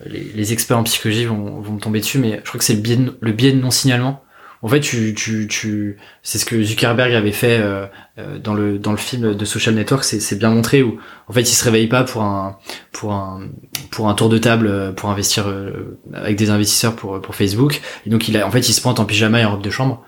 [0.05, 2.75] les, les, experts en psychologie vont, vont me tomber dessus, mais je crois que c'est
[2.75, 4.23] le biais le biais de non signalement.
[4.63, 7.87] En fait, tu, tu, tu, c'est ce que Zuckerberg avait fait euh,
[8.19, 10.05] euh, dans le dans le film de Social Network.
[10.05, 12.59] C'est bien montré où en fait il se réveille pas pour un
[12.93, 13.49] pour un
[13.91, 15.53] pour un tour de table euh, pour investir
[16.15, 17.81] avec des investisseurs pour pour Facebook.
[18.07, 19.71] Et donc il a en fait il se pointe en pyjama et en robe de
[19.71, 20.03] chambre.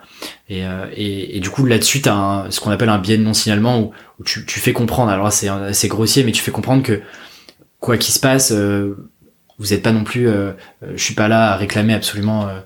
[0.49, 0.63] Et,
[0.97, 3.79] et, et, du coup là-dessus t'as un, ce qu'on appelle un biais de non signalement
[3.79, 5.11] où, où tu, tu fais comprendre.
[5.13, 7.01] Alors c'est c'est grossier, mais tu fais comprendre que
[7.81, 8.97] quoi qu'il se passe, euh,
[9.59, 10.53] vous êtes pas non plus, euh,
[10.83, 12.61] euh, je suis pas là à réclamer absolument euh, euh,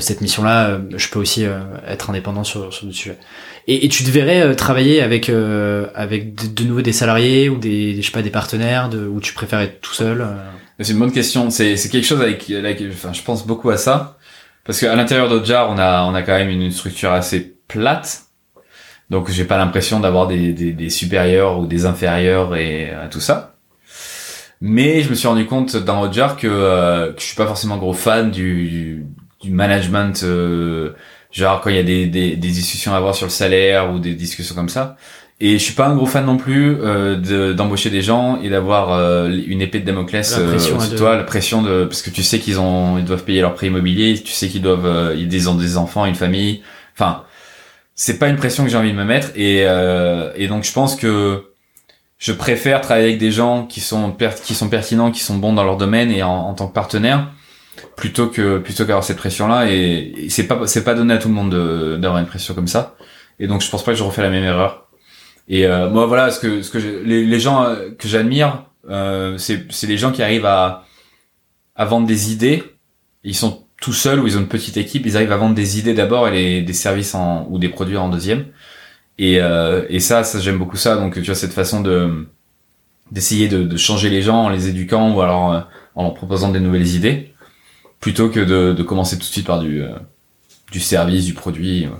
[0.00, 0.68] cette mission-là.
[0.68, 3.18] euh, Je peux aussi euh, être indépendant sur sur d'autres sujets.
[3.66, 7.48] Et, et tu te verrais euh, travailler avec euh, avec de, de nouveau des salariés
[7.48, 10.20] ou des, je sais pas des partenaires, de, ou tu préfères être tout seul.
[10.22, 10.36] euh
[10.80, 11.50] C'est une bonne question.
[11.50, 14.18] C'est c'est quelque chose avec, avec enfin je pense beaucoup à ça
[14.64, 18.22] parce qu'à l'intérieur d'Ojar on a on a quand même une structure assez plate.
[19.10, 23.20] Donc j'ai pas l'impression d'avoir des, des des supérieurs ou des inférieurs et euh, tout
[23.20, 23.54] ça.
[24.60, 27.76] Mais je me suis rendu compte dans Ojar que, euh, que je suis pas forcément
[27.78, 29.04] gros fan du
[29.42, 30.92] du, management euh,
[31.32, 33.98] genre quand il y a des, des des discussions à avoir sur le salaire ou
[33.98, 34.96] des discussions comme ça.
[35.40, 38.48] Et je suis pas un gros fan non plus euh, de- d'embaucher des gens et
[38.48, 42.10] d'avoir euh, une épée de Damoclès euh, au-dessus de toi, la pression de parce que
[42.10, 45.14] tu sais qu'ils ont ils doivent payer leur prêt immobilier, tu sais qu'ils doivent euh,
[45.16, 46.62] ils ont des enfants, une famille.
[46.94, 47.22] Enfin,
[47.94, 50.72] c'est pas une pression que j'ai envie de me mettre et euh, et donc je
[50.72, 51.44] pense que
[52.18, 55.52] je préfère travailler avec des gens qui sont per- qui sont pertinents, qui sont bons
[55.52, 57.28] dans leur domaine et en, en tant que partenaire
[57.96, 61.28] plutôt que plutôt qu'avoir cette pression là et, c'est pas c'est pas donné à tout
[61.28, 62.96] le monde de- d'avoir une pression comme ça.
[63.40, 64.88] Et donc je pense pas que je refais la même erreur.
[65.48, 69.38] Et euh, moi voilà ce que ce que les, les gens euh, que j'admire euh,
[69.38, 70.84] c'est c'est les gens qui arrivent à
[71.76, 72.62] à vendre des idées.
[73.24, 75.06] Ils sont tout seuls ou ils ont une petite équipe.
[75.06, 77.96] Ils arrivent à vendre des idées d'abord et les, des services en ou des produits
[77.96, 78.46] en deuxième.
[79.18, 80.96] Et euh, et ça ça j'aime beaucoup ça.
[80.96, 82.26] Donc tu vois cette façon de
[83.10, 85.60] d'essayer de, de changer les gens en les éduquant ou alors euh,
[85.94, 87.32] en leur proposant des nouvelles idées
[88.00, 89.88] plutôt que de, de commencer tout de suite par du euh,
[90.72, 91.92] du service du produit ouais.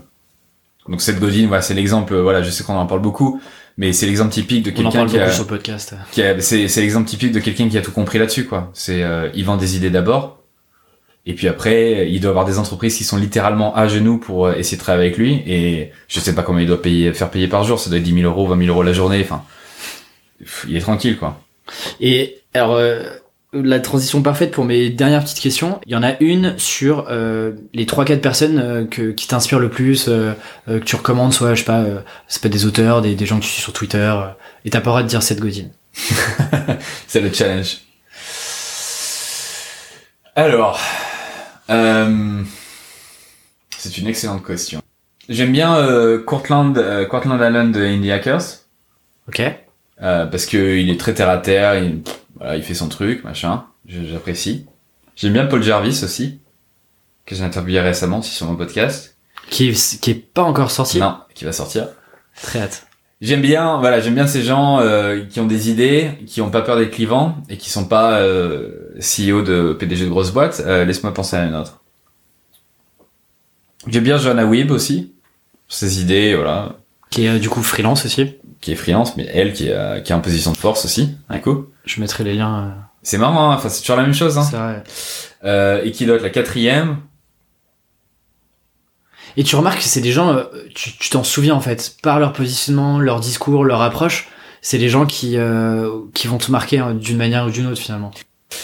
[0.89, 3.41] donc cette Godin voilà c'est l'exemple euh, voilà je sais qu'on en parle beaucoup
[3.77, 5.95] mais c'est l'exemple typique de quelqu'un qui a, sur le podcast.
[6.12, 9.03] qui a- c'est c'est l'exemple typique de quelqu'un qui a tout compris là-dessus quoi c'est
[9.03, 10.39] euh, il vend des idées d'abord
[11.27, 14.55] et puis après il doit avoir des entreprises qui sont littéralement à genoux pour euh,
[14.55, 17.49] essayer de travailler avec lui et je sais pas combien il doit payer faire payer
[17.49, 19.43] par jour ça doit être 10 000 euros 20 000 euros la journée enfin
[20.69, 21.41] il est tranquille quoi
[22.01, 23.03] Et alors, euh,
[23.53, 25.81] la transition parfaite pour mes dernières petites questions.
[25.87, 29.59] Il y en a une sur euh, les trois quatre personnes euh, que, qui t'inspirent
[29.59, 30.33] le plus, euh,
[30.69, 32.01] euh, que tu recommandes, soit je sais pas, euh,
[32.41, 34.27] peut être des auteurs, des, des gens que tu suis sur Twitter, euh,
[34.65, 35.69] et t'as pas le droit de dire Seth Godin.
[37.07, 37.79] C'est le challenge.
[40.37, 40.79] Alors,
[41.70, 42.43] euh,
[43.77, 44.81] c'est une excellente question.
[45.29, 48.43] J'aime bien euh, Cortland, euh, Cortland Allen de Indie Hackers
[49.29, 49.41] Ok.
[50.03, 51.77] euh, parce que il est très terre à terre.
[51.83, 52.03] Il,
[52.39, 53.65] voilà, il fait son truc, machin.
[53.86, 54.66] J'apprécie.
[55.16, 56.40] J'aime bien Paul Jarvis aussi
[57.27, 59.16] que j'ai interviewé récemment aussi sur mon podcast.
[59.51, 60.98] Qui est, qui est pas encore sorti.
[60.98, 61.89] Non, qui va sortir.
[62.43, 62.86] Très hâte.
[63.20, 66.62] J'aime bien, voilà, j'aime bien ces gens euh, qui ont des idées, qui ont pas
[66.62, 70.62] peur d'être clivants et qui sont pas euh, CEO de PDG de grosses boîtes.
[70.65, 71.82] Euh, Laisse-moi penser à une autre.
[73.89, 75.12] J'aime bien Joanna Weeb aussi,
[75.69, 76.77] ses idées, voilà,
[77.10, 78.36] Qui est euh, du coup freelance aussi.
[78.60, 81.40] Qui est freelance, mais elle qui, est, qui est en position de force aussi, du
[81.40, 81.66] coup.
[81.85, 82.74] Je mettrai les liens.
[83.02, 84.36] C'est marrant, hein, enfin c'est toujours la même chose.
[84.36, 84.47] euh, Hein.
[84.51, 84.85] c'est vrai.
[85.44, 86.98] Euh, et qui doit être la quatrième.
[89.36, 90.44] Et tu remarques que c'est des gens, euh,
[90.74, 94.28] tu tu t'en souviens en fait, par leur positionnement, leur discours, leur approche,
[94.62, 97.80] c'est des gens qui euh, qui vont te marquer hein, d'une manière ou d'une autre
[97.80, 98.10] finalement.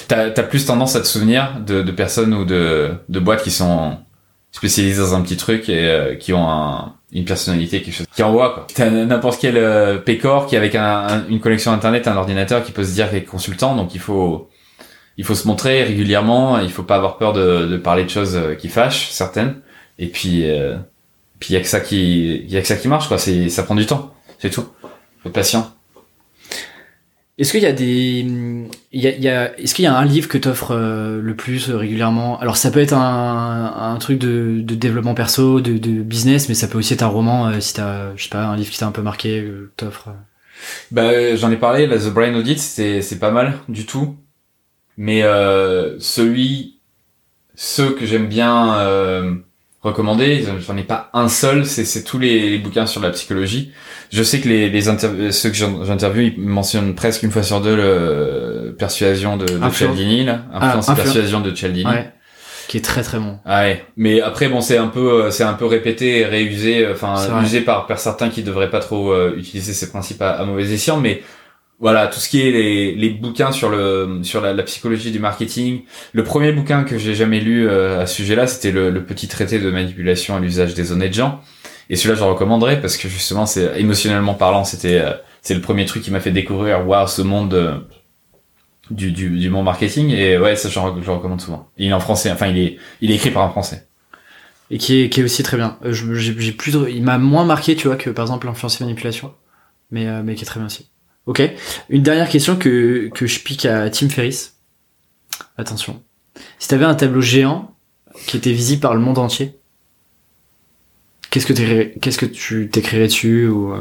[0.09, 3.51] T'as as plus tendance à te souvenir de, de personnes ou de, de boîtes qui
[3.51, 3.99] sont
[4.55, 8.23] spécialisées dans un petit truc et euh, qui ont un, une personnalité, quelque chose qui
[8.23, 8.67] envoie quoi.
[8.73, 12.71] T'as n'importe quel euh, pécor qui avec un, un- une connexion internet, un ordinateur qui
[12.73, 14.49] peut se dire qu'il est consultant, donc il faut
[15.17, 18.37] il faut se montrer régulièrement, il faut pas avoir peur de, de parler de choses
[18.37, 19.57] euh, qui fâchent certaines,
[19.99, 20.77] et puis euh,
[21.41, 23.19] puis il y a que ça qui y a que ça qui marche quoi.
[23.19, 24.65] C'est ça prend du temps, c'est tout.
[25.23, 25.74] Faut être patient.
[27.37, 28.21] Est-ce qu'il y a des,
[28.93, 31.21] il y a, il y a- est-ce qu'il y a un livre que t'offres euh,
[31.21, 32.39] le plus euh, régulièrement?
[32.39, 36.55] Alors ça peut être un, un truc de, de développement perso, de, de business, mais
[36.55, 38.79] ça peut aussi être un roman euh, si t'as, je sais pas, un livre qui
[38.79, 40.11] t'a un peu marqué, que t'offres.
[40.93, 44.17] Bah, j'en ai parlé, The Brain Audit, c'est, c'est pas mal du tout.
[44.97, 45.23] Mais
[46.01, 46.79] celui,
[47.57, 49.44] ceux que j'aime bien
[49.85, 53.73] recommander, j'en ai pas un seul, c'est, tous les, les bouquins sur la psychologie.
[54.11, 54.83] Je sais que les, les
[55.33, 59.55] ceux que j'interviewe, ils mentionnent presque une fois sur deux le euh, Persuasion de, de
[59.63, 59.77] Influence.
[59.77, 60.43] Cialdini, là.
[60.53, 61.87] Influence Ah, et influ- Persuasion de Cialdini.
[61.91, 62.11] Ouais.
[62.67, 63.39] Qui est très très bon.
[63.45, 66.83] Ah ouais, mais après bon c'est un peu euh, c'est un peu répété et réusé
[66.87, 70.31] euh, enfin usé par par certains qui devraient pas trop euh, utiliser ces principes à,
[70.31, 71.23] à mauvais escient mais
[71.85, 75.83] voilà tout ce qui est les, les bouquins sur le sur la, psychologie du marketing
[76.13, 79.29] le premier bouquin que j'ai jamais lu euh, à ce sujet-là c'était le, le petit
[79.29, 81.41] traité de manipulation à l'usage des honnêtes gens
[81.91, 85.13] et celui-là je le recommanderais parce que justement c'est émotionnellement parlant c'était euh,
[85.43, 87.75] c'est le premier truc qui m'a fait découvrir waouh ce monde euh,
[88.91, 92.01] du, du, du monde marketing et ouais ça je, le- recommande souvent il est en
[92.01, 93.87] français enfin il est il est écrit par un français
[94.71, 95.79] Et qui est, qui est aussi très bien.
[95.85, 98.85] Euh, j'ai plus de, il m'a moins marqué, tu vois, que par exemple l'influence et
[98.85, 99.35] manipulation.
[99.91, 100.91] Mais, euh, mais qui est très bien aussi.
[101.27, 101.43] Ok.
[101.89, 104.55] Une dernière question que, que je pique à Tim Ferriss.
[105.57, 106.03] Attention.
[106.59, 107.75] Si t'avais un tableau géant
[108.27, 109.57] qui était visible par le monde entier,
[111.31, 113.81] qu'est-ce que, qu'est-ce que tu t'écrirais dessus ou euh,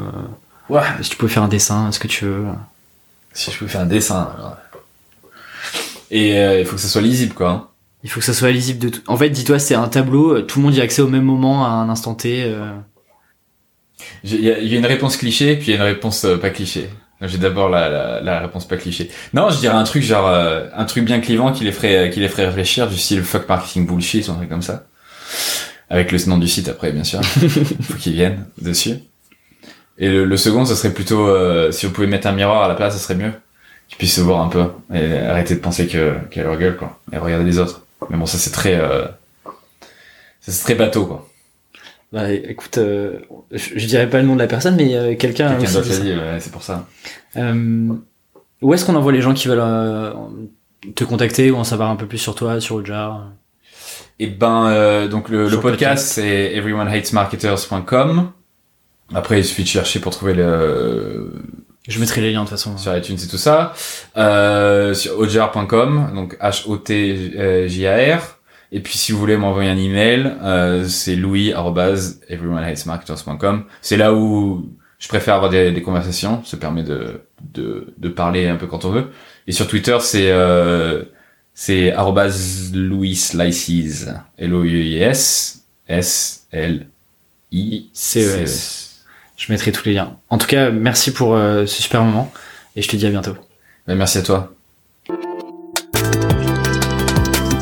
[0.69, 0.81] Ouais.
[1.01, 2.45] si tu pouvais faire un dessin, est-ce que tu veux
[3.33, 4.31] Si je peux faire un dessin.
[4.37, 4.57] alors.
[6.11, 7.49] Et euh, il faut que ça soit lisible, quoi.
[7.49, 7.67] hein.
[8.03, 9.01] Il faut que ça soit lisible de tout.
[9.07, 11.23] En fait, dis-toi, c'est un tableau, euh, tout le monde y a accès au même
[11.23, 12.43] moment à un instant T.
[12.45, 12.71] euh.
[14.23, 15.83] J'ai- Il y, a- il y a une réponse cliché, puis il y a une
[15.93, 16.89] réponse euh, pas cliché.
[17.27, 19.09] J'ai d'abord la, la, la réponse pas cliché.
[19.33, 22.19] Non, je dirais un truc genre euh, un truc bien clivant qui les ferait qui
[22.19, 24.85] les ferait réfléchir, du style fuck marketing bullshit, ou un truc comme ça.
[25.89, 27.21] Avec le nom du site après, bien sûr.
[27.81, 28.95] faut qu'ils viennent dessus.
[29.99, 32.67] Et le, le second, ce serait plutôt euh, si vous pouvez mettre un miroir à
[32.67, 33.31] la place, ce serait mieux.
[33.87, 36.99] Qu'ils puissent se voir un peu et arrêter de penser que qu'à leur gueule quoi.
[37.11, 37.85] Et regarder les autres.
[38.09, 39.05] Mais bon, ça c'est très euh,
[40.41, 41.29] ça c'est très bateau quoi.
[42.13, 43.17] Bah, écoute, euh,
[43.51, 45.55] je, je dirais pas le nom de la personne, mais euh, quelqu'un.
[45.55, 46.87] Quelqu'un d'autre dit ouais, c'est pour ça.
[47.37, 47.87] Euh,
[48.61, 50.13] où est-ce qu'on envoie les gens qui veulent euh,
[50.95, 53.31] te contacter ou en savoir un peu plus sur toi, sur Ojar
[54.19, 58.31] Et ben euh, donc le, le podcast c'est everyonehatesmarketers.com.
[59.15, 61.33] Après il suffit de chercher pour trouver le
[61.87, 62.77] Je mettrai les liens de toute façon.
[62.77, 63.73] sur iTunes et tout ça.
[64.17, 68.32] Euh, sur ojar.com donc H O T J A R.
[68.73, 73.65] Et puis si vous voulez m'envoyer un email, euh, c'est louis@everyonehatesmarketers.com.
[73.81, 74.69] C'est là où
[74.99, 77.21] je préfère avoir des, des conversations, ça permet de,
[77.53, 79.11] de de parler un peu quand on veut.
[79.47, 81.03] Et sur Twitter c'est euh,
[81.53, 84.09] c'est arrobase Louis Slices.
[84.37, 85.59] L-O-U-I-S.
[85.87, 86.89] S-L-I-C-E-S.
[89.35, 90.17] Je mettrai tous les liens.
[90.29, 92.31] En tout cas, merci pour euh, ce super moment
[92.75, 93.35] et je te dis à bientôt.
[93.87, 94.53] Ben, merci à toi.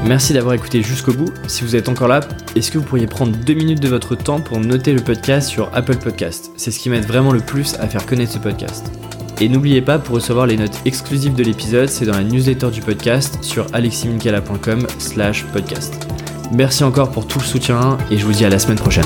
[0.06, 1.32] Merci d'avoir écouté jusqu'au bout.
[1.48, 2.22] Si vous êtes encore là,
[2.56, 5.70] est-ce que vous pourriez prendre deux minutes de votre temps pour noter le podcast sur
[5.74, 8.92] Apple Podcast C'est ce qui m'aide vraiment le plus à faire connaître ce podcast.
[9.40, 12.82] Et n'oubliez pas, pour recevoir les notes exclusives de l'épisode, c'est dans la newsletter du
[12.82, 16.08] podcast sur aleximinkala.com slash podcast.
[16.52, 19.06] Merci encore pour tout le soutien et je vous dis à la semaine prochaine.